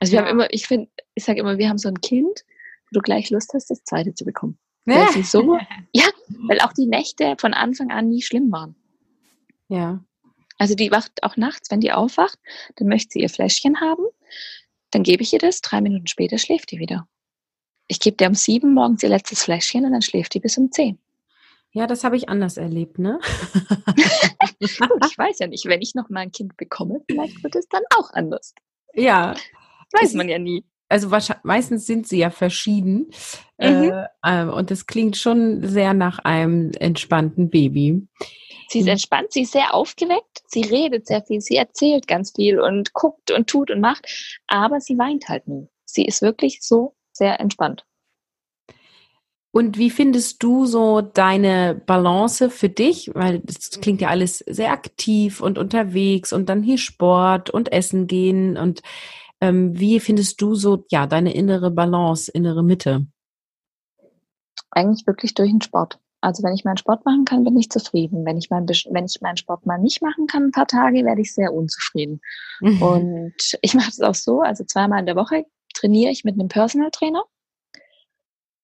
Also 0.00 0.12
wir 0.12 0.20
ja. 0.20 0.26
haben 0.26 0.32
immer, 0.32 0.52
ich 0.52 0.66
finde, 0.66 0.90
ich 1.14 1.24
sage 1.24 1.40
immer, 1.40 1.56
wir 1.58 1.68
haben 1.68 1.78
so 1.78 1.88
ein 1.88 2.00
Kind, 2.00 2.44
wo 2.90 2.94
du 2.94 3.00
gleich 3.00 3.30
Lust 3.30 3.52
hast, 3.54 3.70
das 3.70 3.84
zweite 3.84 4.12
zu 4.14 4.24
bekommen. 4.24 4.58
Weil 4.86 5.10
sie 5.12 5.22
so, 5.22 5.58
ja, 5.92 6.04
weil 6.46 6.60
auch 6.60 6.72
die 6.72 6.86
Nächte 6.86 7.36
von 7.38 7.54
Anfang 7.54 7.90
an 7.90 8.08
nie 8.08 8.22
schlimm 8.22 8.50
waren. 8.52 8.74
Ja. 9.68 10.04
Also 10.58 10.74
die 10.74 10.90
wacht 10.90 11.22
auch 11.22 11.36
nachts, 11.36 11.70
wenn 11.70 11.80
die 11.80 11.92
aufwacht, 11.92 12.38
dann 12.76 12.88
möchte 12.88 13.12
sie 13.12 13.20
ihr 13.20 13.30
Fläschchen 13.30 13.80
haben. 13.80 14.04
Dann 14.90 15.02
gebe 15.02 15.22
ich 15.22 15.32
ihr 15.32 15.38
das, 15.38 15.60
drei 15.60 15.80
Minuten 15.80 16.06
später 16.06 16.38
schläft 16.38 16.70
die 16.70 16.78
wieder. 16.78 17.08
Ich 17.86 18.00
gebe 18.00 18.16
dir 18.16 18.28
um 18.28 18.34
sieben 18.34 18.74
morgens 18.74 19.02
ihr 19.02 19.08
letztes 19.08 19.42
Fläschchen 19.42 19.84
und 19.84 19.92
dann 19.92 20.02
schläft 20.02 20.34
die 20.34 20.40
bis 20.40 20.56
um 20.58 20.72
zehn. 20.72 20.98
Ja, 21.72 21.86
das 21.88 22.04
habe 22.04 22.16
ich 22.16 22.28
anders 22.28 22.56
erlebt, 22.56 22.98
ne? 22.98 23.18
ich 24.60 24.78
weiß 24.78 25.40
ja 25.40 25.48
nicht, 25.48 25.66
wenn 25.66 25.82
ich 25.82 25.94
noch 25.94 26.08
mal 26.08 26.20
ein 26.20 26.30
Kind 26.30 26.56
bekomme, 26.56 27.00
vielleicht 27.10 27.42
wird 27.42 27.56
es 27.56 27.68
dann 27.68 27.82
auch 27.98 28.12
anders. 28.12 28.54
Ja. 28.94 29.34
Weiß 29.92 30.14
man 30.14 30.28
ja 30.28 30.38
nie. 30.38 30.64
Also 30.88 31.08
meistens 31.42 31.86
sind 31.86 32.06
sie 32.06 32.18
ja 32.18 32.30
verschieden. 32.30 33.10
Mhm. 33.58 33.92
Äh, 34.22 34.44
und 34.44 34.70
es 34.70 34.86
klingt 34.86 35.16
schon 35.16 35.66
sehr 35.66 35.94
nach 35.94 36.20
einem 36.20 36.70
entspannten 36.78 37.50
Baby. 37.50 38.06
Sie 38.68 38.80
ist 38.80 38.88
entspannt, 38.88 39.32
sie 39.32 39.42
ist 39.42 39.52
sehr 39.52 39.74
aufgeweckt, 39.74 40.42
sie 40.46 40.62
redet 40.62 41.06
sehr 41.06 41.22
viel, 41.22 41.40
sie 41.40 41.56
erzählt 41.56 42.06
ganz 42.06 42.32
viel 42.34 42.60
und 42.60 42.92
guckt 42.92 43.30
und 43.30 43.48
tut 43.48 43.70
und 43.70 43.80
macht, 43.80 44.06
aber 44.46 44.80
sie 44.80 44.96
weint 44.98 45.28
halt 45.28 45.48
nie. 45.48 45.68
Sie 45.84 46.04
ist 46.04 46.22
wirklich 46.22 46.60
so 46.62 46.94
sehr 47.14 47.40
entspannt. 47.40 47.84
Und 49.54 49.78
wie 49.78 49.90
findest 49.90 50.42
du 50.42 50.66
so 50.66 51.00
deine 51.00 51.80
Balance 51.86 52.50
für 52.50 52.68
dich? 52.68 53.12
Weil 53.14 53.38
das 53.38 53.70
klingt 53.80 54.00
ja 54.00 54.08
alles 54.08 54.38
sehr 54.38 54.72
aktiv 54.72 55.40
und 55.40 55.58
unterwegs 55.58 56.32
und 56.32 56.48
dann 56.48 56.64
hier 56.64 56.76
Sport 56.76 57.50
und 57.50 57.70
Essen 57.70 58.08
gehen. 58.08 58.56
Und 58.56 58.82
ähm, 59.40 59.78
wie 59.78 60.00
findest 60.00 60.42
du 60.42 60.56
so, 60.56 60.84
ja, 60.90 61.06
deine 61.06 61.32
innere 61.34 61.70
Balance, 61.70 62.32
innere 62.32 62.64
Mitte? 62.64 63.06
Eigentlich 64.72 65.06
wirklich 65.06 65.34
durch 65.34 65.50
den 65.50 65.62
Sport. 65.62 66.00
Also 66.20 66.42
wenn 66.42 66.54
ich 66.54 66.64
meinen 66.64 66.78
Sport 66.78 67.04
machen 67.04 67.24
kann, 67.24 67.44
bin 67.44 67.56
ich 67.56 67.70
zufrieden. 67.70 68.24
Wenn 68.26 68.38
ich, 68.38 68.50
mein, 68.50 68.66
wenn 68.66 69.04
ich 69.04 69.20
meinen 69.20 69.36
Sport 69.36 69.66
mal 69.66 69.78
nicht 69.78 70.02
machen 70.02 70.26
kann, 70.26 70.46
ein 70.46 70.50
paar 70.50 70.66
Tage, 70.66 71.04
werde 71.04 71.20
ich 71.20 71.32
sehr 71.32 71.52
unzufrieden. 71.52 72.20
Mhm. 72.60 72.82
Und 72.82 73.58
ich 73.60 73.74
mache 73.74 73.90
es 73.90 74.00
auch 74.00 74.16
so, 74.16 74.40
also 74.40 74.64
zweimal 74.64 74.98
in 74.98 75.06
der 75.06 75.14
Woche 75.14 75.44
trainiere 75.74 76.10
ich 76.10 76.24
mit 76.24 76.34
einem 76.34 76.48
Personal 76.48 76.90
Trainer. 76.90 77.24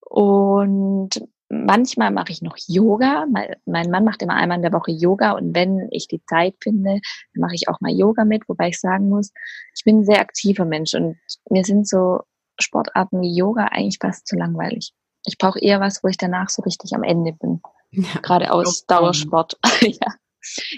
Und 0.00 1.10
manchmal 1.50 2.10
mache 2.10 2.32
ich 2.32 2.42
noch 2.42 2.56
Yoga. 2.66 3.26
Mein 3.64 3.90
Mann 3.90 4.04
macht 4.04 4.22
immer 4.22 4.34
einmal 4.34 4.56
in 4.56 4.62
der 4.62 4.72
Woche 4.72 4.92
Yoga 4.92 5.32
und 5.32 5.54
wenn 5.54 5.88
ich 5.90 6.08
die 6.08 6.22
Zeit 6.24 6.54
finde, 6.62 7.00
dann 7.34 7.40
mache 7.40 7.54
ich 7.54 7.68
auch 7.68 7.80
mal 7.80 7.92
Yoga 7.92 8.24
mit, 8.24 8.48
wobei 8.48 8.68
ich 8.68 8.80
sagen 8.80 9.08
muss, 9.08 9.32
ich 9.76 9.84
bin 9.84 10.00
ein 10.00 10.04
sehr 10.04 10.20
aktiver 10.20 10.64
Mensch 10.64 10.94
und 10.94 11.16
mir 11.50 11.64
sind 11.64 11.86
so 11.86 12.20
Sportarten 12.58 13.20
wie 13.20 13.34
Yoga 13.34 13.66
eigentlich 13.66 13.98
fast 14.00 14.26
zu 14.26 14.36
langweilig. 14.36 14.92
Ich 15.26 15.38
brauche 15.38 15.60
eher 15.60 15.80
was, 15.80 16.02
wo 16.02 16.08
ich 16.08 16.16
danach 16.16 16.48
so 16.48 16.62
richtig 16.62 16.94
am 16.94 17.02
Ende 17.02 17.32
bin. 17.32 17.60
Ja, 17.90 18.20
Gerade 18.22 18.52
aus 18.52 18.86
Dauersport. 18.86 19.58
ja. 19.80 20.14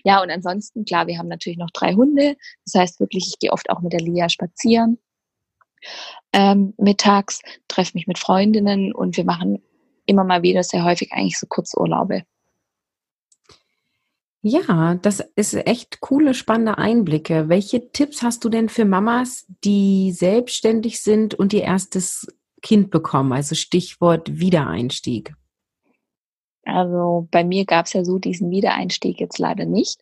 ja, 0.05 0.23
und 0.23 0.31
ansonsten, 0.31 0.85
klar, 0.85 1.07
wir 1.07 1.19
haben 1.19 1.29
natürlich 1.29 1.59
noch 1.59 1.71
drei 1.71 1.95
Hunde. 1.95 2.37
Das 2.65 2.81
heißt 2.81 3.01
wirklich, 3.01 3.29
ich 3.29 3.39
gehe 3.39 3.53
oft 3.53 3.71
auch 3.71 3.81
mit 3.81 3.93
der 3.93 4.01
Lia 4.01 4.29
spazieren 4.29 4.99
ähm, 6.33 6.75
mittags, 6.79 7.41
treffe 7.69 7.93
mich 7.95 8.07
mit 8.07 8.19
Freundinnen 8.19 8.93
und 8.93 9.17
wir 9.17 9.25
machen 9.25 9.63
immer 10.07 10.25
mal 10.25 10.43
wieder 10.43 10.63
sehr 10.63 10.85
häufig 10.85 11.13
eigentlich 11.13 11.39
so 11.39 11.47
Kurzurlaube. 11.47 12.25
Ja, 14.45 14.97
das 14.97 15.21
ist 15.37 15.55
echt 15.55 16.01
coole, 16.01 16.35
spannende 16.35 16.77
Einblicke. 16.77 17.49
Welche 17.49 17.93
Tipps 17.93 18.23
hast 18.23 18.45
du 18.45 18.49
denn 18.49 18.69
für 18.69 18.85
Mamas, 18.85 19.47
die 19.63 20.11
selbstständig 20.11 21.01
sind 21.01 21.35
und 21.35 21.53
ihr 21.53 21.63
erstes 21.63 22.27
Kind 22.61 22.91
bekommen? 22.91 23.33
Also 23.33 23.55
Stichwort 23.55 24.41
Wiedereinstieg. 24.41 25.35
Also 26.65 27.29
bei 27.31 27.45
mir 27.45 27.65
gab 27.67 27.87
es 27.87 27.93
ja 27.93 28.05
so 28.05 28.19
diesen 28.19 28.51
Wiedereinstieg 28.51 29.21
jetzt 29.21 29.39
leider 29.39 29.65
nicht. 29.65 30.01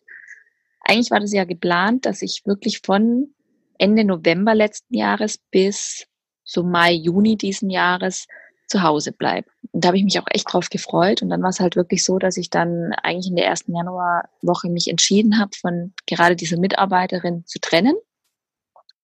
Eigentlich 0.81 1.11
war 1.11 1.19
das 1.19 1.33
ja 1.33 1.43
geplant, 1.43 2.07
dass 2.07 2.23
ich 2.23 2.41
wirklich 2.45 2.81
von 2.83 3.35
Ende 3.81 4.03
November 4.03 4.53
letzten 4.53 4.95
Jahres 4.95 5.39
bis 5.49 6.05
so 6.43 6.63
Mai, 6.63 6.93
Juni 6.93 7.35
diesen 7.35 7.71
Jahres 7.71 8.27
zu 8.67 8.83
Hause 8.83 9.11
bleibe. 9.11 9.49
Und 9.71 9.83
da 9.83 9.87
habe 9.87 9.97
ich 9.97 10.03
mich 10.03 10.19
auch 10.19 10.27
echt 10.29 10.53
drauf 10.53 10.69
gefreut. 10.69 11.23
Und 11.23 11.29
dann 11.29 11.41
war 11.41 11.49
es 11.49 11.59
halt 11.59 11.75
wirklich 11.75 12.05
so, 12.05 12.19
dass 12.19 12.37
ich 12.37 12.51
dann 12.51 12.93
eigentlich 13.01 13.27
in 13.27 13.35
der 13.35 13.47
ersten 13.47 13.75
Januarwoche 13.75 14.69
mich 14.69 14.87
entschieden 14.87 15.39
habe, 15.39 15.51
von 15.59 15.93
gerade 16.05 16.35
dieser 16.35 16.59
Mitarbeiterin 16.59 17.43
zu 17.47 17.59
trennen. 17.59 17.95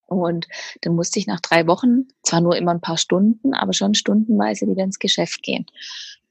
Und 0.06 0.48
dann 0.82 0.96
musste 0.96 1.18
ich 1.20 1.26
nach 1.26 1.42
drei 1.42 1.66
Wochen, 1.66 2.08
zwar 2.22 2.42
nur 2.42 2.56
immer 2.56 2.72
ein 2.72 2.82
paar 2.82 2.98
Stunden, 2.98 3.56
aber 3.56 3.74
schon 3.74 3.96
stundenweise 3.96 4.68
wieder 4.68 4.84
ins 4.84 5.00
Geschäft 5.00 5.42
gehen. 5.42 5.66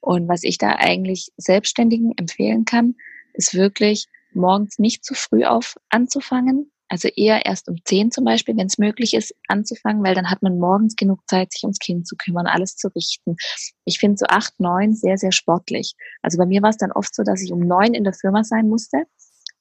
Und 0.01 0.29
was 0.29 0.45
ich 0.45 0.57
da 0.57 0.77
eigentlich 0.77 1.33
Selbstständigen 1.37 2.13
empfehlen 2.17 2.65
kann, 2.65 2.95
ist 3.35 3.55
wirklich 3.55 4.07
morgens 4.33 4.79
nicht 4.79 5.05
zu 5.05 5.15
früh 5.15 5.45
auf 5.45 5.77
anzufangen, 5.89 6.71
also 6.89 7.09
eher 7.09 7.47
erst 7.47 7.69
um 7.69 7.77
zehn 7.85 8.11
zum 8.11 8.25
Beispiel, 8.25 8.57
wenn 8.57 8.67
es 8.67 8.79
möglich 8.79 9.15
ist, 9.15 9.35
anzufangen, 9.49 10.05
weil 10.05 10.15
dann 10.15 10.31
hat 10.31 10.43
man 10.43 10.59
morgens 10.59 10.95
genug 10.97 11.21
Zeit, 11.29 11.53
sich 11.53 11.65
ums 11.65 11.79
Kind 11.79 12.07
zu 12.07 12.17
kümmern, 12.17 12.47
alles 12.47 12.77
zu 12.77 12.89
richten. 12.95 13.37
Ich 13.85 13.99
finde 13.99 14.19
so 14.19 14.27
acht, 14.27 14.59
neun 14.61 14.95
sehr, 14.95 15.19
sehr 15.19 15.33
sportlich. 15.33 15.95
Also 16.23 16.39
bei 16.39 16.47
mir 16.47 16.63
war 16.63 16.71
es 16.71 16.77
dann 16.77 16.93
oft 16.93 17.15
so, 17.15 17.23
dass 17.25 17.43
ich 17.43 17.53
um 17.53 17.61
neun 17.61 17.95
in 17.95 18.05
der 18.05 18.13
Firma 18.13 18.45
sein 18.45 18.69
musste, 18.69 19.05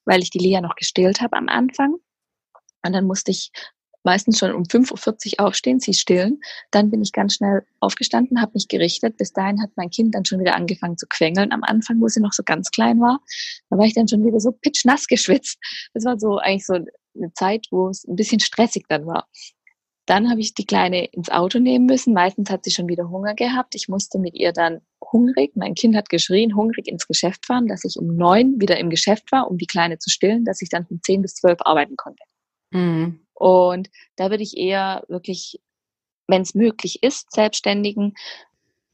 weil 0.04 0.22
ich 0.22 0.30
die 0.30 0.38
Lea 0.38 0.60
noch 0.60 0.76
gestillt 0.76 1.20
habe 1.20 1.36
am 1.36 1.48
Anfang. 1.48 1.94
Und 2.84 2.92
dann 2.92 3.06
musste 3.06 3.32
ich 3.32 3.50
meistens 4.04 4.38
schon 4.38 4.54
um 4.54 4.62
5.40 4.62 5.40
Uhr 5.40 5.46
aufstehen, 5.46 5.80
sie 5.80 5.92
stillen. 5.92 6.40
Dann 6.70 6.90
bin 6.90 7.02
ich 7.02 7.12
ganz 7.12 7.34
schnell 7.34 7.66
aufgestanden, 7.80 8.40
habe 8.40 8.52
mich 8.54 8.68
gerichtet. 8.68 9.16
Bis 9.16 9.32
dahin 9.32 9.60
hat 9.60 9.70
mein 9.74 9.90
Kind 9.90 10.14
dann 10.14 10.24
schon 10.24 10.38
wieder 10.38 10.54
angefangen 10.54 10.96
zu 10.96 11.06
quengeln 11.08 11.52
am 11.52 11.64
Anfang, 11.64 12.00
wo 12.00 12.06
sie 12.06 12.20
noch 12.20 12.32
so 12.32 12.44
ganz 12.44 12.70
klein 12.70 13.00
war. 13.00 13.18
Da 13.68 13.76
war 13.76 13.84
ich 13.84 13.94
dann 13.94 14.06
schon 14.06 14.24
wieder 14.24 14.38
so 14.38 14.52
pitschnass 14.52 15.08
geschwitzt. 15.08 15.58
Das 15.92 16.04
war 16.04 16.18
so 16.20 16.38
eigentlich 16.38 16.64
so 16.64 16.78
eine 17.16 17.32
Zeit, 17.34 17.66
wo 17.70 17.88
es 17.88 18.04
ein 18.04 18.16
bisschen 18.16 18.40
stressig 18.40 18.84
dann 18.88 19.06
war. 19.06 19.26
Dann 20.06 20.30
habe 20.30 20.40
ich 20.40 20.54
die 20.54 20.66
Kleine 20.66 21.06
ins 21.06 21.30
Auto 21.30 21.58
nehmen 21.58 21.86
müssen. 21.86 22.14
Meistens 22.14 22.48
hat 22.48 22.64
sie 22.64 22.70
schon 22.70 22.88
wieder 22.88 23.10
Hunger 23.10 23.34
gehabt. 23.34 23.74
Ich 23.74 23.88
musste 23.88 24.20
mit 24.20 24.34
ihr 24.34 24.52
dann 24.52 24.80
hungrig, 25.12 25.56
mein 25.56 25.74
Kind 25.74 25.96
hat 25.96 26.08
geschrien, 26.08 26.54
hungrig 26.54 26.86
ins 26.86 27.06
Geschäft 27.06 27.46
fahren, 27.46 27.66
dass 27.66 27.84
ich 27.84 27.96
um 27.98 28.14
neun 28.16 28.60
wieder 28.60 28.78
im 28.78 28.90
Geschäft 28.90 29.32
war, 29.32 29.50
um 29.50 29.58
die 29.58 29.66
Kleine 29.66 29.98
zu 29.98 30.10
stillen, 30.10 30.44
dass 30.44 30.62
ich 30.62 30.68
dann 30.68 30.86
von 30.86 31.00
zehn 31.02 31.22
bis 31.22 31.34
zwölf 31.34 31.58
arbeiten 31.60 31.96
konnte. 31.96 32.22
Mhm. 32.70 33.20
Und 33.34 33.90
da 34.16 34.30
würde 34.30 34.42
ich 34.42 34.56
eher 34.56 35.04
wirklich, 35.08 35.60
wenn 36.28 36.42
es 36.42 36.54
möglich 36.54 37.02
ist, 37.02 37.32
Selbstständigen 37.32 38.14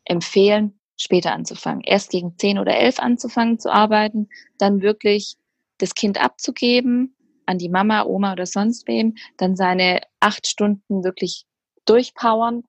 empfehlen, 0.04 0.78
später 0.96 1.32
anzufangen. 1.32 1.82
Erst 1.82 2.10
gegen 2.10 2.36
zehn 2.38 2.58
oder 2.58 2.76
elf 2.76 2.98
anzufangen 2.98 3.58
zu 3.58 3.72
arbeiten, 3.72 4.28
dann 4.58 4.82
wirklich 4.82 5.36
das 5.78 5.94
Kind 5.94 6.20
abzugeben, 6.20 7.16
an 7.46 7.58
die 7.58 7.68
Mama, 7.68 8.04
Oma 8.04 8.32
oder 8.32 8.46
sonst 8.46 8.86
wem, 8.86 9.14
dann 9.36 9.56
seine 9.56 10.00
acht 10.20 10.46
Stunden 10.46 11.04
wirklich 11.04 11.44
durchpowern 11.84 12.64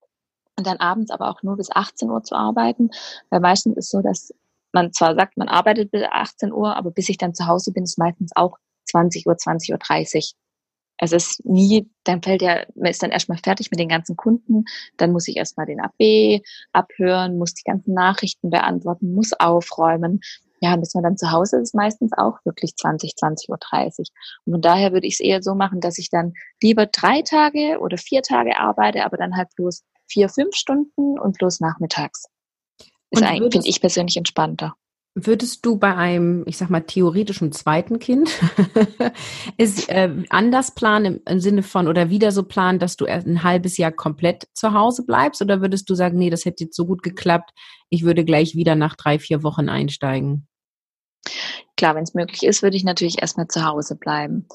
und 0.57 0.67
dann 0.67 0.77
abends 0.77 1.11
aber 1.11 1.29
auch 1.29 1.43
nur 1.43 1.57
bis 1.57 1.71
18 1.71 2.09
Uhr 2.09 2.23
zu 2.23 2.35
arbeiten. 2.35 2.89
Weil 3.29 3.39
meistens 3.39 3.77
ist 3.77 3.89
so, 3.89 4.01
dass 4.01 4.33
man 4.71 4.91
zwar 4.91 5.15
sagt, 5.15 5.37
man 5.37 5.47
arbeitet 5.47 5.91
bis 5.91 6.03
18 6.03 6.51
Uhr, 6.51 6.75
aber 6.75 6.91
bis 6.91 7.09
ich 7.09 7.17
dann 7.17 7.33
zu 7.33 7.47
Hause 7.47 7.71
bin, 7.71 7.83
ist 7.83 7.97
meistens 7.97 8.35
auch 8.35 8.57
20 8.85 9.27
Uhr, 9.27 9.37
20 9.37 9.71
Uhr 9.71 9.77
30. 9.77 10.35
Es 10.97 11.11
ist 11.11 11.43
nie, 11.45 11.89
dann 12.03 12.21
fällt 12.21 12.41
ja, 12.41 12.65
man 12.75 12.91
ist 12.91 13.01
dann 13.01 13.11
erstmal 13.11 13.39
fertig 13.39 13.71
mit 13.71 13.79
den 13.79 13.89
ganzen 13.89 14.15
Kunden, 14.15 14.65
dann 14.97 15.11
muss 15.11 15.27
ich 15.27 15.37
erstmal 15.37 15.65
den 15.65 15.81
AB 15.81 16.41
abhören, 16.71 17.37
muss 17.37 17.53
die 17.53 17.63
ganzen 17.63 17.93
Nachrichten 17.93 18.49
beantworten, 18.49 19.13
muss 19.13 19.33
aufräumen, 19.33 20.21
ja, 20.63 20.77
bis 20.77 20.93
man 20.93 21.03
dann 21.03 21.17
zu 21.17 21.29
Hause 21.29 21.57
ist, 21.57 21.75
meistens 21.75 22.13
auch 22.15 22.37
wirklich 22.45 22.77
20, 22.77 23.17
20 23.17 23.49
Uhr 23.49 23.57
30. 23.59 24.07
Und 24.45 24.53
von 24.53 24.61
daher 24.61 24.93
würde 24.93 25.05
ich 25.05 25.15
es 25.15 25.19
eher 25.19 25.43
so 25.43 25.55
machen, 25.55 25.81
dass 25.81 25.97
ich 25.97 26.09
dann 26.09 26.31
lieber 26.61 26.85
drei 26.85 27.21
Tage 27.21 27.79
oder 27.81 27.97
vier 27.97 28.21
Tage 28.21 28.57
arbeite, 28.57 29.03
aber 29.03 29.17
dann 29.17 29.35
halt 29.35 29.49
bloß 29.57 29.83
vier, 30.07 30.29
fünf 30.29 30.55
Stunden 30.55 31.19
und 31.19 31.37
bloß 31.37 31.59
nachmittags. 31.59 32.27
Ist 33.09 33.23
eigentlich, 33.23 33.51
finde 33.51 33.67
ich 33.67 33.81
persönlich 33.81 34.15
entspannter. 34.15 34.73
Würdest 35.15 35.63
du 35.65 35.77
bei 35.77 35.95
einem, 35.95 36.43
ich 36.47 36.57
sag 36.57 36.69
mal, 36.69 36.81
theoretischen 36.81 37.51
zweiten 37.51 37.99
Kind 37.99 38.31
es 39.57 39.87
äh, 39.89 40.09
anders 40.29 40.73
planen 40.73 41.05
im, 41.05 41.21
im, 41.27 41.39
Sinne 41.39 41.61
von 41.61 41.87
oder 41.89 42.09
wieder 42.09 42.31
so 42.31 42.43
planen, 42.43 42.79
dass 42.79 42.95
du 42.95 43.05
erst 43.05 43.27
ein 43.27 43.43
halbes 43.43 43.77
Jahr 43.77 43.91
komplett 43.91 44.47
zu 44.53 44.73
Hause 44.73 45.05
bleibst? 45.05 45.41
Oder 45.41 45.61
würdest 45.61 45.87
du 45.89 45.93
sagen, 45.93 46.17
nee, 46.17 46.31
das 46.31 46.45
hätte 46.45 46.63
jetzt 46.63 46.75
so 46.75 46.87
gut 46.87 47.03
geklappt, 47.03 47.51
ich 47.89 48.03
würde 48.03 48.25
gleich 48.25 48.55
wieder 48.55 48.75
nach 48.75 48.95
drei, 48.95 49.19
vier 49.19 49.43
Wochen 49.43 49.69
einsteigen? 49.69 50.47
Klar, 51.77 51.95
wenn 51.95 52.03
es 52.03 52.13
möglich 52.13 52.43
ist, 52.43 52.63
würde 52.63 52.77
ich 52.77 52.83
natürlich 52.83 53.21
erstmal 53.21 53.47
zu 53.47 53.65
Hause 53.65 53.95
bleiben. 53.95 54.47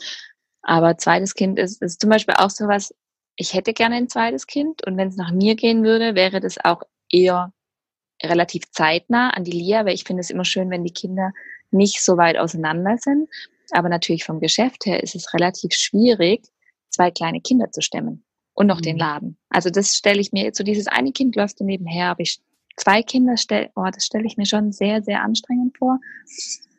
Aber 0.63 0.99
zweites 0.99 1.35
Kind 1.35 1.59
ist, 1.59 1.83
ist 1.83 2.01
zum 2.01 2.11
Beispiel 2.11 2.35
auch 2.37 2.51
so 2.51 2.69
was, 2.69 2.95
ich 3.37 3.55
hätte 3.55 3.73
gerne 3.73 3.97
ein 3.97 4.09
zweites 4.09 4.47
Kind 4.47 4.87
und 4.87 4.97
wenn 4.97 5.09
es 5.09 5.17
nach 5.17 5.33
mir 5.33 5.55
gehen 5.55 5.85
würde, 5.85 6.15
wäre 6.15 6.41
das 6.41 6.57
auch 6.63 6.83
eher 7.11 7.53
relativ 8.23 8.71
zeitnah 8.73 9.31
an 9.31 9.45
die 9.45 9.53
Lia, 9.53 9.85
weil 9.85 9.95
ich 9.95 10.05
finde 10.05 10.21
es 10.21 10.31
immer 10.31 10.45
schön, 10.45 10.71
wenn 10.71 10.85
die 10.85 10.93
Kinder 10.93 11.33
nicht 11.71 12.03
so 12.03 12.17
weit 12.17 12.37
auseinander 12.37 12.97
sind. 12.99 13.29
Aber 13.71 13.89
natürlich 13.89 14.25
vom 14.25 14.41
Geschäft 14.41 14.87
her 14.87 15.03
ist 15.03 15.15
es 15.15 15.33
relativ 15.35 15.73
schwierig, 15.73 16.45
zwei 16.91 17.11
kleine 17.11 17.41
Kinder 17.41 17.71
zu 17.71 17.81
stemmen 17.81 18.25
und 18.55 18.67
noch 18.67 18.79
mhm. 18.79 18.83
den 18.83 18.99
Laden. 18.99 19.39
Also 19.51 19.71
das 19.71 19.95
stelle 19.95 20.21
ich 20.21 20.33
mir, 20.33 20.51
so 20.53 20.65
dieses 20.65 20.89
eine 20.89 21.13
Kind 21.13 21.37
läuft 21.37 21.61
nebenher, 21.61 22.11
aber 22.11 22.21
ich 22.21 22.41
zwei 22.79 23.03
Kinder 23.03 23.37
stelle, 23.37 23.71
oh, 23.77 23.87
das 23.93 24.07
stelle 24.07 24.27
ich 24.27 24.37
mir 24.37 24.47
schon 24.47 24.73
sehr, 24.73 25.03
sehr 25.03 25.23
anstrengend 25.23 25.77
vor. 25.77 25.99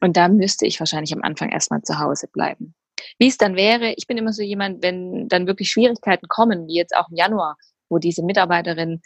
Und 0.01 0.17
da 0.17 0.27
müsste 0.27 0.65
ich 0.65 0.79
wahrscheinlich 0.79 1.13
am 1.13 1.21
Anfang 1.21 1.49
erstmal 1.49 1.81
zu 1.81 1.99
Hause 1.99 2.27
bleiben. 2.27 2.73
Wie 3.17 3.27
es 3.27 3.37
dann 3.37 3.55
wäre, 3.55 3.93
ich 3.97 4.07
bin 4.07 4.17
immer 4.17 4.33
so 4.33 4.41
jemand, 4.41 4.83
wenn 4.83 5.27
dann 5.27 5.47
wirklich 5.47 5.69
Schwierigkeiten 5.71 6.27
kommen, 6.27 6.67
wie 6.67 6.75
jetzt 6.75 6.95
auch 6.95 7.09
im 7.09 7.15
Januar, 7.15 7.57
wo 7.89 7.97
diese 7.97 8.23
Mitarbeiterin, 8.23 9.01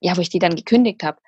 ja, 0.00 0.16
wo 0.16 0.20
ich 0.20 0.28
die 0.28 0.38
dann 0.38 0.56
gekündigt 0.56 1.02
habe, 1.02 1.18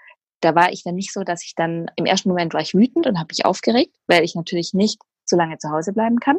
da 0.40 0.54
war 0.54 0.72
ich 0.72 0.84
dann 0.84 0.94
nicht 0.94 1.12
so, 1.12 1.24
dass 1.24 1.44
ich 1.44 1.54
dann 1.54 1.90
im 1.96 2.06
ersten 2.06 2.28
Moment 2.28 2.54
war 2.54 2.60
ich 2.60 2.74
wütend 2.74 3.06
und 3.06 3.18
habe 3.18 3.28
mich 3.30 3.44
aufgeregt, 3.44 3.94
weil 4.06 4.24
ich 4.24 4.34
natürlich 4.34 4.72
nicht 4.74 5.00
zu 5.24 5.36
lange 5.36 5.58
zu 5.58 5.70
Hause 5.70 5.92
bleiben 5.92 6.20
kann. 6.20 6.38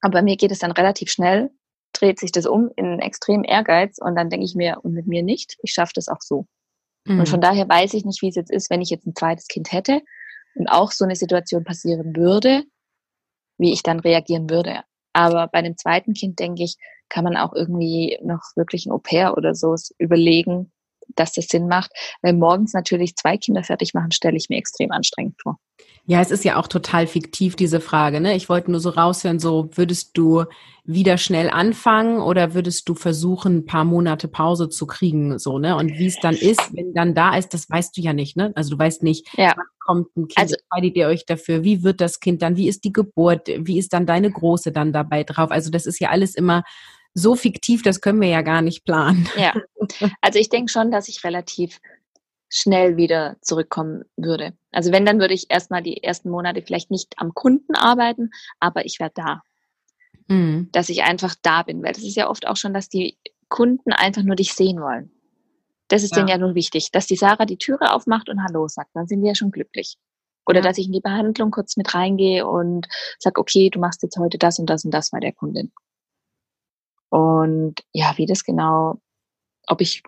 Aber 0.00 0.12
bei 0.12 0.22
mir 0.22 0.36
geht 0.36 0.52
es 0.52 0.58
dann 0.58 0.72
relativ 0.72 1.10
schnell, 1.10 1.50
dreht 1.92 2.18
sich 2.18 2.32
das 2.32 2.44
um 2.44 2.70
in 2.76 2.98
extrem 2.98 3.44
Ehrgeiz 3.44 3.98
und 3.98 4.14
dann 4.16 4.28
denke 4.28 4.44
ich 4.44 4.54
mir, 4.54 4.78
und 4.82 4.92
mit 4.92 5.06
mir 5.06 5.22
nicht, 5.22 5.56
ich 5.62 5.72
schaffe 5.72 5.92
das 5.94 6.08
auch 6.08 6.20
so. 6.20 6.46
Mhm. 7.06 7.20
Und 7.20 7.28
von 7.28 7.40
daher 7.40 7.68
weiß 7.68 7.94
ich 7.94 8.04
nicht, 8.04 8.22
wie 8.22 8.28
es 8.28 8.36
jetzt 8.36 8.50
ist, 8.50 8.70
wenn 8.70 8.80
ich 8.80 8.90
jetzt 8.90 9.06
ein 9.06 9.14
zweites 9.14 9.48
Kind 9.48 9.72
hätte 9.72 10.02
und 10.54 10.68
auch 10.68 10.92
so 10.92 11.04
eine 11.04 11.16
Situation 11.16 11.64
passieren 11.64 12.16
würde, 12.16 12.64
wie 13.58 13.72
ich 13.72 13.82
dann 13.82 14.00
reagieren 14.00 14.50
würde. 14.50 14.82
Aber 15.12 15.46
bei 15.48 15.58
einem 15.58 15.76
zweiten 15.76 16.12
Kind, 16.14 16.38
denke 16.40 16.64
ich, 16.64 16.76
kann 17.08 17.24
man 17.24 17.36
auch 17.36 17.52
irgendwie 17.52 18.18
noch 18.22 18.42
wirklich 18.56 18.86
ein 18.86 18.92
Au-pair 18.92 19.36
oder 19.36 19.54
so 19.54 19.76
überlegen, 19.98 20.72
dass 21.08 21.32
das 21.32 21.46
Sinn 21.46 21.68
macht. 21.68 21.90
Weil 22.22 22.34
morgens 22.34 22.72
natürlich 22.72 23.16
zwei 23.16 23.36
Kinder 23.36 23.62
fertig 23.62 23.94
machen, 23.94 24.12
stelle 24.12 24.36
ich 24.36 24.48
mir 24.48 24.58
extrem 24.58 24.90
anstrengend 24.92 25.36
vor. 25.42 25.58
Ja, 26.06 26.20
es 26.20 26.30
ist 26.30 26.44
ja 26.44 26.56
auch 26.56 26.68
total 26.68 27.06
fiktiv, 27.06 27.56
diese 27.56 27.80
Frage. 27.80 28.20
Ne? 28.20 28.36
Ich 28.36 28.50
wollte 28.50 28.70
nur 28.70 28.80
so 28.80 28.90
raushören, 28.90 29.38
so 29.38 29.70
würdest 29.72 30.16
du 30.18 30.44
wieder 30.84 31.16
schnell 31.16 31.48
anfangen 31.48 32.20
oder 32.20 32.52
würdest 32.52 32.86
du 32.90 32.94
versuchen, 32.94 33.58
ein 33.58 33.64
paar 33.64 33.84
Monate 33.84 34.28
Pause 34.28 34.68
zu 34.68 34.86
kriegen, 34.86 35.38
so, 35.38 35.58
ne? 35.58 35.76
Und 35.76 35.98
wie 35.98 36.06
es 36.06 36.20
dann 36.20 36.34
ist, 36.34 36.60
wenn 36.74 36.92
dann 36.92 37.14
da 37.14 37.38
ist, 37.38 37.54
das 37.54 37.70
weißt 37.70 37.96
du 37.96 38.02
ja 38.02 38.12
nicht, 38.12 38.36
ne? 38.36 38.52
Also 38.54 38.72
du 38.72 38.78
weißt 38.78 39.02
nicht, 39.02 39.26
ja. 39.38 39.54
wann 39.56 39.66
kommt 39.78 40.14
ein 40.14 40.28
Kind, 40.28 40.38
also, 40.38 40.56
entscheidet 40.56 40.96
ihr 40.96 41.06
euch 41.06 41.24
dafür, 41.24 41.64
wie 41.64 41.82
wird 41.82 42.02
das 42.02 42.20
Kind 42.20 42.42
dann, 42.42 42.56
wie 42.56 42.68
ist 42.68 42.84
die 42.84 42.92
Geburt, 42.92 43.48
wie 43.48 43.78
ist 43.78 43.94
dann 43.94 44.04
deine 44.04 44.30
Große 44.30 44.72
dann 44.72 44.92
dabei 44.92 45.24
drauf? 45.24 45.50
Also 45.50 45.70
das 45.70 45.86
ist 45.86 46.00
ja 46.00 46.10
alles 46.10 46.34
immer 46.34 46.64
so 47.14 47.36
fiktiv, 47.36 47.82
das 47.82 48.00
können 48.00 48.20
wir 48.20 48.28
ja 48.28 48.42
gar 48.42 48.60
nicht 48.60 48.84
planen. 48.84 49.28
Ja, 49.36 49.54
also 50.20 50.38
ich 50.38 50.48
denke 50.48 50.70
schon, 50.70 50.90
dass 50.90 51.08
ich 51.08 51.24
relativ 51.24 51.80
schnell 52.50 52.96
wieder 52.96 53.36
zurückkommen 53.40 54.04
würde. 54.16 54.56
Also 54.70 54.92
wenn, 54.92 55.06
dann 55.06 55.18
würde 55.18 55.34
ich 55.34 55.50
erstmal 55.50 55.82
die 55.82 56.02
ersten 56.02 56.30
Monate 56.30 56.62
vielleicht 56.62 56.90
nicht 56.90 57.14
am 57.16 57.34
Kunden 57.34 57.74
arbeiten, 57.74 58.30
aber 58.60 58.84
ich 58.84 59.00
wäre 59.00 59.12
da. 59.14 59.42
Mhm. 60.28 60.68
Dass 60.72 60.88
ich 60.88 61.02
einfach 61.02 61.34
da 61.42 61.62
bin, 61.62 61.82
weil 61.82 61.92
das 61.92 62.04
ist 62.04 62.16
ja 62.16 62.28
oft 62.28 62.46
auch 62.46 62.56
schon, 62.56 62.74
dass 62.74 62.88
die 62.88 63.18
Kunden 63.48 63.92
einfach 63.92 64.22
nur 64.22 64.36
dich 64.36 64.54
sehen 64.54 64.80
wollen. 64.80 65.10
Das 65.88 66.02
ist 66.02 66.12
ja. 66.12 66.18
denen 66.18 66.28
ja 66.28 66.38
nun 66.38 66.54
wichtig, 66.54 66.90
dass 66.92 67.06
die 67.06 67.16
Sarah 67.16 67.44
die 67.44 67.58
Türe 67.58 67.92
aufmacht 67.92 68.28
und 68.28 68.42
Hallo 68.42 68.68
sagt, 68.68 68.90
dann 68.94 69.06
sind 69.06 69.22
wir 69.22 69.28
ja 69.28 69.34
schon 69.34 69.50
glücklich. 69.50 69.96
Oder 70.46 70.60
ja. 70.60 70.62
dass 70.62 70.78
ich 70.78 70.86
in 70.86 70.92
die 70.92 71.00
Behandlung 71.00 71.50
kurz 71.50 71.76
mit 71.76 71.94
reingehe 71.94 72.46
und 72.46 72.86
sag, 73.18 73.38
okay, 73.38 73.70
du 73.70 73.80
machst 73.80 74.02
jetzt 74.02 74.18
heute 74.18 74.38
das 74.38 74.58
und 74.58 74.70
das 74.70 74.84
und 74.84 74.92
das 74.92 75.10
bei 75.10 75.20
der 75.20 75.32
Kundin. 75.32 75.72
Und 77.14 77.76
ja, 77.92 78.14
wie 78.16 78.26
das 78.26 78.42
genau, 78.42 79.00
ob 79.68 79.80
ich, 79.80 80.02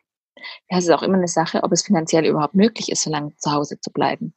ja, 0.68 0.78
es 0.78 0.86
ist 0.86 0.90
auch 0.90 1.04
immer 1.04 1.18
eine 1.18 1.28
Sache, 1.28 1.62
ob 1.62 1.70
es 1.70 1.84
finanziell 1.84 2.26
überhaupt 2.26 2.56
möglich 2.56 2.90
ist, 2.90 3.02
so 3.02 3.10
lange 3.10 3.36
zu 3.36 3.52
Hause 3.52 3.78
zu 3.78 3.92
bleiben. 3.92 4.34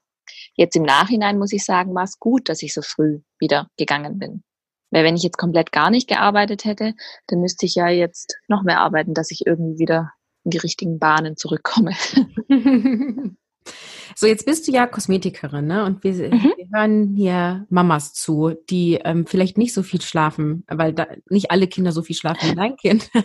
Jetzt 0.53 0.76
im 0.76 0.84
Nachhinein 0.84 1.39
muss 1.39 1.51
ich 1.51 1.65
sagen, 1.65 1.95
war 1.95 2.03
es 2.03 2.20
gut, 2.20 2.47
dass 2.47 2.61
ich 2.61 2.76
so 2.76 2.84
früh 2.84 3.22
wieder 3.39 3.72
gegangen 3.76 4.20
bin. 4.20 4.43
Weil 4.91 5.03
wenn 5.03 5.15
ich 5.15 5.24
jetzt 5.24 5.39
komplett 5.39 5.72
gar 5.72 5.89
nicht 5.89 6.07
gearbeitet 6.07 6.63
hätte, 6.63 6.93
dann 7.26 7.41
müsste 7.41 7.65
ich 7.65 7.74
ja 7.74 7.88
jetzt 7.88 8.38
noch 8.47 8.61
mehr 8.61 8.82
arbeiten, 8.82 9.15
dass 9.15 9.32
ich 9.32 9.47
irgendwie 9.47 9.80
wieder 9.80 10.11
in 10.43 10.51
die 10.51 10.59
richtigen 10.59 10.99
Bahnen 10.99 11.38
zurückkomme. 11.38 11.93
So, 14.16 14.28
jetzt 14.28 14.45
bist 14.45 14.68
du 14.68 14.72
ja 14.72 14.88
Kosmetikerin, 14.88 15.66
ne? 15.66 15.86
Und 15.86 16.03
wir, 16.03 16.14
mhm. 16.14 16.53
wir 16.57 16.68
hören 16.74 17.16
hier 17.16 17.66
Mamas 17.70 18.14
zu, 18.14 18.53
die 18.70 18.95
ähm, 18.95 19.26
vielleicht 19.26 19.57
nicht 19.57 19.74
so 19.74 19.84
viel 19.84 20.01
schlafen, 20.01 20.64
weil 20.68 20.93
da 20.93 21.07
nicht 21.30 21.51
alle 21.51 21.68
Kinder 21.68 21.91
so 21.91 22.01
viel 22.01 22.16
schlafen 22.16 22.51
wie 22.51 22.55
dein 22.55 22.76
Kind. 22.76 23.10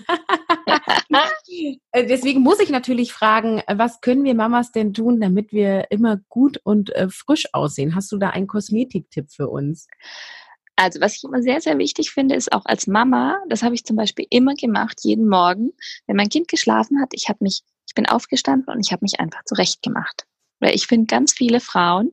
Äh, 1.92 2.06
deswegen 2.06 2.40
muss 2.40 2.58
ich 2.58 2.70
natürlich 2.70 3.12
fragen, 3.12 3.62
was 3.72 4.00
können 4.00 4.24
wir 4.24 4.34
Mamas 4.34 4.72
denn 4.72 4.92
tun, 4.92 5.20
damit 5.20 5.52
wir 5.52 5.90
immer 5.90 6.18
gut 6.28 6.58
und 6.64 6.90
äh, 6.96 7.08
frisch 7.08 7.46
aussehen? 7.52 7.94
Hast 7.94 8.10
du 8.10 8.18
da 8.18 8.30
einen 8.30 8.48
Kosmetiktipp 8.48 9.30
für 9.30 9.48
uns? 9.48 9.86
Also 10.76 11.00
was 11.00 11.16
ich 11.16 11.24
immer 11.24 11.42
sehr, 11.42 11.60
sehr 11.60 11.78
wichtig 11.78 12.10
finde, 12.10 12.34
ist 12.34 12.52
auch 12.52 12.64
als 12.64 12.86
Mama, 12.86 13.38
das 13.48 13.62
habe 13.62 13.74
ich 13.74 13.84
zum 13.84 13.96
Beispiel 13.96 14.26
immer 14.30 14.54
gemacht, 14.54 14.98
jeden 15.02 15.28
Morgen, 15.28 15.70
wenn 16.06 16.16
mein 16.16 16.28
Kind 16.28 16.48
geschlafen 16.48 17.00
hat, 17.00 17.10
ich 17.12 17.28
habe 17.28 17.38
mich, 17.42 17.60
ich 17.86 17.94
bin 17.94 18.06
aufgestanden 18.06 18.72
und 18.72 18.80
ich 18.84 18.92
habe 18.92 19.04
mich 19.04 19.20
einfach 19.20 19.44
zurecht 19.44 19.82
gemacht. 19.82 20.26
Weil 20.60 20.74
ich 20.74 20.86
finde, 20.86 21.06
ganz 21.06 21.32
viele 21.32 21.60
Frauen 21.60 22.12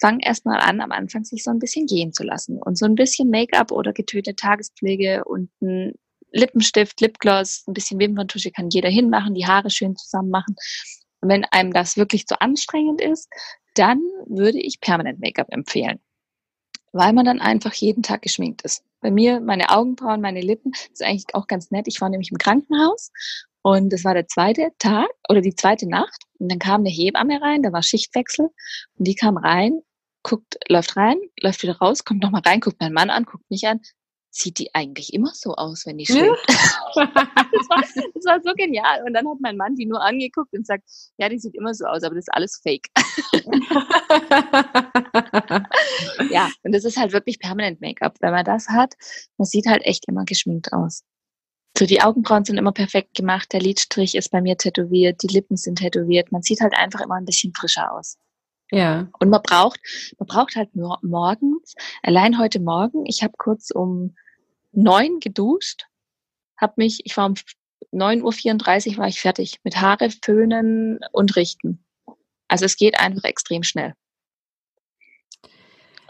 fangen 0.00 0.20
erstmal 0.20 0.60
an, 0.60 0.80
am 0.80 0.92
Anfang 0.92 1.24
sich 1.24 1.42
so 1.42 1.50
ein 1.50 1.58
bisschen 1.58 1.86
gehen 1.86 2.12
zu 2.12 2.22
lassen 2.22 2.58
und 2.58 2.78
so 2.78 2.86
ein 2.86 2.94
bisschen 2.94 3.30
Make-up 3.30 3.72
oder 3.72 3.92
getötete 3.92 4.36
Tagespflege 4.36 5.24
und 5.24 5.50
ein 5.60 5.94
Lippenstift, 6.30 7.00
Lipgloss, 7.00 7.64
ein 7.66 7.74
bisschen 7.74 7.98
Wimperntusche 7.98 8.50
kann 8.50 8.68
jeder 8.70 8.90
hinmachen, 8.90 9.34
die 9.34 9.46
Haare 9.46 9.70
schön 9.70 9.96
zusammen 9.96 10.30
machen. 10.30 10.56
Und 11.20 11.28
wenn 11.30 11.44
einem 11.46 11.72
das 11.72 11.96
wirklich 11.96 12.26
zu 12.26 12.40
anstrengend 12.40 13.00
ist, 13.00 13.28
dann 13.74 14.00
würde 14.26 14.58
ich 14.60 14.80
Permanent 14.80 15.20
Make-up 15.20 15.48
empfehlen. 15.50 16.00
Weil 16.92 17.12
man 17.12 17.24
dann 17.24 17.40
einfach 17.40 17.72
jeden 17.74 18.02
Tag 18.02 18.22
geschminkt 18.22 18.62
ist. 18.62 18.82
Bei 19.00 19.10
mir, 19.10 19.40
meine 19.40 19.70
Augenbrauen, 19.70 20.20
meine 20.20 20.40
Lippen, 20.40 20.72
ist 20.92 21.02
eigentlich 21.02 21.34
auch 21.34 21.46
ganz 21.46 21.70
nett. 21.70 21.86
Ich 21.86 22.00
war 22.00 22.08
nämlich 22.08 22.30
im 22.30 22.38
Krankenhaus 22.38 23.12
und 23.62 23.92
das 23.92 24.04
war 24.04 24.14
der 24.14 24.28
zweite 24.28 24.70
Tag 24.78 25.08
oder 25.28 25.40
die 25.40 25.54
zweite 25.54 25.88
Nacht. 25.88 26.22
Und 26.38 26.50
dann 26.50 26.58
kam 26.58 26.82
eine 26.82 26.90
Hebamme 26.90 27.40
rein, 27.42 27.62
da 27.62 27.72
war 27.72 27.82
Schichtwechsel. 27.82 28.46
Und 28.46 29.08
die 29.08 29.14
kam 29.14 29.36
rein, 29.36 29.80
guckt, 30.22 30.58
läuft 30.68 30.96
rein, 30.96 31.18
läuft 31.40 31.62
wieder 31.62 31.78
raus, 31.78 32.04
kommt 32.04 32.22
nochmal 32.22 32.42
rein, 32.44 32.60
guckt 32.60 32.80
meinen 32.80 32.94
Mann 32.94 33.10
an, 33.10 33.24
guckt 33.24 33.50
mich 33.50 33.66
an. 33.66 33.80
Sieht 34.30 34.58
die 34.58 34.74
eigentlich 34.74 35.14
immer 35.14 35.32
so 35.34 35.54
aus, 35.54 35.86
wenn 35.86 35.96
die 35.96 36.06
schläft? 36.06 36.48
Ja. 36.48 36.54
das, 36.94 37.68
war, 37.68 37.82
das 38.14 38.24
war 38.24 38.40
so 38.44 38.52
genial. 38.54 39.02
Und 39.04 39.14
dann 39.14 39.26
hat 39.26 39.38
mein 39.40 39.56
Mann 39.56 39.74
die 39.74 39.86
nur 39.86 40.02
angeguckt 40.02 40.52
und 40.52 40.66
sagt, 40.66 40.84
ja, 41.16 41.28
die 41.28 41.38
sieht 41.38 41.54
immer 41.54 41.74
so 41.74 41.86
aus, 41.86 42.02
aber 42.02 42.14
das 42.14 42.24
ist 42.24 42.34
alles 42.34 42.60
fake. 42.62 42.88
ja, 46.30 46.50
und 46.62 46.74
das 46.74 46.84
ist 46.84 46.98
halt 46.98 47.12
wirklich 47.12 47.38
permanent 47.38 47.80
Make-up. 47.80 48.16
Wenn 48.20 48.32
man 48.32 48.44
das 48.44 48.68
hat, 48.68 48.94
man 49.38 49.46
sieht 49.46 49.66
halt 49.66 49.84
echt 49.84 50.06
immer 50.08 50.24
geschminkt 50.24 50.72
aus. 50.72 51.02
So, 51.78 51.86
die 51.86 52.02
Augenbrauen 52.02 52.44
sind 52.44 52.58
immer 52.58 52.72
perfekt 52.72 53.14
gemacht, 53.14 53.52
der 53.52 53.60
Lidstrich 53.60 54.16
ist 54.16 54.30
bei 54.30 54.40
mir 54.40 54.56
tätowiert, 54.56 55.22
die 55.22 55.28
Lippen 55.28 55.56
sind 55.56 55.78
tätowiert. 55.78 56.32
Man 56.32 56.42
sieht 56.42 56.60
halt 56.60 56.74
einfach 56.74 57.00
immer 57.00 57.14
ein 57.14 57.24
bisschen 57.24 57.54
frischer 57.54 57.92
aus. 57.92 58.18
Ja. 58.72 59.08
Und 59.20 59.30
man 59.30 59.42
braucht, 59.42 59.78
man 60.18 60.26
braucht 60.26 60.56
halt 60.56 60.74
nur 60.74 60.98
morgens, 61.02 61.76
allein 62.02 62.36
heute 62.36 62.58
Morgen, 62.58 63.06
ich 63.06 63.22
habe 63.22 63.34
kurz 63.38 63.70
um 63.70 64.16
neun 64.72 65.20
geduscht, 65.20 65.86
habe 66.56 66.72
mich, 66.76 67.00
ich 67.04 67.16
war 67.16 67.26
um 67.26 67.34
9.34 67.92 68.90
Uhr 68.92 68.98
war 68.98 69.06
ich 69.06 69.20
fertig 69.20 69.60
mit 69.62 69.80
Haare 69.80 70.10
föhnen 70.10 70.98
und 71.12 71.36
richten. 71.36 71.84
Also 72.48 72.64
es 72.64 72.76
geht 72.76 72.98
einfach 72.98 73.22
extrem 73.22 73.62
schnell. 73.62 73.94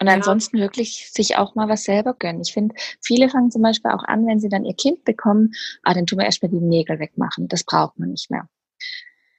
Und 0.00 0.08
ansonsten 0.08 0.58
ja. 0.58 0.64
wirklich 0.64 1.10
sich 1.12 1.36
auch 1.36 1.54
mal 1.54 1.68
was 1.68 1.84
selber 1.84 2.14
gönnen. 2.14 2.42
Ich 2.42 2.52
finde, 2.52 2.74
viele 3.02 3.28
fangen 3.28 3.50
zum 3.50 3.62
Beispiel 3.62 3.90
auch 3.90 4.04
an, 4.04 4.26
wenn 4.26 4.40
sie 4.40 4.48
dann 4.48 4.64
ihr 4.64 4.74
Kind 4.74 5.04
bekommen, 5.04 5.52
ah, 5.82 5.94
dann 5.94 6.06
tun 6.06 6.18
wir 6.18 6.26
erstmal 6.26 6.50
die 6.50 6.60
Nägel 6.60 6.98
wegmachen. 7.00 7.48
Das 7.48 7.64
braucht 7.64 7.98
man 7.98 8.10
nicht 8.10 8.30
mehr. 8.30 8.48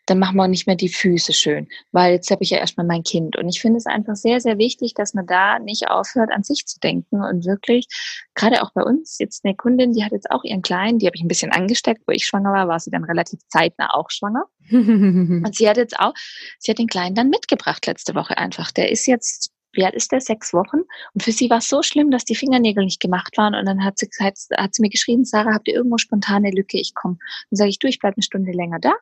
Dann 0.05 0.17
machen 0.17 0.37
wir 0.37 0.47
nicht 0.47 0.65
mehr 0.65 0.75
die 0.75 0.89
Füße 0.89 1.33
schön, 1.33 1.67
weil 1.91 2.13
jetzt 2.13 2.31
habe 2.31 2.41
ich 2.41 2.49
ja 2.49 2.57
erstmal 2.57 2.85
mein 2.87 3.03
Kind. 3.03 3.37
Und 3.37 3.47
ich 3.47 3.61
finde 3.61 3.77
es 3.77 3.85
einfach 3.85 4.15
sehr, 4.15 4.41
sehr 4.41 4.57
wichtig, 4.57 4.95
dass 4.95 5.13
man 5.13 5.27
da 5.27 5.59
nicht 5.59 5.87
aufhört, 5.87 6.31
an 6.31 6.41
sich 6.41 6.65
zu 6.65 6.79
denken 6.79 7.23
und 7.23 7.45
wirklich, 7.45 7.87
gerade 8.33 8.63
auch 8.63 8.71
bei 8.73 8.81
uns, 8.81 9.17
jetzt 9.19 9.45
eine 9.45 9.55
Kundin, 9.55 9.93
die 9.93 10.03
hat 10.03 10.11
jetzt 10.11 10.31
auch 10.31 10.43
ihren 10.43 10.63
Kleinen, 10.63 10.97
die 10.97 11.05
habe 11.05 11.15
ich 11.15 11.21
ein 11.21 11.27
bisschen 11.27 11.51
angesteckt, 11.51 12.01
wo 12.07 12.11
ich 12.11 12.25
schwanger 12.25 12.51
war, 12.51 12.67
war 12.67 12.79
sie 12.79 12.89
dann 12.89 13.03
relativ 13.03 13.39
zeitnah 13.49 13.93
auch 13.93 14.09
schwanger. 14.09 14.45
und 14.71 15.55
sie 15.55 15.69
hat 15.69 15.77
jetzt 15.77 15.99
auch, 15.99 16.15
sie 16.57 16.71
hat 16.71 16.79
den 16.79 16.87
Kleinen 16.87 17.13
dann 17.13 17.29
mitgebracht 17.29 17.85
letzte 17.85 18.15
Woche 18.15 18.35
einfach. 18.35 18.71
Der 18.71 18.91
ist 18.91 19.05
jetzt 19.05 19.51
wie 19.79 19.85
alt 19.85 19.95
ist 19.95 20.11
der? 20.11 20.19
Sechs 20.19 20.53
Wochen. 20.53 20.81
Und 21.13 21.23
für 21.23 21.31
sie 21.31 21.49
war 21.49 21.59
es 21.59 21.69
so 21.69 21.81
schlimm, 21.81 22.11
dass 22.11 22.25
die 22.25 22.35
Fingernägel 22.35 22.83
nicht 22.83 22.99
gemacht 22.99 23.37
waren. 23.37 23.55
Und 23.55 23.65
dann 23.65 23.83
hat 23.83 23.97
sie, 23.97 24.09
gesagt, 24.09 24.37
hat 24.57 24.75
sie 24.75 24.81
mir 24.81 24.89
geschrieben, 24.89 25.23
Sarah, 25.23 25.53
habt 25.53 25.69
ihr 25.69 25.73
irgendwo 25.73 25.97
spontane 25.97 26.51
Lücke? 26.51 26.77
Ich 26.77 26.93
komme. 26.93 27.17
Dann 27.49 27.57
sage 27.57 27.69
ich, 27.69 27.79
du, 27.79 27.87
ich 27.87 27.99
bleib 27.99 28.15
eine 28.17 28.23
Stunde 28.23 28.51
länger 28.51 28.79
da. 28.79 28.93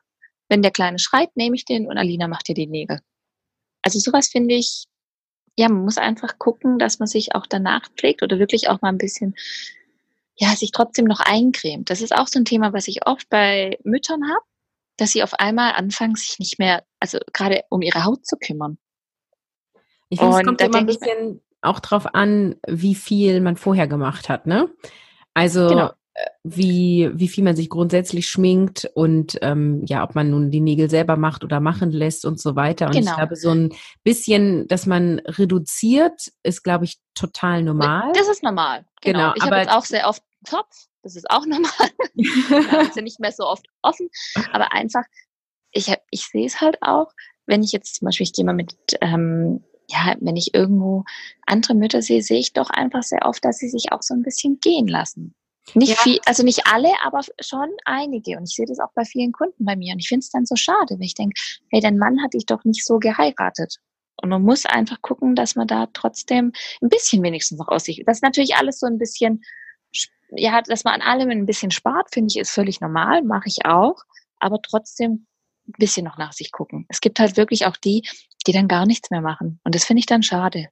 Wenn 0.48 0.62
der 0.62 0.70
Kleine 0.70 1.00
schreit, 1.00 1.36
nehme 1.36 1.56
ich 1.56 1.64
den 1.64 1.88
und 1.88 1.98
Alina 1.98 2.28
macht 2.28 2.46
dir 2.46 2.54
die 2.54 2.68
Nägel. 2.68 3.00
Also 3.82 3.98
sowas 3.98 4.28
finde 4.28 4.54
ich, 4.54 4.84
ja, 5.56 5.68
man 5.68 5.82
muss 5.82 5.98
einfach 5.98 6.38
gucken, 6.38 6.78
dass 6.78 7.00
man 7.00 7.08
sich 7.08 7.34
auch 7.34 7.46
danach 7.46 7.88
pflegt 7.96 8.22
oder 8.22 8.38
wirklich 8.38 8.68
auch 8.68 8.80
mal 8.80 8.90
ein 8.90 8.98
bisschen, 8.98 9.34
ja, 10.36 10.54
sich 10.54 10.70
trotzdem 10.70 11.06
noch 11.06 11.18
eincremt. 11.18 11.90
Das 11.90 12.00
ist 12.00 12.14
auch 12.14 12.28
so 12.28 12.38
ein 12.38 12.44
Thema, 12.44 12.72
was 12.72 12.86
ich 12.86 13.04
oft 13.04 13.28
bei 13.28 13.78
Müttern 13.82 14.22
habe, 14.30 14.44
dass 14.96 15.10
sie 15.10 15.24
auf 15.24 15.34
einmal 15.34 15.72
anfangen, 15.72 16.14
sich 16.14 16.38
nicht 16.38 16.60
mehr, 16.60 16.84
also 17.00 17.18
gerade 17.32 17.64
um 17.68 17.82
ihre 17.82 18.04
Haut 18.04 18.24
zu 18.24 18.36
kümmern. 18.36 18.78
Ich 20.08 20.18
finde, 20.18 20.38
es 20.38 20.44
kommt 20.44 20.60
immer 20.60 20.78
ein 20.78 20.86
bisschen 20.86 21.40
auch 21.60 21.80
drauf 21.80 22.14
an, 22.14 22.56
wie 22.66 22.94
viel 22.94 23.40
man 23.40 23.56
vorher 23.56 23.86
gemacht 23.86 24.28
hat, 24.28 24.46
ne? 24.46 24.70
Also 25.34 25.68
genau. 25.68 25.90
Äh, 26.14 26.26
wie, 26.42 27.10
wie 27.12 27.28
viel 27.28 27.44
man 27.44 27.54
sich 27.54 27.68
grundsätzlich 27.68 28.28
schminkt 28.28 28.90
und 28.94 29.38
ähm, 29.42 29.84
ja, 29.86 30.02
ob 30.02 30.14
man 30.14 30.30
nun 30.30 30.50
die 30.50 30.60
Nägel 30.60 30.90
selber 30.90 31.16
macht 31.16 31.44
oder 31.44 31.60
machen 31.60 31.90
lässt 31.90 32.24
und 32.24 32.40
so 32.40 32.56
weiter. 32.56 32.86
Und 32.86 32.92
genau. 32.92 33.10
ich 33.10 33.16
glaube, 33.16 33.36
so 33.36 33.50
ein 33.50 33.74
bisschen, 34.02 34.66
dass 34.66 34.86
man 34.86 35.20
reduziert, 35.20 36.32
ist, 36.42 36.62
glaube 36.62 36.86
ich, 36.86 36.98
total 37.14 37.62
normal. 37.62 38.12
Das 38.14 38.28
ist 38.28 38.42
normal. 38.42 38.84
Genau. 39.02 39.18
genau 39.18 39.34
ich 39.36 39.42
habe 39.42 39.56
jetzt 39.56 39.70
auch 39.70 39.84
sehr 39.84 40.08
oft 40.08 40.22
Topf. 40.48 40.86
Das 41.02 41.16
ist 41.16 41.30
auch 41.30 41.46
normal. 41.46 41.70
ist 42.16 42.96
ja 42.96 43.02
nicht 43.02 43.20
mehr 43.20 43.32
so 43.32 43.44
oft 43.44 43.66
offen. 43.82 44.08
Aber 44.52 44.72
einfach, 44.72 45.04
ich, 45.70 45.92
ich 46.10 46.26
sehe 46.26 46.46
es 46.46 46.60
halt 46.60 46.78
auch, 46.80 47.12
wenn 47.46 47.62
ich 47.62 47.72
jetzt 47.72 47.96
zum 47.96 48.06
Beispiel, 48.06 48.24
ich 48.24 48.32
gehe 48.32 48.44
mal 48.44 48.54
mit 48.54 48.74
ähm, 49.00 49.62
ja, 49.90 50.14
wenn 50.20 50.36
ich 50.36 50.54
irgendwo 50.54 51.04
andere 51.46 51.74
Mütter 51.74 52.02
sehe, 52.02 52.22
sehe 52.22 52.38
ich 52.38 52.52
doch 52.52 52.70
einfach 52.70 53.02
sehr 53.02 53.24
oft, 53.24 53.44
dass 53.44 53.58
sie 53.58 53.68
sich 53.68 53.90
auch 53.92 54.02
so 54.02 54.14
ein 54.14 54.22
bisschen 54.22 54.60
gehen 54.60 54.86
lassen. 54.86 55.34
Nicht 55.74 55.90
ja. 55.90 55.96
viel, 55.96 56.18
also 56.24 56.42
nicht 56.42 56.66
alle, 56.66 56.90
aber 57.04 57.20
schon 57.40 57.68
einige. 57.84 58.38
Und 58.38 58.44
ich 58.44 58.54
sehe 58.54 58.66
das 58.66 58.80
auch 58.80 58.92
bei 58.94 59.04
vielen 59.04 59.32
Kunden 59.32 59.64
bei 59.64 59.76
mir. 59.76 59.92
Und 59.92 60.00
ich 60.00 60.08
finde 60.08 60.24
es 60.24 60.30
dann 60.30 60.46
so 60.46 60.56
schade, 60.56 60.94
wenn 60.94 61.02
ich 61.02 61.14
denke, 61.14 61.40
hey, 61.70 61.80
dein 61.80 61.98
Mann 61.98 62.22
hat 62.22 62.34
dich 62.34 62.46
doch 62.46 62.64
nicht 62.64 62.84
so 62.84 62.98
geheiratet. 62.98 63.76
Und 64.20 64.30
man 64.30 64.42
muss 64.42 64.66
einfach 64.66 65.00
gucken, 65.02 65.34
dass 65.34 65.54
man 65.56 65.66
da 65.66 65.86
trotzdem 65.92 66.52
ein 66.82 66.88
bisschen 66.88 67.22
wenigstens 67.22 67.58
noch 67.58 67.68
aus 67.68 67.84
sich. 67.84 68.02
Das 68.04 68.18
ist 68.18 68.22
natürlich 68.22 68.56
alles 68.56 68.80
so 68.80 68.86
ein 68.86 68.98
bisschen, 68.98 69.42
ja, 70.30 70.60
dass 70.62 70.84
man 70.84 70.94
an 70.94 71.02
allem 71.02 71.30
ein 71.30 71.46
bisschen 71.46 71.70
spart, 71.70 72.12
finde 72.12 72.28
ich, 72.32 72.38
ist 72.38 72.50
völlig 72.50 72.80
normal, 72.80 73.22
mache 73.22 73.48
ich 73.48 73.64
auch. 73.64 74.02
Aber 74.40 74.60
trotzdem 74.62 75.26
ein 75.68 75.74
bisschen 75.78 76.04
noch 76.04 76.18
nach 76.18 76.32
sich 76.32 76.50
gucken. 76.50 76.86
Es 76.88 77.00
gibt 77.00 77.20
halt 77.20 77.36
wirklich 77.36 77.66
auch 77.66 77.76
die, 77.76 78.08
die 78.48 78.52
dann 78.52 78.68
gar 78.68 78.86
nichts 78.86 79.10
mehr 79.10 79.20
machen. 79.20 79.60
Und 79.62 79.74
das 79.74 79.84
finde 79.84 80.00
ich 80.00 80.06
dann 80.06 80.22
schade. 80.22 80.68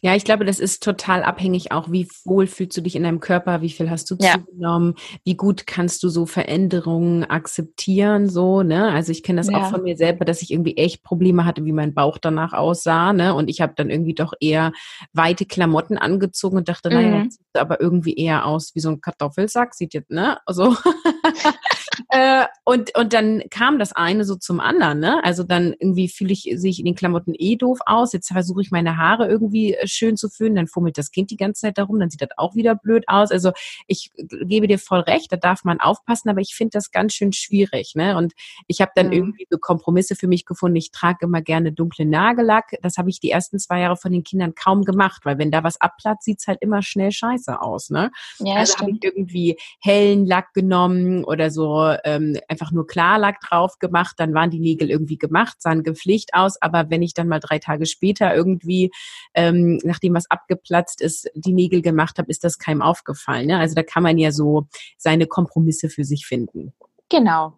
Ja, 0.00 0.14
ich 0.14 0.24
glaube, 0.24 0.44
das 0.44 0.60
ist 0.60 0.82
total 0.82 1.24
abhängig 1.24 1.72
auch, 1.72 1.90
wie 1.90 2.08
wohl 2.24 2.46
fühlst 2.46 2.76
du 2.76 2.80
dich 2.80 2.94
in 2.94 3.02
deinem 3.02 3.18
Körper, 3.18 3.62
wie 3.62 3.70
viel 3.70 3.90
hast 3.90 4.10
du 4.10 4.16
ja. 4.20 4.34
zugenommen, 4.34 4.94
wie 5.24 5.36
gut 5.36 5.66
kannst 5.66 6.02
du 6.02 6.08
so 6.08 6.24
Veränderungen 6.24 7.24
akzeptieren, 7.24 8.28
so, 8.28 8.62
ne? 8.62 8.92
Also 8.92 9.10
ich 9.10 9.22
kenne 9.22 9.40
das 9.40 9.50
ja. 9.50 9.58
auch 9.58 9.70
von 9.70 9.82
mir 9.82 9.96
selber, 9.96 10.24
dass 10.24 10.42
ich 10.42 10.52
irgendwie 10.52 10.76
echt 10.76 11.02
Probleme 11.02 11.44
hatte, 11.44 11.64
wie 11.64 11.72
mein 11.72 11.94
Bauch 11.94 12.18
danach 12.18 12.52
aussah, 12.52 13.12
ne? 13.12 13.34
Und 13.34 13.50
ich 13.50 13.60
habe 13.60 13.72
dann 13.76 13.90
irgendwie 13.90 14.14
doch 14.14 14.34
eher 14.38 14.72
weite 15.12 15.46
Klamotten 15.46 15.98
angezogen 15.98 16.58
und 16.58 16.68
dachte, 16.68 16.90
mhm. 16.90 16.94
naja, 16.94 17.24
das 17.24 17.34
sieht 17.34 17.46
aber 17.54 17.80
irgendwie 17.80 18.14
eher 18.14 18.46
aus 18.46 18.74
wie 18.74 18.80
so 18.80 18.90
ein 18.90 19.00
Kartoffelsack, 19.00 19.74
sieht 19.74 19.94
jetzt, 19.94 20.10
ne? 20.10 20.38
So. 20.48 20.76
äh, 22.08 22.46
und, 22.64 22.96
und 22.96 23.12
dann 23.12 23.42
kam 23.50 23.78
das 23.78 23.92
eine 23.92 24.24
so 24.24 24.36
zum 24.36 24.60
anderen, 24.60 25.00
ne? 25.00 25.22
Also 25.24 25.42
dann 25.42 25.74
irgendwie 25.78 26.08
fühle 26.08 26.32
ich, 26.32 26.50
sehe 26.54 26.70
ich 26.70 26.78
in 26.78 26.84
den 26.84 26.94
Klamotten 26.94 27.34
eh 27.36 27.56
doof 27.56 27.78
aus. 27.86 28.12
Jetzt 28.12 28.28
versuche 28.28 28.60
ich 28.62 28.70
meine 28.70 28.96
Haare 28.96 29.28
irgendwie 29.28 29.74
äh, 29.74 29.86
schön 29.86 30.16
zu 30.16 30.28
fühlen, 30.28 30.54
dann 30.54 30.66
fummelt 30.66 30.98
das 30.98 31.10
Kind 31.10 31.30
die 31.30 31.36
ganze 31.36 31.62
Zeit 31.62 31.78
darum, 31.78 31.98
dann 31.98 32.10
sieht 32.10 32.22
das 32.22 32.30
auch 32.36 32.54
wieder 32.54 32.74
blöd 32.74 33.04
aus. 33.06 33.30
Also 33.30 33.52
ich 33.86 34.10
gebe 34.16 34.66
dir 34.66 34.78
voll 34.78 35.00
recht, 35.00 35.32
da 35.32 35.36
darf 35.36 35.64
man 35.64 35.80
aufpassen, 35.80 36.28
aber 36.28 36.40
ich 36.40 36.54
finde 36.54 36.72
das 36.72 36.90
ganz 36.90 37.14
schön 37.14 37.32
schwierig, 37.32 37.94
ne? 37.94 38.16
Und 38.16 38.34
ich 38.66 38.80
habe 38.80 38.92
dann 38.94 39.08
mhm. 39.08 39.12
irgendwie 39.12 39.46
so 39.50 39.58
Kompromisse 39.58 40.14
für 40.14 40.28
mich 40.28 40.44
gefunden. 40.44 40.76
Ich 40.76 40.90
trage 40.90 41.26
immer 41.26 41.42
gerne 41.42 41.72
dunkle 41.72 42.06
Nagellack. 42.06 42.76
Das 42.82 42.96
habe 42.98 43.10
ich 43.10 43.20
die 43.20 43.30
ersten 43.30 43.58
zwei 43.58 43.80
Jahre 43.80 43.96
von 43.96 44.12
den 44.12 44.24
Kindern 44.24 44.54
kaum 44.54 44.84
gemacht, 44.84 45.22
weil 45.24 45.38
wenn 45.38 45.50
da 45.50 45.64
was 45.64 45.80
abplatzt, 45.80 46.24
sieht's 46.24 46.46
halt 46.46 46.58
immer 46.60 46.82
schnell 46.82 47.12
scheiße 47.12 47.60
aus, 47.60 47.90
ne? 47.90 48.10
Ja, 48.38 48.56
also 48.56 48.78
habe 48.78 48.90
ich 48.92 49.02
irgendwie 49.02 49.56
hellen 49.80 50.26
Lack 50.26 50.52
genommen 50.54 51.24
oder 51.24 51.50
so 51.50 51.87
ähm, 52.04 52.36
einfach 52.48 52.72
nur 52.72 52.86
Klarlack 52.86 53.40
drauf 53.40 53.78
gemacht, 53.78 54.16
dann 54.18 54.34
waren 54.34 54.50
die 54.50 54.60
Nägel 54.60 54.90
irgendwie 54.90 55.18
gemacht, 55.18 55.60
sahen 55.60 55.82
gepflegt 55.82 56.30
aus, 56.34 56.60
aber 56.60 56.90
wenn 56.90 57.02
ich 57.02 57.14
dann 57.14 57.28
mal 57.28 57.40
drei 57.40 57.58
Tage 57.58 57.86
später 57.86 58.34
irgendwie, 58.34 58.90
ähm, 59.34 59.78
nachdem 59.84 60.14
was 60.14 60.30
abgeplatzt 60.30 61.00
ist, 61.00 61.30
die 61.34 61.52
Nägel 61.52 61.82
gemacht 61.82 62.18
habe, 62.18 62.30
ist 62.30 62.44
das 62.44 62.58
keinem 62.58 62.82
aufgefallen. 62.82 63.46
Ne? 63.46 63.58
Also 63.58 63.74
da 63.74 63.82
kann 63.82 64.02
man 64.02 64.18
ja 64.18 64.32
so 64.32 64.66
seine 64.96 65.26
Kompromisse 65.26 65.88
für 65.88 66.04
sich 66.04 66.26
finden. 66.26 66.72
Genau. 67.08 67.54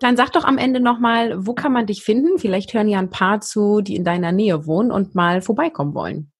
Dann 0.00 0.16
sag 0.16 0.30
doch 0.32 0.44
am 0.44 0.58
Ende 0.58 0.80
nochmal, 0.80 1.46
wo 1.46 1.54
kann 1.54 1.72
man 1.72 1.86
dich 1.86 2.04
finden? 2.04 2.38
Vielleicht 2.38 2.72
hören 2.72 2.88
ja 2.88 3.00
ein 3.00 3.10
paar 3.10 3.40
zu, 3.40 3.80
die 3.80 3.96
in 3.96 4.04
deiner 4.04 4.30
Nähe 4.30 4.66
wohnen 4.66 4.92
und 4.92 5.14
mal 5.14 5.42
vorbeikommen 5.42 5.94
wollen. 5.94 6.30